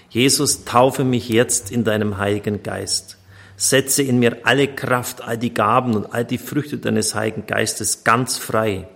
Jesus, 0.09 0.65
taufe 0.65 1.03
mich 1.03 1.29
jetzt 1.29 1.71
in 1.71 1.83
deinem 1.83 2.17
Heiligen 2.17 2.63
Geist. 2.63 3.17
Setze 3.57 4.03
in 4.03 4.19
mir 4.19 4.37
alle 4.43 4.67
Kraft, 4.67 5.21
all 5.21 5.37
die 5.37 5.53
Gaben 5.53 5.95
und 5.95 6.13
all 6.13 6.23
die 6.25 6.37
Früchte 6.37 6.77
deines 6.77 7.13
Heiligen 7.15 7.45
Geistes 7.45 8.03
ganz 8.03 8.37
frei. 8.37 8.87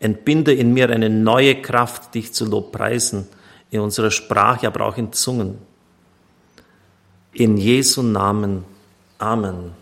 Entbinde 0.00 0.52
in 0.52 0.72
mir 0.72 0.90
eine 0.90 1.10
neue 1.10 1.60
Kraft, 1.60 2.14
dich 2.14 2.32
zu 2.32 2.44
lobpreisen, 2.44 3.26
in 3.70 3.80
unserer 3.80 4.10
Sprache, 4.10 4.66
aber 4.66 4.86
auch 4.86 4.96
in 4.96 5.12
Zungen. 5.12 5.58
In 7.32 7.56
Jesu 7.56 8.02
Namen. 8.02 8.64
Amen 9.18 9.77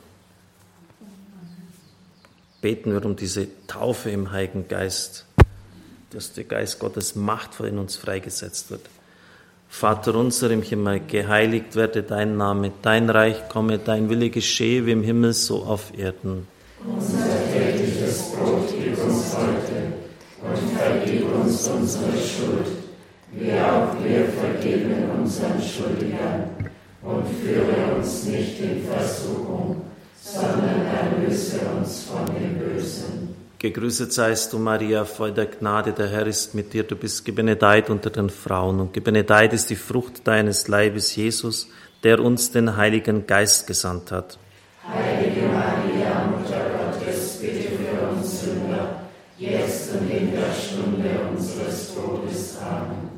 beten 2.60 2.92
wir 2.92 3.04
um 3.04 3.16
diese 3.16 3.48
Taufe 3.66 4.10
im 4.10 4.32
Heiligen 4.32 4.68
Geist, 4.68 5.26
dass 6.10 6.32
der 6.32 6.44
Geist 6.44 6.78
Gottes 6.78 7.14
machtvoll 7.14 7.68
in 7.68 7.78
uns 7.78 7.96
freigesetzt 7.96 8.70
wird. 8.70 8.82
Vater 9.68 10.14
unser 10.14 10.50
im 10.50 10.62
Himmel, 10.62 11.00
geheiligt 11.06 11.76
werde 11.76 12.02
dein 12.02 12.36
Name, 12.36 12.72
dein 12.82 13.10
Reich 13.10 13.48
komme, 13.48 13.78
dein 13.78 14.08
Wille 14.08 14.30
geschehe 14.30 14.86
wie 14.86 14.92
im 14.92 15.02
Himmel 15.02 15.32
so 15.32 15.64
auf 15.64 15.96
Erden. 15.96 16.46
Unser 16.84 17.18
tägliches 17.52 18.32
Brot 18.32 18.68
gib 18.70 18.96
uns 19.02 19.36
heute 19.36 19.92
und 20.42 20.78
vergib 20.78 21.34
uns 21.34 21.68
unsere 21.68 22.12
Schuld, 22.12 22.66
wie 23.32 23.52
auch 23.52 23.92
wir 24.02 24.28
vergeben 24.28 25.10
unseren 25.18 25.60
Schuldigern. 25.60 26.50
Und 27.02 27.24
führe 27.40 27.96
uns 27.96 28.24
nicht 28.24 28.60
in 28.60 28.82
Versuchung, 28.84 29.82
sondern 30.26 30.86
erlöse 30.86 31.60
uns 31.78 32.04
von 32.04 32.26
dem 32.26 32.58
Bösen. 32.58 33.36
Gegrüßet 33.58 34.12
seist 34.12 34.52
du, 34.52 34.58
Maria, 34.58 35.04
voll 35.04 35.32
der 35.32 35.46
Gnade, 35.46 35.92
der 35.92 36.08
Herr 36.08 36.26
ist 36.26 36.54
mit 36.54 36.72
dir. 36.72 36.82
Du 36.82 36.96
bist 36.96 37.24
gebenedeit 37.24 37.90
unter 37.90 38.10
den 38.10 38.28
Frauen 38.28 38.80
und 38.80 38.92
gebenedeit 38.92 39.52
ist 39.52 39.70
die 39.70 39.76
Frucht 39.76 40.26
deines 40.26 40.68
Leibes, 40.68 41.16
Jesus, 41.16 41.68
der 42.02 42.20
uns 42.20 42.50
den 42.50 42.76
Heiligen 42.76 43.26
Geist 43.26 43.66
gesandt 43.66 44.12
hat. 44.12 44.38
Heilige 44.92 45.46
Maria, 45.46 45.75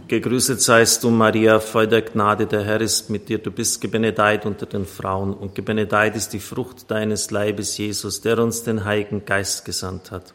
Gegrüßet 0.08 0.58
seist 0.62 1.04
du, 1.04 1.10
Maria, 1.10 1.60
voll 1.60 1.86
der 1.86 2.00
Gnade, 2.00 2.46
der 2.46 2.64
Herr 2.64 2.80
ist 2.80 3.10
mit 3.10 3.28
dir. 3.28 3.36
Du 3.36 3.50
bist 3.50 3.78
gebenedeit 3.82 4.46
unter 4.46 4.64
den 4.64 4.86
Frauen 4.86 5.34
und 5.34 5.54
gebenedeit 5.54 6.16
ist 6.16 6.32
die 6.32 6.40
Frucht 6.40 6.90
deines 6.90 7.30
Leibes, 7.30 7.76
Jesus, 7.76 8.22
der 8.22 8.38
uns 8.38 8.62
den 8.62 8.86
Heiligen 8.86 9.26
Geist 9.26 9.66
gesandt 9.66 10.10
hat. 10.10 10.32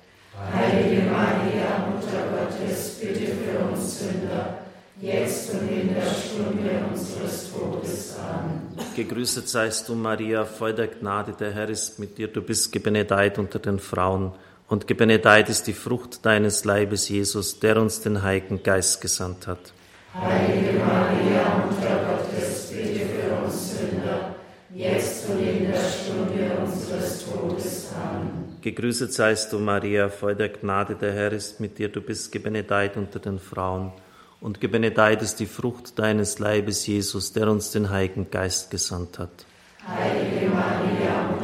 Heilige 0.53 1.09
Maria, 1.09 1.87
Mutter 1.89 2.23
Gottes, 2.37 2.99
bitte 3.01 3.31
für 3.31 3.71
uns 3.71 3.97
Sünder, 3.97 4.59
jetzt 5.01 5.51
und 5.55 5.67
in 5.67 5.91
der 5.95 6.03
Stunde 6.03 6.85
unseres 6.91 7.51
Todes. 7.51 8.15
Amen. 8.19 8.77
Gegrüßet 8.95 9.49
seist 9.49 9.89
du, 9.89 9.95
Maria, 9.95 10.45
voll 10.45 10.75
der 10.75 10.85
Gnade, 10.85 11.33
der 11.33 11.51
Herr 11.51 11.69
ist 11.69 11.97
mit 11.97 12.19
dir. 12.19 12.27
Du 12.27 12.43
bist 12.43 12.71
gebenedeit 12.71 13.39
unter 13.39 13.57
den 13.57 13.79
Frauen 13.79 14.33
und 14.73 14.87
gebenedeit 14.87 15.49
ist 15.49 15.67
die 15.67 15.73
Frucht 15.73 16.25
deines 16.25 16.65
Leibes, 16.65 17.07
Jesus, 17.07 17.59
der 17.59 17.77
uns 17.77 18.01
den 18.01 18.23
Heiligen 18.23 18.63
Geist 18.63 19.01
gesandt 19.01 19.45
hat. 19.45 19.71
Heilige 20.19 20.79
Maria, 20.79 21.67
Mutter 21.69 21.99
Gottes, 22.07 22.71
bitte 22.71 23.05
für 23.05 23.45
uns 23.45 23.77
Sünder, 23.77 24.33
jetzt 24.73 25.29
und 25.29 25.43
in 25.43 25.71
der 25.71 25.77
Stunde 25.77 26.57
unseres 26.65 27.23
Todes. 27.23 27.89
Amen. 27.93 28.57
Gegrüßet 28.61 29.13
seist 29.13 29.53
du, 29.53 29.59
Maria, 29.59 30.09
voll 30.09 30.33
der 30.33 30.49
Gnade, 30.49 30.95
der 30.95 31.13
Herr 31.13 31.33
ist 31.33 31.59
mit 31.59 31.77
dir. 31.77 31.89
Du 31.89 32.01
bist 32.01 32.31
gebenedeit 32.31 32.97
unter 32.97 33.19
den 33.19 33.37
Frauen 33.37 33.91
und 34.41 34.59
gebenedeit 34.59 35.21
ist 35.21 35.39
die 35.39 35.45
Frucht 35.45 35.99
deines 35.99 36.39
Leibes, 36.39 36.87
Jesus, 36.87 37.31
der 37.31 37.47
uns 37.47 37.69
den 37.69 37.91
Heiligen 37.91 38.31
Geist 38.31 38.71
gesandt 38.71 39.19
hat. 39.19 39.45
Heilige 39.87 40.49
Maria, 40.49 41.29
Mutter 41.29 41.42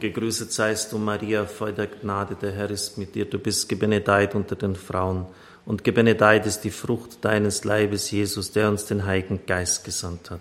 Gegrüßet 0.00 0.52
seist 0.52 0.92
du, 0.92 0.98
Maria, 0.98 1.44
voll 1.44 1.72
der 1.72 1.88
Gnade, 1.88 2.36
der 2.40 2.52
Herr 2.52 2.70
ist 2.70 2.98
mit 2.98 3.16
dir. 3.16 3.24
Du 3.24 3.38
bist 3.38 3.68
gebenedeit 3.68 4.36
unter 4.36 4.54
den 4.54 4.76
Frauen 4.76 5.26
und 5.66 5.82
gebenedeit 5.82 6.46
ist 6.46 6.60
die 6.60 6.70
Frucht 6.70 7.24
deines 7.24 7.64
Leibes, 7.64 8.10
Jesus, 8.12 8.52
der 8.52 8.68
uns 8.68 8.84
den 8.84 9.04
Heiligen 9.06 9.40
Geist 9.44 9.84
gesandt 9.84 10.30
hat. 10.30 10.40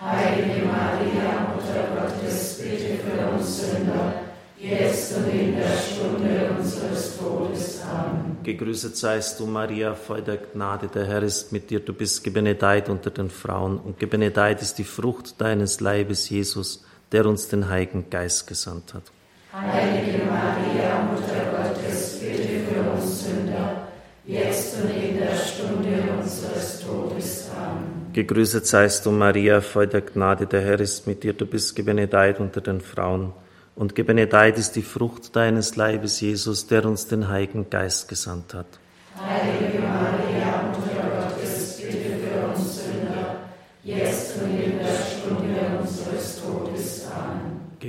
Heilige 0.00 0.66
Maria, 0.66 1.54
Mutter 1.54 1.86
Gottes, 1.94 2.62
bitte 2.62 2.98
für 3.04 3.28
uns 3.28 3.60
Sünder, 3.60 4.14
jetzt 4.58 5.16
und 5.18 5.30
in 5.32 5.56
der 5.56 5.76
Stunde 5.76 6.50
unseres 6.58 7.18
Todes. 7.18 7.82
Amen. 7.82 8.38
Gegrüßet 8.42 8.96
seist 8.96 9.38
du, 9.38 9.46
Maria, 9.46 9.94
voll 9.94 10.22
der 10.22 10.38
Gnade, 10.38 10.88
der 10.88 11.04
Herr 11.04 11.22
ist 11.22 11.52
mit 11.52 11.68
dir. 11.68 11.80
Du 11.80 11.92
bist 11.92 12.24
gebenedeit 12.24 12.88
unter 12.88 13.10
den 13.10 13.28
Frauen 13.28 13.78
und 13.78 13.98
gebenedeit 13.98 14.62
ist 14.62 14.78
die 14.78 14.84
Frucht 14.84 15.40
deines 15.42 15.80
Leibes, 15.80 16.30
Jesus, 16.30 16.82
der 17.14 17.26
uns 17.26 17.46
den 17.46 17.68
Heiligen 17.68 18.10
Geist 18.10 18.48
gesandt 18.48 18.92
hat. 18.92 19.04
Heilige 19.52 20.24
Maria, 20.24 21.00
Mutter 21.12 21.44
Gottes, 21.52 22.18
bitte 22.18 22.58
für 22.66 22.90
uns 22.90 23.24
Sünder, 23.24 23.86
jetzt 24.26 24.82
und 24.82 24.90
in 24.90 25.18
der 25.18 25.36
Stunde 25.36 25.94
unseres 26.20 26.80
Todes. 26.80 27.50
Amen. 27.56 28.12
Gegrüßet 28.12 28.66
seist 28.66 29.06
du, 29.06 29.12
Maria, 29.12 29.60
voll 29.60 29.86
der 29.86 30.00
Gnade, 30.00 30.48
der 30.48 30.62
Herr 30.62 30.80
ist 30.80 31.06
mit 31.06 31.22
dir. 31.22 31.34
Du 31.34 31.46
bist 31.46 31.76
gebenedeit 31.76 32.40
unter 32.40 32.60
den 32.60 32.80
Frauen 32.80 33.32
und 33.76 33.94
gebenedeit 33.94 34.58
ist 34.58 34.72
die 34.74 34.82
Frucht 34.82 35.36
deines 35.36 35.76
Leibes, 35.76 36.20
Jesus, 36.20 36.66
der 36.66 36.84
uns 36.84 37.06
den 37.06 37.28
Heiligen 37.28 37.70
Geist 37.70 38.08
gesandt 38.08 38.54
hat. 38.54 38.66
Heilige 39.16 39.78
Maria, 39.78 40.43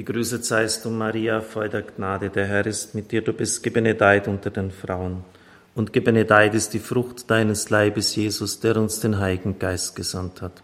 Gegrüßet 0.06 0.46
seist 0.46 0.86
du, 0.86 0.92
Maria, 0.92 1.42
voll 1.42 1.68
der 1.68 1.82
Gnade, 1.82 2.30
der 2.30 2.46
Herr 2.46 2.68
ist 2.68 2.94
mit 2.94 3.12
dir. 3.12 3.24
Du 3.24 3.34
bist 3.34 3.64
gebenedeit 3.64 4.28
unter 4.28 4.52
den 4.52 4.70
Frauen 4.70 5.24
und 5.74 5.94
gebenedeit 5.94 6.54
ist 6.54 6.76
die 6.76 6.80
Frucht 6.80 7.28
deines 7.32 7.72
Leibes, 7.72 8.16
Jesus, 8.16 8.60
der 8.60 8.78
uns 8.78 9.00
den 9.00 9.20
Heiligen 9.20 9.58
Geist 9.58 9.96
gesandt 9.96 10.44
hat. 10.44 10.62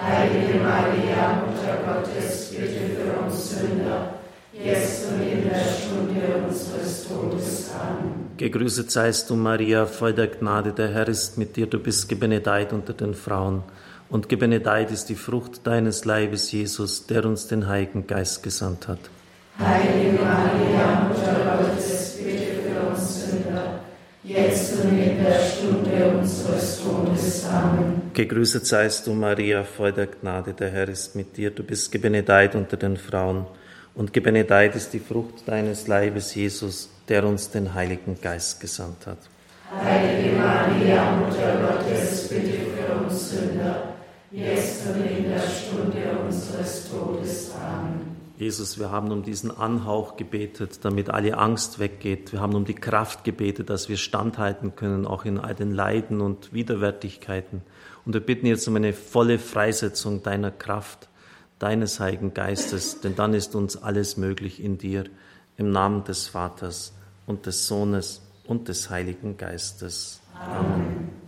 Heilige 0.00 0.58
Maria, 0.60 1.44
Mutter 1.44 1.76
Gottes, 1.84 2.48
bitte 2.50 2.96
für 2.96 3.26
uns 3.26 3.58
Sünder, 3.58 4.14
jetzt 4.54 5.08
und 5.10 5.20
in 5.20 5.50
der 5.50 5.58
Stunde 5.58 6.46
unseres 6.48 7.08
Todes. 7.08 7.70
Amen. 7.78 8.30
Gegrüßet 8.38 8.90
seist 8.90 9.28
du, 9.28 9.36
Maria, 9.36 9.84
voll 9.84 10.14
der 10.14 10.28
Gnade, 10.28 10.72
der 10.72 10.88
Herr 10.88 11.08
ist 11.08 11.36
mit 11.36 11.56
dir. 11.56 11.66
Du 11.66 11.78
bist 11.78 12.08
gebenedeit 12.08 12.72
unter 12.72 12.94
den 12.94 13.12
Frauen 13.12 13.64
und 14.10 14.28
gebenedeit 14.28 14.90
ist 14.90 15.08
die 15.08 15.14
Frucht 15.14 15.66
deines 15.66 16.04
Leibes, 16.04 16.50
Jesus, 16.52 17.06
der 17.06 17.24
uns 17.24 17.46
den 17.46 17.68
Heiligen 17.68 18.06
Geist 18.06 18.42
gesandt 18.42 18.88
hat. 18.88 18.98
Heilige 19.58 20.18
Maria, 20.22 21.08
Mutter 21.08 21.58
Gottes, 21.58 22.18
bitte 22.22 22.62
für 22.62 22.88
uns 22.88 23.30
Sünder, 23.30 23.80
jetzt 24.24 24.74
und 24.82 24.98
in 24.98 25.22
der 25.22 25.40
Stunde 25.40 26.18
unseres 26.18 26.80
Todes. 26.82 27.44
Amen. 27.46 28.02
Gegrüßet 28.14 28.66
seist 28.66 29.06
du, 29.06 29.12
Maria, 29.12 29.64
voll 29.64 29.92
der 29.92 30.06
Gnade, 30.06 30.52
der 30.52 30.70
Herr 30.70 30.88
ist 30.88 31.14
mit 31.14 31.36
dir. 31.36 31.50
Du 31.50 31.62
bist 31.62 31.92
gebenedeit 31.92 32.54
unter 32.54 32.76
den 32.76 32.96
Frauen 32.96 33.46
und 33.94 34.12
gebenedeit 34.12 34.76
ist 34.76 34.92
die 34.92 35.00
Frucht 35.00 35.46
deines 35.46 35.86
Leibes, 35.88 36.34
Jesus, 36.34 36.88
der 37.08 37.24
uns 37.24 37.50
den 37.50 37.74
Heiligen 37.74 38.20
Geist 38.20 38.60
gesandt 38.60 39.06
hat. 39.06 39.18
Heilige 39.84 40.36
Maria, 40.36 41.16
Mutter 41.16 41.58
Gottes, 41.60 42.28
bitte 42.28 42.58
für 42.76 42.94
uns 43.04 43.30
Sünder, 43.30 43.94
jetzt 44.30 44.86
und 44.86 45.04
in 45.04 45.24
der 45.24 45.40
Stunde 45.40 46.18
unseres 46.26 46.90
Todes. 46.90 47.52
Amen. 47.54 48.16
Jesus, 48.38 48.78
wir 48.78 48.92
haben 48.92 49.10
um 49.10 49.24
diesen 49.24 49.50
Anhauch 49.50 50.16
gebetet, 50.16 50.84
damit 50.84 51.10
alle 51.10 51.36
Angst 51.36 51.80
weggeht. 51.80 52.32
Wir 52.32 52.40
haben 52.40 52.54
um 52.54 52.64
die 52.64 52.74
Kraft 52.74 53.24
gebetet, 53.24 53.68
dass 53.68 53.88
wir 53.88 53.96
standhalten 53.96 54.76
können, 54.76 55.06
auch 55.06 55.24
in 55.24 55.38
all 55.38 55.56
den 55.56 55.72
Leiden 55.72 56.20
und 56.20 56.52
Widerwärtigkeiten. 56.52 57.62
Und 58.04 58.12
wir 58.12 58.20
bitten 58.20 58.46
jetzt 58.46 58.68
um 58.68 58.76
eine 58.76 58.92
volle 58.92 59.40
Freisetzung 59.40 60.22
deiner 60.22 60.52
Kraft, 60.52 61.08
deines 61.58 61.98
Heiligen 61.98 62.32
Geistes, 62.32 63.00
denn 63.00 63.16
dann 63.16 63.34
ist 63.34 63.56
uns 63.56 63.76
alles 63.76 64.16
möglich 64.16 64.62
in 64.62 64.78
dir, 64.78 65.04
im 65.56 65.72
Namen 65.72 66.04
des 66.04 66.28
Vaters 66.28 66.92
und 67.26 67.46
des 67.46 67.66
Sohnes 67.66 68.22
und 68.46 68.68
des 68.68 68.88
Heiligen 68.88 69.36
Geistes. 69.36 70.20
Amen. 70.32 71.27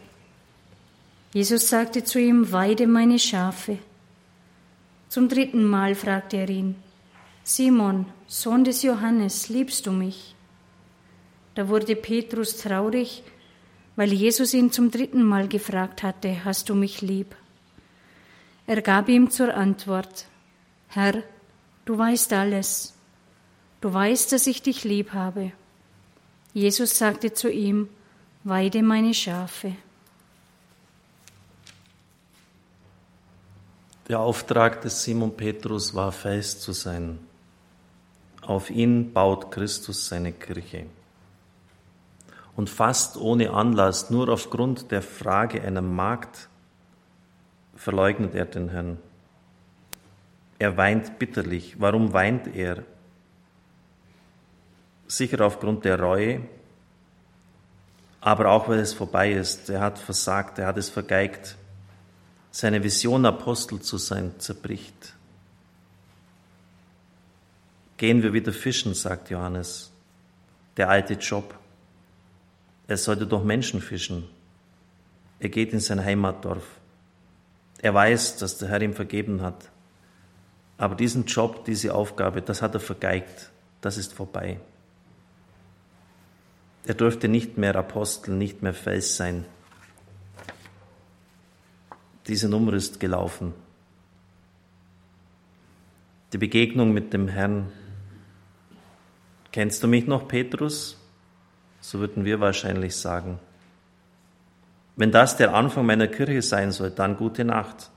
Jesus 1.33 1.69
sagte 1.69 2.03
zu 2.03 2.19
ihm, 2.19 2.51
Weide 2.51 2.87
meine 2.87 3.17
Schafe. 3.17 3.77
Zum 5.07 5.29
dritten 5.29 5.63
Mal 5.63 5.95
fragte 5.95 6.37
er 6.37 6.49
ihn, 6.49 6.75
Simon, 7.43 8.05
Sohn 8.27 8.63
des 8.63 8.83
Johannes, 8.83 9.49
liebst 9.49 9.87
du 9.87 9.91
mich? 9.91 10.35
Da 11.55 11.67
wurde 11.67 11.95
Petrus 11.95 12.57
traurig, 12.57 13.23
weil 13.95 14.13
Jesus 14.13 14.53
ihn 14.53 14.71
zum 14.71 14.91
dritten 14.91 15.23
Mal 15.23 15.47
gefragt 15.47 16.03
hatte, 16.03 16.45
hast 16.45 16.69
du 16.69 16.75
mich 16.75 17.01
lieb? 17.01 17.35
Er 18.67 18.81
gab 18.81 19.09
ihm 19.09 19.29
zur 19.29 19.53
Antwort, 19.53 20.27
Herr, 20.87 21.23
du 21.85 21.97
weißt 21.97 22.33
alles. 22.33 22.93
Du 23.79 23.93
weißt, 23.93 24.31
dass 24.31 24.47
ich 24.47 24.61
dich 24.61 24.83
lieb 24.83 25.13
habe. 25.13 25.51
Jesus 26.53 26.97
sagte 26.97 27.33
zu 27.33 27.49
ihm, 27.49 27.89
Weide 28.43 28.83
meine 28.83 29.13
Schafe. 29.13 29.75
Der 34.11 34.19
Auftrag 34.19 34.81
des 34.81 35.05
Simon 35.05 35.37
Petrus 35.37 35.95
war 35.95 36.11
fest 36.11 36.63
zu 36.63 36.73
sein. 36.73 37.17
Auf 38.41 38.69
ihn 38.69 39.13
baut 39.13 39.51
Christus 39.51 40.09
seine 40.09 40.33
Kirche. 40.33 40.87
Und 42.57 42.69
fast 42.69 43.15
ohne 43.15 43.51
Anlass, 43.51 44.09
nur 44.09 44.27
aufgrund 44.27 44.91
der 44.91 45.01
Frage 45.01 45.61
einer 45.61 45.79
Magd, 45.79 46.49
verleugnet 47.77 48.35
er 48.35 48.43
den 48.43 48.67
Herrn. 48.67 48.97
Er 50.59 50.75
weint 50.75 51.17
bitterlich. 51.17 51.79
Warum 51.79 52.11
weint 52.11 52.53
er? 52.53 52.83
Sicher 55.07 55.39
aufgrund 55.39 55.85
der 55.85 55.97
Reue, 55.97 56.41
aber 58.19 58.49
auch 58.49 58.67
weil 58.67 58.79
es 58.79 58.93
vorbei 58.93 59.31
ist. 59.31 59.69
Er 59.69 59.79
hat 59.79 59.97
versagt, 59.97 60.59
er 60.59 60.67
hat 60.67 60.77
es 60.77 60.89
vergeigt. 60.89 61.55
Seine 62.51 62.83
Vision, 62.83 63.25
Apostel 63.25 63.79
zu 63.81 63.97
sein, 63.97 64.33
zerbricht. 64.37 65.15
Gehen 67.97 68.23
wir 68.23 68.33
wieder 68.33 68.51
fischen, 68.51 68.93
sagt 68.93 69.29
Johannes. 69.29 69.91
Der 70.75 70.89
alte 70.89 71.13
Job. 71.13 71.57
Er 72.87 72.97
sollte 72.97 73.25
doch 73.25 73.43
Menschen 73.43 73.81
fischen. 73.81 74.27
Er 75.39 75.49
geht 75.49 75.71
in 75.71 75.79
sein 75.79 76.03
Heimatdorf. 76.03 76.65
Er 77.81 77.93
weiß, 77.93 78.37
dass 78.37 78.57
der 78.57 78.69
Herr 78.69 78.81
ihm 78.81 78.93
vergeben 78.93 79.41
hat. 79.41 79.69
Aber 80.77 80.95
diesen 80.95 81.25
Job, 81.25 81.63
diese 81.65 81.93
Aufgabe, 81.93 82.41
das 82.41 82.61
hat 82.61 82.73
er 82.73 82.79
vergeigt. 82.79 83.51
Das 83.81 83.97
ist 83.97 84.13
vorbei. 84.13 84.59
Er 86.85 86.95
durfte 86.95 87.27
nicht 87.27 87.57
mehr 87.57 87.75
Apostel, 87.75 88.35
nicht 88.35 88.61
mehr 88.61 88.73
Fels 88.73 89.15
sein. 89.15 89.45
Diese 92.27 92.47
Nummer 92.47 92.73
ist 92.73 92.99
gelaufen. 92.99 93.53
Die 96.33 96.37
Begegnung 96.37 96.93
mit 96.93 97.13
dem 97.13 97.27
Herrn. 97.27 97.71
Kennst 99.51 99.83
du 99.83 99.87
mich 99.87 100.07
noch, 100.07 100.27
Petrus? 100.27 100.97
So 101.81 101.99
würden 101.99 102.23
wir 102.23 102.39
wahrscheinlich 102.39 102.95
sagen. 102.95 103.39
Wenn 104.95 105.11
das 105.11 105.35
der 105.35 105.53
Anfang 105.53 105.85
meiner 105.85 106.07
Kirche 106.07 106.41
sein 106.41 106.71
soll, 106.71 106.91
dann 106.91 107.17
gute 107.17 107.43
Nacht. 107.43 107.89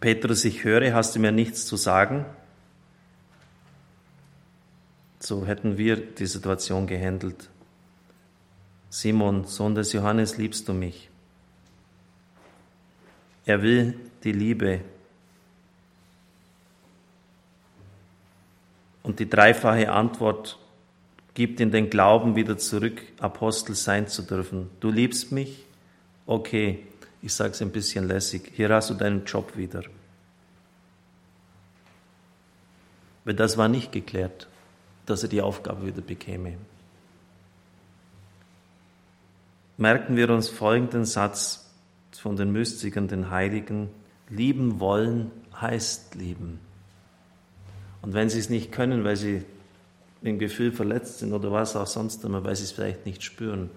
Petrus, 0.00 0.44
ich 0.44 0.64
höre, 0.64 0.92
hast 0.94 1.14
du 1.14 1.20
mir 1.20 1.32
nichts 1.32 1.66
zu 1.66 1.76
sagen? 1.76 2.24
So 5.20 5.46
hätten 5.46 5.78
wir 5.78 5.96
die 5.96 6.26
Situation 6.26 6.86
gehandelt. 6.86 7.48
Simon, 8.90 9.44
Sohn 9.44 9.74
des 9.74 9.92
Johannes, 9.92 10.38
liebst 10.38 10.68
du 10.68 10.72
mich? 10.72 11.07
Er 13.48 13.62
will 13.62 13.94
die 14.24 14.32
Liebe. 14.32 14.82
Und 19.02 19.20
die 19.20 19.30
dreifache 19.30 19.90
Antwort 19.90 20.58
gibt 21.32 21.58
ihm 21.58 21.70
den 21.70 21.88
Glauben 21.88 22.36
wieder 22.36 22.58
zurück, 22.58 23.00
Apostel 23.18 23.74
sein 23.74 24.06
zu 24.06 24.20
dürfen. 24.20 24.68
Du 24.80 24.90
liebst 24.90 25.32
mich? 25.32 25.64
Okay, 26.26 26.84
ich 27.22 27.32
sage 27.32 27.52
es 27.52 27.62
ein 27.62 27.72
bisschen 27.72 28.06
lässig. 28.06 28.52
Hier 28.54 28.68
hast 28.68 28.90
du 28.90 28.94
deinen 28.94 29.24
Job 29.24 29.56
wieder. 29.56 29.82
Weil 33.24 33.34
das 33.34 33.56
war 33.56 33.68
nicht 33.68 33.92
geklärt, 33.92 34.46
dass 35.06 35.22
er 35.22 35.30
die 35.30 35.40
Aufgabe 35.40 35.86
wieder 35.86 36.02
bekäme. 36.02 36.58
Merken 39.78 40.16
wir 40.16 40.28
uns 40.28 40.50
folgenden 40.50 41.06
Satz 41.06 41.67
von 42.18 42.36
den 42.36 42.52
Mystikern, 42.52 43.08
den 43.08 43.30
Heiligen, 43.30 43.88
lieben 44.28 44.80
wollen 44.80 45.30
heißt 45.60 46.14
lieben. 46.14 46.60
Und 48.02 48.14
wenn 48.14 48.28
sie 48.28 48.38
es 48.38 48.50
nicht 48.50 48.72
können, 48.72 49.04
weil 49.04 49.16
sie 49.16 49.44
im 50.22 50.38
Gefühl 50.38 50.72
verletzt 50.72 51.18
sind 51.18 51.32
oder 51.32 51.52
was 51.52 51.76
auch 51.76 51.86
sonst 51.86 52.24
immer, 52.24 52.44
weil 52.44 52.56
sie 52.56 52.64
es 52.64 52.72
vielleicht 52.72 53.06
nicht 53.06 53.22
spüren, 53.22 53.70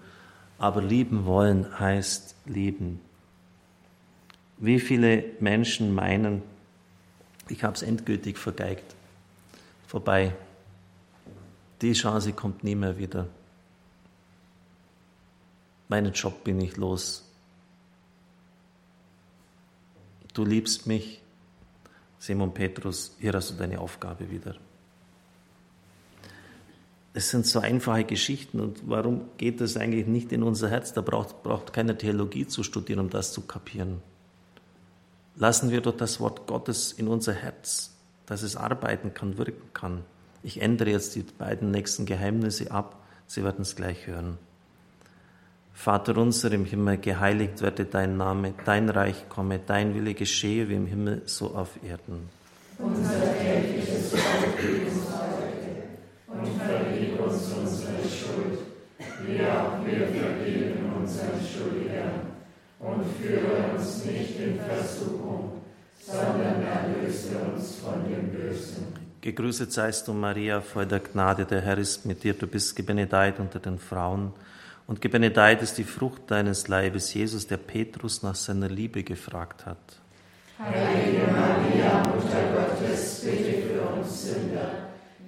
aber 0.58 0.82
lieben 0.82 1.24
wollen 1.24 1.78
heißt 1.78 2.34
lieben. 2.46 3.00
Wie 4.58 4.78
viele 4.78 5.24
Menschen 5.40 5.94
meinen, 5.94 6.42
ich 7.48 7.64
habe 7.64 7.74
es 7.74 7.82
endgültig 7.82 8.38
vergeigt, 8.38 8.94
vorbei. 9.86 10.34
Die 11.80 11.92
Chance 11.94 12.32
kommt 12.32 12.62
nie 12.62 12.76
mehr 12.76 12.96
wieder. 12.98 13.26
Meinen 15.88 16.12
Job 16.12 16.44
bin 16.44 16.60
ich 16.60 16.76
los 16.76 17.31
du 20.32 20.44
liebst 20.44 20.86
mich, 20.86 21.22
Simon 22.18 22.54
Petrus, 22.54 23.16
hier 23.18 23.32
hast 23.32 23.50
du 23.50 23.54
deine 23.54 23.80
Aufgabe 23.80 24.30
wieder. 24.30 24.56
Es 27.14 27.30
sind 27.30 27.46
so 27.46 27.60
einfache 27.60 28.04
Geschichten 28.04 28.60
und 28.60 28.88
warum 28.88 29.28
geht 29.36 29.60
das 29.60 29.76
eigentlich 29.76 30.06
nicht 30.06 30.32
in 30.32 30.42
unser 30.42 30.70
Herz? 30.70 30.94
Da 30.94 31.02
braucht, 31.02 31.42
braucht 31.42 31.72
keine 31.72 31.98
Theologie 31.98 32.46
zu 32.46 32.62
studieren, 32.62 33.00
um 33.00 33.10
das 33.10 33.32
zu 33.32 33.42
kapieren. 33.42 34.00
Lassen 35.36 35.70
wir 35.70 35.80
doch 35.80 35.96
das 35.96 36.20
Wort 36.20 36.46
Gottes 36.46 36.92
in 36.92 37.08
unser 37.08 37.34
Herz, 37.34 37.94
dass 38.26 38.42
es 38.42 38.56
arbeiten 38.56 39.12
kann, 39.14 39.36
wirken 39.36 39.72
kann. 39.74 40.04
Ich 40.42 40.62
ändere 40.62 40.90
jetzt 40.90 41.14
die 41.14 41.22
beiden 41.22 41.70
nächsten 41.70 42.06
Geheimnisse 42.06 42.70
ab, 42.70 42.98
Sie 43.26 43.42
werden 43.44 43.62
es 43.62 43.76
gleich 43.76 44.06
hören. 44.06 44.36
Vater 45.74 46.16
unser 46.18 46.52
im 46.52 46.64
Himmel, 46.64 46.98
geheiligt 46.98 47.60
werde 47.62 47.84
dein 47.84 48.16
Name, 48.16 48.54
dein 48.64 48.88
Reich 48.88 49.28
komme, 49.28 49.58
dein 49.66 49.94
Wille 49.94 50.14
geschehe 50.14 50.68
wie 50.68 50.74
im 50.74 50.86
Himmel, 50.86 51.22
so 51.26 51.54
auf 51.54 51.70
Erden. 51.82 52.28
Unser 52.78 53.20
tägliches 53.38 54.10
Brot 54.10 54.20
gib 54.60 54.86
uns 54.86 55.06
heute 55.10 55.82
und 56.28 56.62
vergib 56.62 57.20
uns 57.20 57.52
unsere 57.52 57.92
Schuld, 58.08 58.58
wie 59.26 59.40
auch 59.40 59.84
wir 59.84 60.06
vergeben 60.06 60.92
unseren 61.00 61.40
Schuldigern. 61.40 62.32
Und 62.78 63.04
führe 63.20 63.74
uns 63.74 64.04
nicht 64.04 64.40
in 64.40 64.58
Versuchung, 64.60 65.62
sondern 66.00 66.62
erlöse 66.62 67.38
uns 67.54 67.76
von 67.76 68.04
dem 68.08 68.30
Bösen. 68.30 68.86
Gegrüßet 69.20 69.72
seist 69.72 70.08
du, 70.08 70.12
Maria, 70.12 70.60
voll 70.60 70.86
der 70.86 70.98
Gnade, 70.98 71.44
der 71.44 71.60
Herr 71.60 71.78
ist 71.78 72.04
mit 72.06 72.24
dir, 72.24 72.34
du 72.34 72.48
bist 72.48 72.74
gebenedeit 72.74 73.38
unter 73.38 73.60
den 73.60 73.78
Frauen 73.78 74.32
und 74.86 75.00
gebenedeit 75.00 75.62
ist 75.62 75.78
die 75.78 75.84
Frucht 75.84 76.30
deines 76.30 76.68
Leibes, 76.68 77.14
Jesus, 77.14 77.46
der 77.46 77.56
Petrus 77.56 78.22
nach 78.22 78.34
seiner 78.34 78.68
Liebe 78.68 79.02
gefragt 79.02 79.66
hat. 79.66 79.78
Heilige 80.58 81.26
Maria, 81.32 82.02
Mutter 82.08 82.42
Gottes, 82.54 83.22
bitte 83.24 83.62
für 83.62 83.80
uns 83.80 84.26
Sünder, 84.26 84.70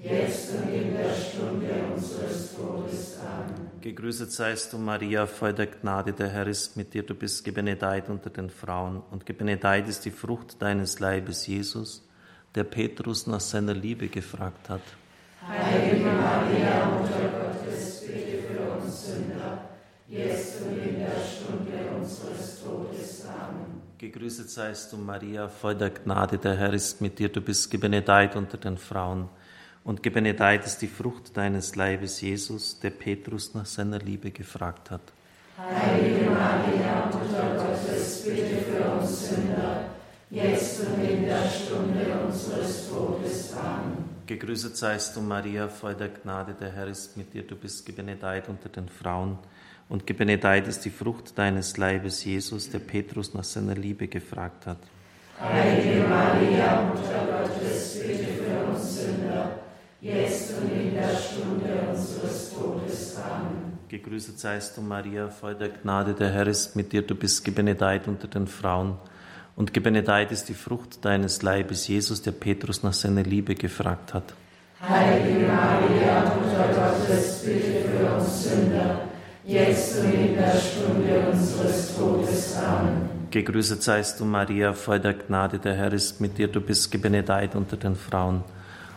jetzt 0.02 0.55
und 0.55 0.72
in 0.72 0.94
der 0.94 1.14
Stunde 1.14 1.72
unseres 1.94 2.55
Todes. 2.55 3.18
Amen. 3.20 3.70
Gegrüßet 3.80 4.32
seist 4.32 4.72
du, 4.72 4.78
Maria, 4.78 5.26
voll 5.26 5.52
der 5.52 5.66
Gnade, 5.66 6.12
der 6.12 6.28
Herr 6.28 6.46
ist 6.46 6.76
mit 6.76 6.94
dir, 6.94 7.02
du 7.02 7.14
bist 7.14 7.44
gebenedeit 7.44 8.09
unter 8.09 8.30
den 8.30 8.50
Frauen, 8.50 9.02
und 9.11 9.26
gebenedeit 9.26 9.88
ist 9.88 10.05
die 10.05 10.11
Frucht 10.11 10.62
deines 10.62 11.00
Leibes, 11.00 11.46
Jesus, 11.46 12.07
der 12.55 12.64
Petrus 12.64 13.26
nach 13.26 13.40
seiner 13.40 13.74
Liebe 13.74 14.09
gefragt 14.09 14.68
hat. 14.70 14.82
Heilige 15.46 16.05
Maria, 16.05 16.86
Mutter 16.86 17.28
Gottes, 17.28 17.93
jetzt 20.09 20.61
und 20.62 20.78
in 20.82 20.98
der 20.98 21.20
Stunde 21.24 21.96
unseres 21.96 22.62
Todes. 22.62 23.24
Amen. 23.26 23.82
Gegrüßet 23.98 24.50
seist 24.50 24.92
du, 24.92 24.96
Maria, 24.96 25.48
voll 25.48 25.74
der 25.76 25.90
Gnade, 25.90 26.38
der 26.38 26.57
Herr 26.57 26.72
ist 26.72 27.00
mit 27.00 27.18
dir, 27.18 27.28
du 27.28 27.40
bist 27.40 27.70
gebenedeit 27.70 28.36
unter 28.36 28.59
den 28.59 28.76
Frauen, 28.76 29.28
und 29.82 30.02
gebenedeit 30.02 30.64
ist 30.64 30.78
die 30.78 30.88
Frucht 30.88 31.36
deines 31.36 31.76
Leibes, 31.76 32.20
Jesus, 32.20 32.80
der 32.80 32.90
Petrus 32.90 33.55
nach 33.55 33.66
seiner 33.66 33.98
Liebe 33.98 34.30
gefragt 34.30 34.90
hat. 34.90 35.02
Heilige 35.59 36.30
Maria, 36.30 37.07
Mutter 37.07 37.57
Gottes, 37.57 38.22
bitte 38.24 38.57
für 38.62 38.82
uns 38.82 39.28
Sünder, 39.28 39.84
jetzt 40.30 40.80
und 40.80 41.05
in 41.05 41.24
der 41.24 41.48
Stunde 41.48 42.18
unseres 42.26 42.88
Todes. 42.88 43.55
Amen. 43.55 44.05
Gegrüßet 44.26 44.76
seist 44.76 45.16
du, 45.16 45.20
Maria, 45.20 45.68
voll 45.68 45.94
der 45.94 46.09
Gnade, 46.09 46.55
der 46.59 46.72
Herr 46.72 46.88
ist 46.88 47.16
mit 47.16 47.32
dir, 47.34 47.46
du 47.46 47.57
bist 47.57 47.84
gebenedeit 47.86 48.48
unter 48.48 48.70
den 48.70 48.88
Frauen, 48.88 49.38
und 49.89 50.07
gebenedeit 50.07 50.66
ist 50.68 50.85
die 50.85 50.91
Frucht 50.91 51.37
deines 51.39 51.76
Leibes, 51.76 52.24
Jesus, 52.24 52.70
der 52.70 52.78
Petrus 52.78 53.35
nach 53.35 53.45
seiner 53.45 53.74
Liebe 53.74 54.09
gefragt 54.09 54.66
hat. 54.66 54.78
Heilige 55.41 56.07
Maria, 56.09 56.82
Mutter 56.82 57.26
Gottes, 57.26 58.01
bitte 58.01 58.24
für 58.24 58.70
uns 58.70 59.01
Sünder, 59.01 59.59
jetzt 60.01 60.55
und 60.59 60.72
in 60.72 60.95
der 60.95 61.16
Stunde 61.16 61.89
unseres 61.91 62.53
Todes. 62.55 63.16
Amen. 63.16 63.78
Gegrüßet 63.89 64.39
seist 64.39 64.76
du, 64.76 64.80
Maria, 64.80 65.28
voll 65.28 65.55
der 65.55 65.68
Gnade, 65.68 66.14
der 66.14 66.30
Herr 66.30 66.47
ist 66.47 66.76
mit 66.76 66.93
dir, 66.93 67.03
du 67.03 67.14
bist 67.14 67.45
gebenedeit 67.45 68.09
unter 68.09 68.28
den 68.28 68.47
Frauen, 68.47 68.97
und 69.57 69.72
gebenedeit 69.72 70.32
ist 70.32 70.49
die 70.49 70.55
Frucht 70.55 71.05
deines 71.05 71.43
Leibes, 71.43 71.87
Jesus, 71.87 72.22
der 72.22 72.32
Petrus 72.32 72.82
nach 72.82 72.93
seiner 72.93 73.22
Liebe 73.22 73.55
gefragt 73.55 74.14
hat. 74.14 74.35
Heilige 74.80 75.47
Maria, 75.47 76.35
Mutter 76.35 76.68
Gottes, 76.74 77.43
bitte 77.45 77.89
für 77.89 78.14
uns 78.14 78.45
Sünder, 78.45 79.01
jetzt 79.47 79.99
und 80.01 80.14
in 80.14 80.34
der 80.34 80.55
Stunde 80.55 81.28
unseres 81.32 81.97
Todes. 81.97 82.57
Amen. 82.57 83.28
Gegrüßet 83.30 83.82
seist 83.82 84.20
du, 84.20 84.24
Maria, 84.24 84.72
voll 84.72 85.01
der 85.01 85.14
Gnade, 85.14 85.59
der 85.59 85.74
Herr 85.74 85.92
ist 85.92 86.20
mit 86.20 86.38
dir, 86.38 86.49
du 86.49 86.61
bist 86.61 86.90
gebenedeit 86.90 87.57
unter 87.57 87.76
den 87.76 87.97
Frauen. 87.97 88.45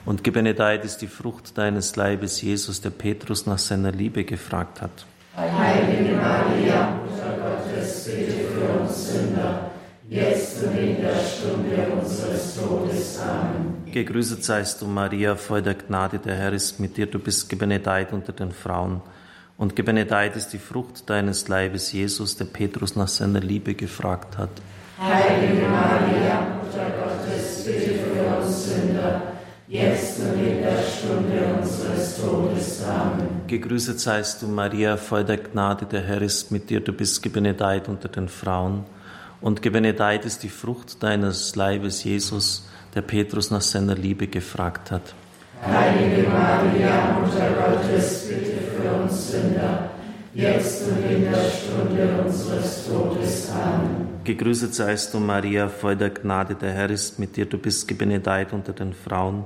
Und 0.05 0.23
gebenedeit 0.23 0.85
ist 0.85 0.99
die 0.99 1.07
Frucht 1.07 1.57
deines 1.57 1.95
Leibes, 1.95 2.41
Jesus, 2.41 2.79
der 2.79 2.91
Petrus 2.91 3.45
nach 3.45 3.57
seiner 3.57 3.91
Liebe 3.91 4.23
gefragt 4.23 4.81
hat. 4.81 5.05
Heilige 5.35 6.15
Maria, 6.15 6.91
Mutter 6.91 7.35
Gottes, 7.41 8.05
bitte 8.05 8.47
für 8.53 8.79
uns 8.79 9.11
Sünder, 9.11 9.71
jetzt 10.07 10.63
und 10.63 10.77
in 10.77 11.01
der 11.01 11.15
Stunde 11.15 11.87
unseres 11.99 12.55
Todes. 12.55 13.19
Amen. 13.19 13.91
Gegrüßet 13.91 14.43
seist 14.43 14.81
du, 14.81 14.85
Maria, 14.85 15.35
voll 15.35 15.61
der 15.61 15.73
Gnade, 15.73 16.19
der 16.19 16.35
Herr 16.35 16.53
ist 16.53 16.79
mit 16.79 16.95
dir, 16.95 17.07
du 17.07 17.19
bist 17.19 17.49
gebenedeit 17.49 18.13
unter 18.13 18.33
den 18.33 18.51
Frauen. 18.51 19.01
Und 19.57 19.75
gebenedeit 19.75 20.35
ist 20.35 20.49
die 20.49 20.59
Frucht 20.59 21.09
deines 21.09 21.47
Leibes, 21.47 21.91
Jesus, 21.91 22.37
der 22.37 22.45
Petrus 22.45 22.95
nach 22.95 23.07
seiner 23.07 23.39
Liebe 23.39 23.73
gefragt 23.73 24.37
hat. 24.37 24.51
Heilige 25.01 25.67
Maria, 25.67 26.41
Mutter 26.61 26.91
Gottes, 26.91 27.63
bitte 27.65 27.95
für 27.95 28.37
uns 28.37 28.69
Sünder, 28.69 29.21
jetzt 29.67 30.19
und 30.19 30.39
in 30.39 30.61
der 30.61 30.77
Stunde 30.83 31.59
unseres 31.59 32.21
Todes. 32.21 32.83
Amen. 32.83 33.41
Gegrüßet 33.47 33.99
seist 33.99 34.43
du, 34.43 34.47
Maria, 34.47 34.95
voll 34.95 35.23
der 35.23 35.37
Gnade, 35.37 35.85
der 35.85 36.01
Herr 36.01 36.21
ist 36.21 36.51
mit 36.51 36.69
dir, 36.69 36.79
du 36.79 36.93
bist 36.93 37.23
gebenedeit 37.23 37.89
unter 37.89 38.09
den 38.09 38.27
Frauen. 38.27 38.85
Und 39.41 39.63
gebenedeit 39.63 40.25
ist 40.25 40.43
die 40.43 40.49
Frucht 40.49 41.01
deines 41.01 41.55
Leibes, 41.55 42.03
Jesus, 42.03 42.67
der 42.93 43.01
Petrus 43.01 43.49
nach 43.49 43.61
seiner 43.61 43.95
Liebe 43.95 44.27
gefragt 44.27 44.91
hat. 44.91 45.13
Heilige 45.65 46.27
Maria, 46.29 47.19
Mutter 47.19 47.49
Gottes, 47.49 48.27
bitte 48.27 48.66
für 48.87 49.01
uns 49.01 49.31
Sünder, 49.31 49.89
jetzt 50.33 50.87
und 50.87 51.03
in 51.09 51.23
der 51.23 51.49
Stunde 51.49 52.23
unseres 52.25 52.87
Todes. 52.87 53.51
Amen. 53.51 54.07
Gegrüßet 54.23 54.73
seist 54.73 55.13
du, 55.13 55.19
Maria, 55.19 55.69
voll 55.69 55.95
der 55.95 56.09
Gnade, 56.09 56.55
der 56.55 56.73
Herr 56.73 56.89
ist 56.89 57.17
mit 57.19 57.37
dir, 57.37 57.45
du 57.45 57.57
bist 57.57 57.87
gebenedeit 57.87 58.53
unter 58.53 58.73
den 58.73 58.93
Frauen. 58.93 59.45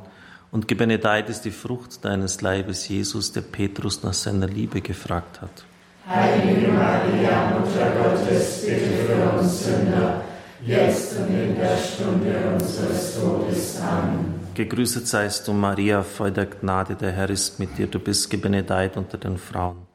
Und 0.52 0.68
gebenedeit 0.68 1.30
ist 1.30 1.44
die 1.44 1.52
Frucht 1.52 2.04
deines 2.04 2.42
Leibes, 2.42 2.88
Jesus, 2.90 3.32
der 3.32 3.42
Petrus 3.42 4.04
nach 4.04 4.14
seiner 4.14 4.48
Liebe 4.48 4.82
gefragt 4.82 5.42
hat. 5.42 5.64
Heilige 6.08 6.68
Maria, 6.68 7.58
Mutter 7.58 7.92
Gottes, 7.92 8.66
bitte 8.66 8.90
für 9.06 9.40
uns 9.40 9.64
Sünder, 9.64 10.22
jetzt 10.66 11.18
und 11.20 11.30
in 11.30 11.56
der 11.56 11.78
Stunde 11.78 12.36
unseres 12.54 13.16
Todes. 13.16 13.80
Amen. 13.82 14.41
Gegrüßet 14.54 15.08
seist 15.08 15.48
du, 15.48 15.54
Maria, 15.54 16.04
voll 16.04 16.32
der 16.32 16.46
Gnade, 16.46 16.96
der 16.96 17.14
Herr 17.14 17.30
ist 17.30 17.58
mit 17.58 17.78
dir, 17.78 17.88
du 17.88 18.00
bist 18.00 18.30
gebenedeit 18.30 18.98
unter 18.98 19.18
den 19.18 19.38
Frauen. 19.38 19.88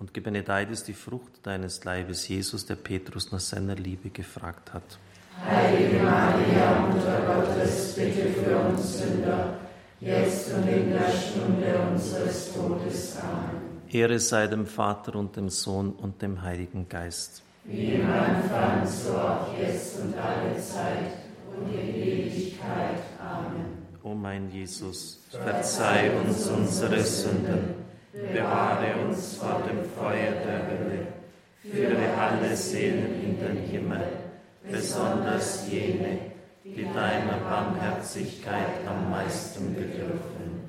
Und 0.00 0.12
gebenedeit 0.12 0.68
ist 0.70 0.88
die 0.88 0.94
Frucht 0.94 1.46
deines 1.46 1.84
Leibes, 1.84 2.26
Jesus, 2.26 2.66
der 2.66 2.74
Petrus 2.74 3.30
nach 3.30 3.38
seiner 3.38 3.76
Liebe 3.76 4.10
gefragt 4.10 4.74
hat. 4.74 4.98
Heilige 5.48 6.02
Maria, 6.02 6.88
Mutter 6.88 7.20
Gottes, 7.24 7.94
bitte 7.94 8.30
für 8.30 8.56
uns 8.56 8.98
Sünder, 8.98 9.58
jetzt 10.00 10.54
und 10.54 10.66
in 10.66 10.90
der 10.90 11.10
Stunde 11.10 11.78
unseres 11.92 12.52
Todes. 12.52 13.16
Amen. 13.22 13.60
Ehre 13.92 14.18
sei 14.18 14.48
dem 14.48 14.66
Vater 14.66 15.14
und 15.14 15.36
dem 15.36 15.50
Sohn 15.50 15.92
und 15.92 16.20
dem 16.20 16.42
Heiligen 16.42 16.88
Geist. 16.88 17.42
Wie 17.64 17.94
im 17.94 18.10
Anfang, 18.10 18.84
so 18.86 19.16
auch 19.16 19.56
jetzt 19.56 20.00
und 20.00 20.14
alle 20.16 20.60
Zeit 20.60 21.12
und 21.56 21.72
in 21.72 21.94
Ewigkeit. 21.94 23.02
Amen. 23.20 23.79
O 24.02 24.14
mein 24.14 24.50
Jesus, 24.50 25.20
verzeih 25.30 26.10
uns 26.24 26.46
unsere 26.48 27.02
Sünden, 27.02 27.74
bewahre 28.12 29.06
uns 29.06 29.34
vor 29.36 29.62
dem 29.68 29.84
Feuer 29.84 30.32
der 30.32 30.66
Hölle, 30.68 31.06
führe 31.62 32.16
alle 32.16 32.56
Seelen 32.56 33.22
in 33.22 33.38
den 33.38 33.56
Himmel, 33.68 34.06
besonders 34.62 35.70
jene, 35.70 36.32
die 36.64 36.84
deiner 36.94 37.36
Barmherzigkeit 37.38 38.86
am 38.86 39.10
meisten 39.10 39.74
bedürfen. 39.74 40.60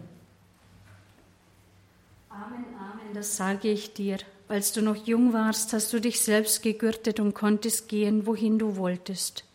Amen, 2.30 2.66
Amen, 2.78 3.14
das 3.14 3.38
sage 3.38 3.70
ich 3.70 3.94
dir. 3.94 4.18
Als 4.50 4.74
du 4.74 4.82
noch 4.82 4.98
jung 4.98 5.32
warst, 5.32 5.72
hast 5.72 5.94
du 5.94 6.02
dich 6.02 6.20
selbst 6.20 6.64
gegürtet 6.64 7.22
und 7.22 7.34
konntest 7.34 7.88
gehen, 7.88 8.26
wohin 8.26 8.60
du 8.60 8.76
wolltest. 8.76 9.46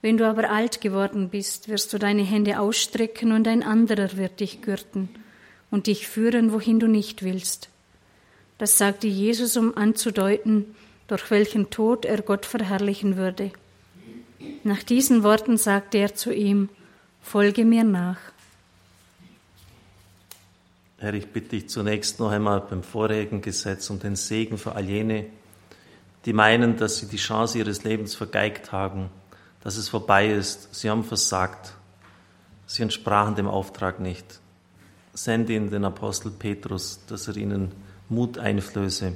Wenn 0.00 0.16
du 0.16 0.28
aber 0.28 0.50
alt 0.50 0.80
geworden 0.80 1.28
bist, 1.28 1.68
wirst 1.68 1.92
du 1.92 1.98
deine 1.98 2.22
Hände 2.22 2.60
ausstrecken 2.60 3.32
und 3.32 3.48
ein 3.48 3.62
anderer 3.62 4.16
wird 4.16 4.40
dich 4.40 4.62
gürten 4.62 5.08
und 5.70 5.86
dich 5.88 6.06
führen, 6.06 6.52
wohin 6.52 6.78
du 6.78 6.86
nicht 6.86 7.22
willst. 7.22 7.68
Das 8.58 8.78
sagte 8.78 9.06
Jesus, 9.06 9.56
um 9.56 9.76
anzudeuten, 9.76 10.76
durch 11.08 11.30
welchen 11.30 11.70
Tod 11.70 12.04
er 12.04 12.22
Gott 12.22 12.46
verherrlichen 12.46 13.16
würde. 13.16 13.50
Nach 14.62 14.82
diesen 14.82 15.22
Worten 15.22 15.56
sagte 15.56 15.98
er 15.98 16.14
zu 16.14 16.32
ihm, 16.32 16.68
Folge 17.20 17.64
mir 17.64 17.84
nach. 17.84 18.18
Herr, 20.98 21.14
ich 21.14 21.26
bitte 21.28 21.50
dich 21.50 21.68
zunächst 21.68 22.18
noch 22.18 22.30
einmal 22.30 22.60
beim 22.60 22.82
vorherigen 22.82 23.40
Gesetz 23.40 23.90
um 23.90 24.00
den 24.00 24.16
Segen 24.16 24.58
für 24.58 24.74
all 24.74 24.84
jene, 24.84 25.26
die 26.24 26.32
meinen, 26.32 26.76
dass 26.76 26.98
sie 26.98 27.06
die 27.06 27.16
Chance 27.16 27.58
ihres 27.58 27.84
Lebens 27.84 28.14
vergeigt 28.14 28.72
haben, 28.72 29.10
dass 29.68 29.76
es 29.76 29.90
vorbei 29.90 30.28
ist. 30.28 30.74
Sie 30.74 30.88
haben 30.88 31.04
versagt. 31.04 31.74
Sie 32.66 32.82
entsprachen 32.82 33.34
dem 33.34 33.46
Auftrag 33.46 34.00
nicht. 34.00 34.40
Sende 35.12 35.52
ihnen 35.52 35.70
den 35.70 35.84
Apostel 35.84 36.30
Petrus, 36.30 37.00
dass 37.06 37.28
er 37.28 37.36
ihnen 37.36 37.72
Mut 38.08 38.38
einflöße 38.38 39.12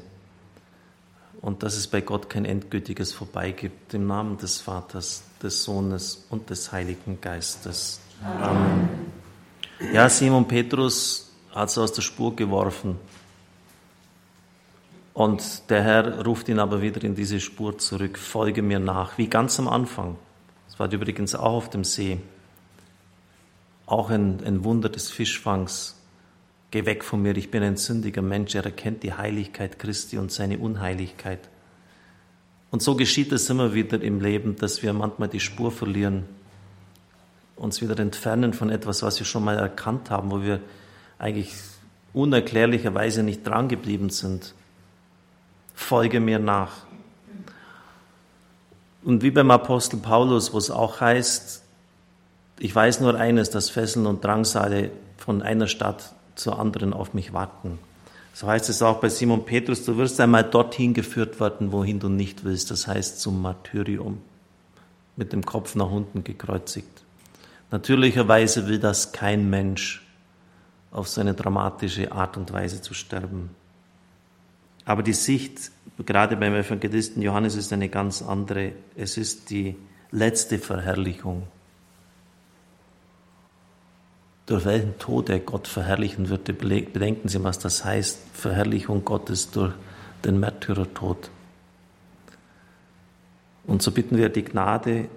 und 1.40 1.62
dass 1.62 1.74
es 1.74 1.86
bei 1.86 2.03
Gott 2.03 2.28
kein 2.28 2.44
endgültiges 2.44 3.14
Vorbei 3.14 3.53
gibt. 3.53 3.94
Im 3.94 4.07
Namen 4.07 4.36
des 4.36 4.61
Vaters, 4.61 5.22
des 5.42 5.64
Sohnes 5.64 6.26
und 6.28 6.50
des 6.50 6.70
Heiligen 6.70 7.18
Geistes. 7.18 8.00
Amen. 8.22 8.90
Ja, 9.90 10.07
Simon 10.11 10.46
Petrus 10.46 11.30
hat 11.55 11.70
es 11.70 11.78
aus 11.78 11.94
der 11.94 12.03
Spur 12.03 12.36
geworfen. 12.36 12.98
Und 15.14 15.70
der 15.70 15.82
Herr 15.82 16.26
ruft 16.26 16.50
ihn 16.50 16.59
aber 16.59 16.82
wieder 16.82 17.03
in 17.05 17.14
diese 17.14 17.40
Spur 17.40 17.78
zurück. 17.78 18.18
Folge 18.18 18.61
mir 18.61 18.80
nach, 18.80 19.16
wie 19.16 19.28
ganz 19.28 19.59
am 19.59 19.66
Anfang. 19.66 20.18
War 20.83 20.93
übrigens 20.93 21.37
auch 21.37 21.53
auf 21.53 21.70
dem 21.70 21.85
See. 21.85 22.18
Auch 23.87 24.11
ein, 24.11 24.43
ein 24.45 24.64
Wunder 24.64 24.89
des 24.89 25.11
Fischfangs. 25.11 25.95
Geh 26.72 26.87
weg 26.87 27.05
von 27.05 27.22
mir, 27.22 27.37
ich 27.37 27.53
bin 27.53 27.62
ein 27.62 27.76
sündiger 27.76 28.20
Mensch. 28.20 28.57
Er 28.57 28.64
erkennt 28.64 29.05
die 29.05 29.12
Heiligkeit 29.12 29.78
Christi 29.78 30.18
und 30.18 30.33
seine 30.33 30.59
Unheiligkeit. 30.59 31.39
Und 32.72 32.83
so 32.83 32.97
geschieht 32.97 33.30
es 33.30 33.49
immer 33.49 33.74
wieder 33.74 34.03
im 34.03 34.20
Leben, 34.20 34.57
dass 34.57 34.83
wir 34.83 34.93
manchmal 34.93 35.28
die 35.28 35.39
Spur 35.39 35.70
verlieren, 35.70 36.24
uns 37.55 37.80
wieder 37.80 37.97
entfernen 38.01 38.53
von 38.53 38.68
etwas, 38.68 39.05
was 39.05 39.20
wir 39.20 39.24
schon 39.24 39.45
mal 39.45 39.59
erkannt 39.59 40.11
haben, 40.11 40.33
wo 40.33 40.43
wir 40.43 40.59
eigentlich 41.16 41.53
unerklärlicherweise 42.12 43.22
nicht 43.22 43.47
drangeblieben 43.47 44.11
sind. 44.11 44.53
Folge 45.76 46.18
mir 46.18 46.41
nach. 46.41 46.72
Und 49.05 49.22
wie 49.22 49.30
beim 49.30 49.50
Apostel 49.50 49.98
Paulus, 49.98 50.53
wo 50.53 50.59
es 50.59 50.70
auch 50.70 51.00
heißt, 51.00 51.62
ich 52.61 52.74
weiß 52.74 53.00
nur 53.00 53.16
eines, 53.16 53.50
dass 53.50 53.70
Fesseln 53.70 54.07
und 54.07 54.22
Drangsale 54.22 54.90
von 55.16 55.42
einer 55.42 55.66
Stadt 55.66 56.14
zur 56.36 56.59
anderen 56.59 56.92
auf 56.92 57.14
mich 57.14 57.32
warten. 57.32 57.78
So 58.34 58.46
heißt 58.46 58.68
es 58.68 58.80
auch 58.80 59.00
bei 59.00 59.09
Simon 59.09 59.44
Petrus, 59.44 59.84
du 59.84 59.96
wirst 59.96 60.20
einmal 60.20 60.44
dorthin 60.44 60.94
geführt 60.94 61.40
werden, 61.40 61.72
wohin 61.72 62.00
du 62.00 62.09
nicht 62.09 62.44
willst, 62.44 62.70
das 62.70 62.86
heißt 62.86 63.20
zum 63.20 63.42
Martyrium, 63.42 64.22
mit 65.16 65.32
dem 65.32 65.44
Kopf 65.44 65.74
nach 65.74 65.90
unten 65.90 66.24
gekreuzigt. 66.24 67.03
Natürlicherweise 67.70 68.68
will 68.68 68.78
das 68.78 69.12
kein 69.12 69.50
Mensch 69.50 70.07
auf 70.92 71.09
so 71.09 71.20
eine 71.20 71.34
dramatische 71.34 72.12
Art 72.12 72.36
und 72.36 72.53
Weise 72.53 72.80
zu 72.80 72.94
sterben. 72.94 73.50
Aber 74.84 75.03
die 75.03 75.12
Sicht, 75.12 75.70
gerade 76.07 76.36
beim 76.36 76.55
Evangelisten 76.55 77.22
Johannes, 77.22 77.57
ist 77.57 77.72
eine 77.72 77.88
ganz 77.88 78.22
andere. 78.22 78.72
Es 78.96 79.16
ist 79.16 79.50
die 79.50 79.76
letzte 80.11 80.59
Verherrlichung. 80.59 81.44
Durch 84.46 84.64
welchen 84.64 84.98
Tod 84.98 85.30
er 85.30 85.40
Gott 85.40 85.68
verherrlichen 85.68 86.28
würde, 86.28 86.53
bedenken 86.53 87.28
Sie, 87.28 87.42
was 87.42 87.59
das 87.59 87.84
heißt. 87.84 88.18
Verherrlichung 88.34 89.05
Gottes 89.05 89.50
durch 89.50 89.72
den 90.24 90.40
Märtyrertod. 90.40 91.30
Und 93.64 93.82
so 93.82 93.92
bitten 93.92 94.16
wir 94.16 94.28
die 94.28 94.44
Gnade, 94.44 95.09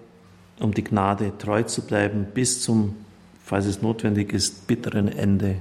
um 0.60 0.74
die 0.74 0.84
Gnade 0.84 1.38
treu 1.38 1.64
zu 1.64 1.82
bleiben 1.82 2.28
bis 2.34 2.62
zum, 2.62 2.96
falls 3.44 3.66
es 3.66 3.82
notwendig 3.82 4.32
ist, 4.34 4.68
bitteren 4.68 5.08
Ende. 5.08 5.58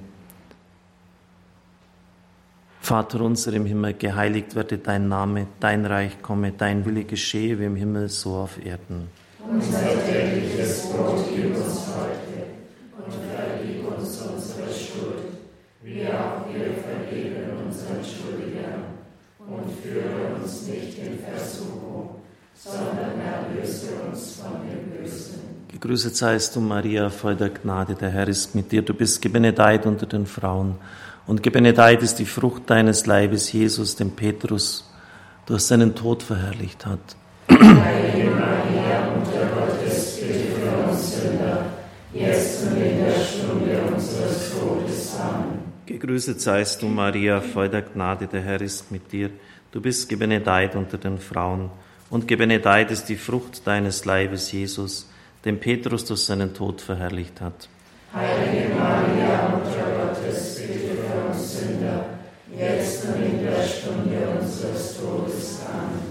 Vater 2.84 3.22
unser 3.22 3.54
im 3.54 3.64
Himmel, 3.64 3.94
geheiligt 3.94 4.54
werde 4.54 4.76
dein 4.76 5.08
Name, 5.08 5.46
dein 5.58 5.86
Reich 5.86 6.20
komme, 6.20 6.52
dein 6.52 6.84
Wille 6.84 7.04
geschehe 7.04 7.58
wie 7.58 7.64
im 7.64 7.76
Himmel, 7.76 8.10
so 8.10 8.34
auf 8.34 8.62
Erden. 8.62 9.08
Unser 9.50 9.80
tägliches 10.04 10.90
Brot 10.90 11.24
gib 11.34 11.56
uns 11.56 11.86
heute 11.96 12.44
und 12.98 13.14
vergib 13.32 13.88
uns 13.88 14.20
unsere 14.20 14.68
Schuld, 14.68 15.32
wie 15.82 16.02
auch 16.08 16.44
wir 16.52 16.74
vergeben 16.74 17.56
unseren 17.66 18.04
Schuldigern. 18.04 18.84
Und 19.38 19.64
führe 19.82 20.34
uns 20.34 20.66
nicht 20.66 20.98
in 20.98 21.20
Versuchung, 21.20 22.16
sondern 22.54 23.18
erlöse 23.18 23.94
uns 24.06 24.36
von 24.42 24.60
dem 24.68 24.90
Bösen. 24.90 25.40
Gegrüßet 25.72 26.14
seist 26.14 26.54
du, 26.54 26.60
Maria, 26.60 27.08
voll 27.08 27.34
der 27.34 27.48
Gnade, 27.48 27.94
der 27.94 28.10
Herr 28.10 28.28
ist 28.28 28.54
mit 28.54 28.70
dir. 28.70 28.82
Du 28.82 28.92
bist 28.92 29.22
gebenedeit 29.22 29.86
unter 29.86 30.04
den 30.04 30.26
Frauen. 30.26 30.74
Und 31.26 31.42
gebenedeit 31.42 32.02
ist 32.02 32.16
die 32.16 32.26
Frucht 32.26 32.68
deines 32.68 33.06
Leibes, 33.06 33.52
Jesus, 33.52 33.96
den 33.96 34.10
Petrus, 34.10 34.90
durch 35.46 35.62
seinen 35.62 35.94
Tod 35.94 36.22
verherrlicht 36.22 36.84
hat. 36.86 37.00
Heilige 37.50 38.30
Maria, 38.30 39.08
Mutter 39.14 39.46
Gottes, 39.54 40.20
bitte 40.20 40.60
für 40.60 40.90
uns 40.90 41.20
Sünder, 41.20 41.64
jetzt 42.12 42.62
und 42.64 42.76
in 42.76 42.98
der 42.98 43.14
Stunde 43.24 43.82
unseres 43.94 44.52
Todes. 44.52 45.16
Amen. 45.20 45.58
Gegrüßet 45.86 46.40
seist 46.40 46.82
du, 46.82 46.86
Maria, 46.86 47.40
voll 47.40 47.68
der 47.68 47.82
Gnade, 47.82 48.26
der 48.26 48.42
Herr 48.42 48.60
ist 48.60 48.90
mit 48.90 49.12
dir. 49.12 49.30
Du 49.72 49.80
bist 49.80 50.08
gebenedeit 50.08 50.76
unter 50.76 50.98
den 50.98 51.18
Frauen. 51.18 51.70
Und 52.10 52.28
gebenedeit 52.28 52.90
ist 52.90 53.06
die 53.06 53.16
Frucht 53.16 53.66
deines 53.66 54.04
Leibes, 54.04 54.52
Jesus, 54.52 55.08
den 55.44 55.58
Petrus 55.58 56.04
durch 56.04 56.20
seinen 56.20 56.54
Tod 56.54 56.80
verherrlicht 56.80 57.40
hat. 57.40 57.68
Heilige 58.14 58.72
Maria, 58.74 59.48
Mutter 59.48 59.84
Gottes, 59.98 60.13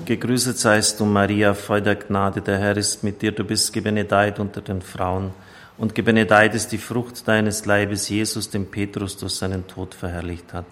Gegrüßet 0.05 0.57
seist 0.57 0.99
du, 0.99 1.05
Maria, 1.05 1.53
voll 1.53 1.81
der 1.81 1.95
Gnade, 1.95 2.41
der 2.41 2.57
Herr 2.57 2.75
ist 2.75 3.05
mit 3.05 3.21
dir. 3.21 3.31
Du 3.31 3.45
bist 3.45 3.71
gebenedeit 3.71 4.37
unter 4.37 4.59
den 4.59 4.81
Frauen. 4.81 5.31
Und 5.77 5.95
gebenedeit 5.95 6.53
ist 6.55 6.73
die 6.73 6.77
Frucht 6.77 7.25
deines 7.25 7.65
Leibes, 7.65 8.09
Jesus, 8.09 8.49
den 8.49 8.69
Petrus 8.69 9.15
durch 9.15 9.35
seinen 9.35 9.65
Tod 9.65 9.95
verherrlicht 9.95 10.51
hat. 10.51 10.65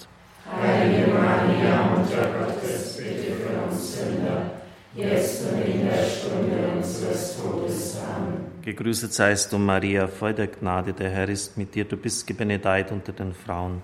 Heilige 0.51 1.13
Maria, 1.13 1.95
Mutter 1.95 2.27
Gottes, 2.39 2.97
bitte 2.97 3.31
für 3.37 3.71
uns 3.71 3.93
Sünder, 3.95 4.51
jetzt 4.95 5.43
und 5.49 5.61
in 5.61 5.85
der 5.85 6.03
Stunde 6.03 6.57
unseres 6.75 7.37
Todes. 7.37 7.97
Amen. 7.97 8.45
Gegrüßet 8.63 9.13
seist 9.13 9.53
du, 9.53 9.57
Maria, 9.57 10.07
voll 10.09 10.33
der 10.33 10.47
Gnade, 10.47 10.91
der 10.91 11.09
Herr 11.09 11.29
ist 11.29 11.57
mit 11.57 11.73
dir. 11.73 11.85
Du 11.85 11.95
bist 11.95 12.27
gebenedeit 12.27 12.91
unter 12.91 13.13
den 13.13 13.33
Frauen. 13.33 13.81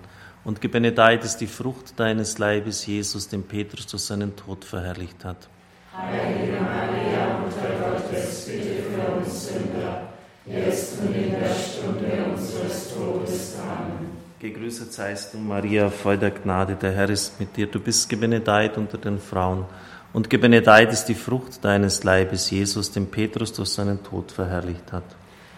Und 0.48 0.62
gebenedeit 0.62 1.24
ist 1.24 1.42
die 1.42 1.46
Frucht 1.46 2.00
deines 2.00 2.38
Leibes, 2.38 2.86
Jesus, 2.86 3.28
den 3.28 3.42
Petrus 3.42 3.86
durch 3.86 4.02
seinen 4.04 4.34
Tod 4.34 4.64
verherrlicht 4.64 5.22
hat. 5.22 5.46
Heilige 5.94 6.52
Maria, 6.62 7.38
Mutter 7.38 7.68
Gottes, 7.78 8.46
bitte 8.46 8.82
für 8.82 9.12
uns 9.12 9.46
Sünder, 9.46 10.08
jetzt 10.46 11.00
und 11.02 11.14
in 11.14 11.32
der 11.32 11.54
Stunde 11.54 12.32
unseres 12.32 12.94
Todes. 12.94 13.56
Amen. 13.60 14.08
Gegrüßet 14.38 14.90
seist 14.90 15.34
du, 15.34 15.38
Maria, 15.38 15.90
voll 15.90 16.16
der 16.16 16.30
Gnade, 16.30 16.76
der 16.76 16.92
Herr 16.92 17.10
ist 17.10 17.38
mit 17.38 17.54
dir. 17.54 17.66
Du 17.66 17.78
bist 17.78 18.08
gebenedeit 18.08 18.78
unter 18.78 18.96
den 18.96 19.18
Frauen. 19.18 19.66
Und 20.14 20.30
gebenedeit 20.30 20.90
ist 20.94 21.04
die 21.04 21.14
Frucht 21.14 21.62
deines 21.62 22.04
Leibes, 22.04 22.50
Jesus, 22.50 22.90
den 22.90 23.10
Petrus 23.10 23.52
durch 23.52 23.68
seinen 23.68 24.02
Tod 24.02 24.32
verherrlicht 24.32 24.94
hat. 24.94 25.04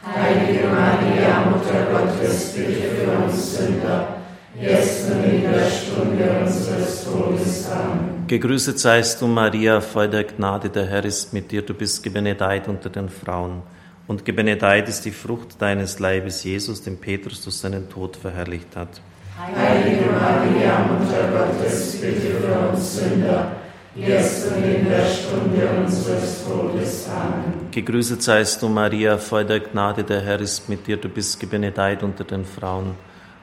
Heilige 0.04 0.66
Maria, 0.66 1.48
Mutter 1.48 1.86
Gottes, 1.92 2.54
bitte 2.56 2.72
für 2.72 3.24
uns 3.24 3.56
Sünder, 3.56 4.19
jetzt 4.60 5.10
und 5.10 5.24
in 5.24 5.42
der 5.42 5.70
Stunde 5.70 6.40
unseres 6.42 7.04
Todes. 7.04 7.70
Amen. 7.70 8.26
Gegrüßet 8.26 8.78
seist 8.78 9.20
du, 9.20 9.26
Maria, 9.26 9.80
voll 9.80 10.08
der 10.08 10.24
Gnade, 10.24 10.68
der 10.68 10.86
Herr 10.86 11.04
ist 11.04 11.32
mit 11.32 11.50
dir. 11.50 11.62
Du 11.62 11.74
bist 11.74 12.02
gebenedeit 12.02 12.68
unter 12.68 12.90
den 12.90 13.08
Frauen. 13.08 13.62
Und 14.06 14.24
gebenedeit 14.24 14.88
ist 14.88 15.04
die 15.04 15.10
Frucht 15.10 15.60
deines 15.60 15.98
Leibes, 15.98 16.44
Jesus, 16.44 16.82
den 16.82 16.98
Petrus 16.98 17.42
durch 17.42 17.56
seinen 17.56 17.88
Tod 17.88 18.16
verherrlicht 18.16 18.76
hat. 18.76 19.00
Heilige 19.38 20.10
Maria, 20.10 20.78
Mutter 20.80 21.28
Gottes, 21.32 21.96
bitte 22.00 22.20
für 22.20 22.68
uns 22.68 22.96
Sünder, 22.96 23.52
jetzt 23.94 24.48
und 24.48 24.64
in 24.64 24.84
der 24.88 25.06
Stunde 25.06 25.68
unseres 25.80 26.44
Todes. 26.44 27.08
Amen. 27.08 27.70
Gegrüßet 27.70 28.22
seist 28.22 28.60
du, 28.60 28.68
Maria, 28.68 29.16
voll 29.16 29.44
der 29.44 29.60
Gnade, 29.60 30.04
der 30.04 30.20
Herr 30.20 30.40
ist 30.40 30.68
mit 30.68 30.86
dir. 30.86 30.98
Du 30.98 31.08
bist 31.08 31.40
gebenedeit 31.40 32.02
unter 32.02 32.24
den 32.24 32.44
Frauen. 32.44 32.96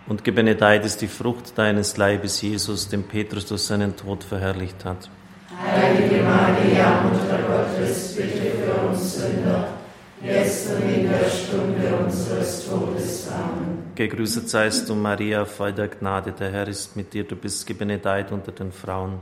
Und 0.07 0.23
gebenedeit 0.23 0.85
ist 0.85 1.01
die 1.01 1.07
Frucht 1.07 1.57
deines 1.57 1.97
Leibes, 1.97 2.41
Jesus, 2.41 2.87
den 2.87 3.03
Petrus 3.03 3.45
durch 3.45 3.61
seinen 3.63 3.95
Tod 3.95 4.23
verherrlicht 4.23 4.85
hat. 4.85 5.09
Heilige 5.61 6.23
Maria, 6.23 7.01
Mutter 7.01 7.39
Gottes, 7.47 8.15
bitte 8.15 8.51
für 8.51 8.87
uns 8.87 9.15
Sünder, 9.15 9.67
jetzt 10.23 10.69
und 10.73 10.89
in 10.89 11.09
der 11.09 11.29
Stunde 11.29 11.95
unseres 12.05 12.69
Todes. 12.69 13.27
Amen. 13.29 13.91
Gegrüßet 13.95 14.47
seist 14.47 14.87
du, 14.87 14.95
Maria, 14.95 15.43
voll 15.43 15.73
der 15.73 15.89
Gnade, 15.89 16.31
der 16.31 16.51
Herr 16.51 16.67
ist 16.67 16.95
mit 16.95 17.13
dir. 17.13 17.25
Du 17.25 17.35
bist 17.35 17.65
gebenedeit 17.67 18.31
unter 18.31 18.51
den 18.51 18.71
Frauen. 18.71 19.19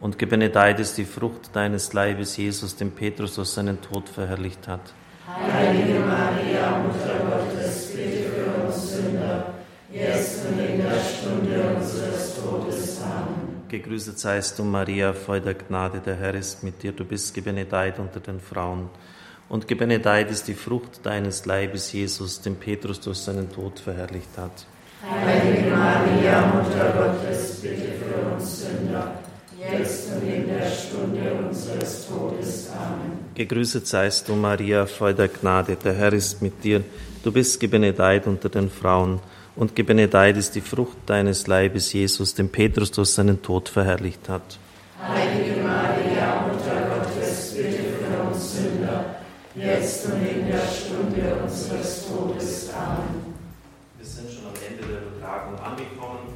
Und 0.00 0.18
gebenedeit 0.18 0.80
ist 0.80 0.96
die 0.96 1.04
Frucht 1.04 1.54
deines 1.54 1.92
Leibes, 1.92 2.36
Jesus, 2.36 2.74
den 2.74 2.92
Petrus 2.92 3.34
durch 3.34 3.48
seinen 3.48 3.80
Tod 3.82 4.08
verherrlicht 4.08 4.66
hat. 4.66 4.80
Heilige 5.28 6.00
Maria, 6.00 6.78
Mutter 6.78 7.18
Gottes, 7.28 7.92
bitte 7.94 8.30
für 8.30 8.66
uns 8.66 8.96
Sünder, 8.96 9.51
jetzt 9.92 10.46
und 10.46 10.58
in 10.58 10.82
der 10.82 10.98
Stunde 11.00 11.76
unseres 11.76 12.36
Todes. 12.36 13.00
Amen. 13.02 13.62
Gegrüßet 13.68 14.18
seist 14.18 14.58
du, 14.58 14.64
Maria, 14.64 15.12
voll 15.12 15.40
der 15.40 15.54
Gnade, 15.54 16.00
der 16.00 16.16
Herr 16.16 16.34
ist 16.34 16.62
mit 16.62 16.82
dir. 16.82 16.92
Du 16.92 17.04
bist 17.04 17.34
gebenedeit 17.34 17.98
unter 17.98 18.20
den 18.20 18.40
Frauen. 18.40 18.90
Und 19.48 19.68
gebenedeit 19.68 20.30
ist 20.30 20.48
die 20.48 20.54
Frucht 20.54 21.04
deines 21.04 21.44
Leibes, 21.46 21.92
Jesus, 21.92 22.40
den 22.40 22.56
Petrus 22.56 23.00
durch 23.00 23.18
seinen 23.18 23.50
Tod 23.52 23.78
verherrlicht 23.78 24.36
hat. 24.36 24.66
Heilige 25.08 25.70
Maria, 25.70 26.46
Mutter 26.46 26.92
Gottes, 26.96 27.60
bitte 27.60 27.92
für 27.92 28.34
uns 28.34 28.60
Sünder, 28.60 29.18
jetzt 29.58 30.12
und 30.12 30.28
in 30.28 30.46
der 30.46 30.70
Stunde 30.70 31.32
unseres 31.46 32.06
Todes. 32.06 32.70
Amen. 32.70 33.12
Gegrüßet 33.34 33.86
seist 33.86 34.28
du, 34.28 34.34
Maria, 34.34 34.86
voll 34.86 35.14
der 35.14 35.28
Gnade, 35.28 35.76
der 35.76 35.94
Herr 35.94 36.12
ist 36.12 36.40
mit 36.40 36.62
dir. 36.62 36.82
Du 37.22 37.32
bist 37.32 37.58
gebenedeit 37.58 38.26
unter 38.26 38.48
den 38.48 38.70
Frauen. 38.70 39.20
Und 39.54 39.76
gebenedeit 39.76 40.36
ist 40.36 40.54
die 40.54 40.60
Frucht 40.62 40.96
deines 41.06 41.46
Leibes, 41.46 41.92
Jesus, 41.92 42.34
den 42.34 42.48
Petrus 42.48 42.90
durch 42.90 43.10
seinen 43.10 43.42
Tod 43.42 43.68
verherrlicht 43.68 44.28
hat. 44.28 44.58
Heilige 45.06 45.60
Maria, 45.60 46.46
Mutter 46.46 46.88
Gottes, 46.88 47.54
bitte 47.54 47.82
für 47.82 48.22
uns 48.28 48.56
Sünder, 48.56 49.16
jetzt 49.54 50.06
und 50.06 50.26
in 50.26 50.46
der 50.46 50.60
Stunde 50.60 51.36
unseres 51.42 52.06
Todes. 52.06 52.70
Amen. 52.74 53.34
Wir 53.98 54.06
sind 54.06 54.30
schon 54.30 54.46
am 54.46 54.54
Ende 54.54 54.86
der 54.86 55.02
Übertragung 55.02 55.58
angekommen. 55.58 56.32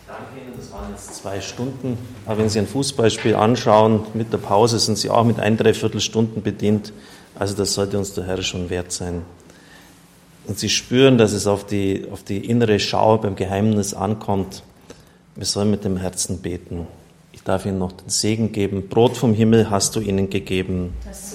Ich 0.00 0.06
danke 0.08 0.40
Ihnen, 0.40 0.54
das 0.56 0.72
waren 0.72 0.92
jetzt 0.92 1.14
zwei 1.14 1.40
Stunden. 1.42 1.98
Aber 2.24 2.38
wenn 2.38 2.48
Sie 2.48 2.58
ein 2.58 2.66
Fußballspiel 2.66 3.34
anschauen, 3.34 4.06
mit 4.14 4.32
der 4.32 4.38
Pause 4.38 4.78
sind 4.78 4.96
Sie 4.96 5.10
auch 5.10 5.24
mit 5.24 5.40
ein, 5.40 5.58
dreiviertel 5.58 6.00
Stunden 6.00 6.42
bedient. 6.42 6.94
Also 7.38 7.54
das 7.54 7.74
sollte 7.74 7.98
uns 7.98 8.14
der 8.14 8.24
Herr 8.24 8.42
schon 8.42 8.70
wert 8.70 8.92
sein. 8.92 9.22
Und 10.46 10.58
Sie 10.58 10.68
spüren, 10.68 11.18
dass 11.18 11.32
es 11.32 11.46
auf 11.46 11.66
die, 11.66 12.06
auf 12.10 12.22
die 12.22 12.48
innere 12.48 12.78
Schau 12.78 13.18
beim 13.18 13.36
Geheimnis 13.36 13.94
ankommt. 13.94 14.62
Wir 15.34 15.44
sollen 15.44 15.70
mit 15.70 15.84
dem 15.84 15.96
Herzen 15.96 16.38
beten. 16.38 16.86
Ich 17.32 17.42
darf 17.42 17.66
Ihnen 17.66 17.78
noch 17.78 17.92
den 17.92 18.08
Segen 18.08 18.52
geben. 18.52 18.88
Brot 18.88 19.16
vom 19.16 19.34
Himmel 19.34 19.70
hast 19.70 19.96
du 19.96 20.00
ihnen 20.00 20.30
gegeben. 20.30 20.94
das 21.04 21.34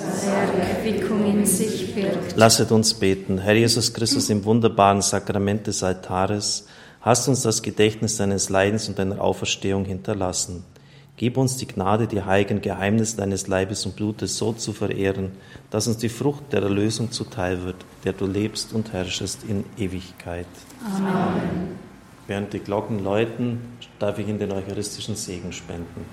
Erquickung 0.82 1.26
in 1.26 1.46
sich 1.46 1.94
birgt. 1.94 2.36
Lasset 2.36 2.72
uns 2.72 2.94
beten. 2.94 3.40
Herr 3.40 3.54
Jesus 3.54 3.94
Christus, 3.94 4.30
im 4.30 4.46
wunderbaren 4.46 5.02
Sakrament 5.02 5.68
des 5.68 5.84
Altares 5.84 6.66
hast 7.02 7.28
uns 7.28 7.42
das 7.42 7.62
Gedächtnis 7.62 8.18
deines 8.18 8.50
Leidens 8.50 8.88
und 8.88 8.98
deiner 8.98 9.22
Auferstehung 9.22 9.86
hinterlassen. 9.86 10.64
Gib 11.22 11.38
uns 11.38 11.56
die 11.56 11.68
Gnade, 11.68 12.08
die 12.08 12.24
heiligen 12.24 12.62
Geheimnisse 12.62 13.16
deines 13.16 13.46
Leibes 13.46 13.86
und 13.86 13.96
Blutes 13.96 14.40
so 14.40 14.54
zu 14.54 14.74
verehren, 14.74 15.34
dass 15.70 15.86
uns 15.86 15.98
die 15.98 16.10
Frucht 16.10 16.52
der 16.52 16.64
Erlösung 16.64 17.12
zuteil 17.12 17.62
wird, 17.62 17.76
der 18.04 18.14
du 18.14 18.26
lebst 18.26 18.74
und 18.74 18.92
herrschest 18.92 19.44
in 19.48 19.64
Ewigkeit. 19.78 20.48
Amen. 20.84 21.78
Während 22.26 22.54
die 22.54 22.60
Glocken 22.60 23.04
läuten, 23.04 23.60
darf 24.00 24.18
ich 24.18 24.28
Ihnen 24.28 24.40
den 24.40 24.52
eucharistischen 24.52 25.16
Segen 25.16 25.54
spenden. 25.54 26.08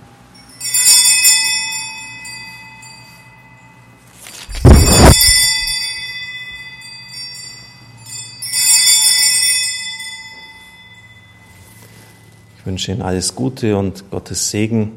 Wünsche 12.69 12.93
Ihnen 12.93 13.03
alles 13.03 13.35
Gute 13.35 13.77
und 13.77 14.11
Gottes 14.11 14.51
Segen. 14.51 14.93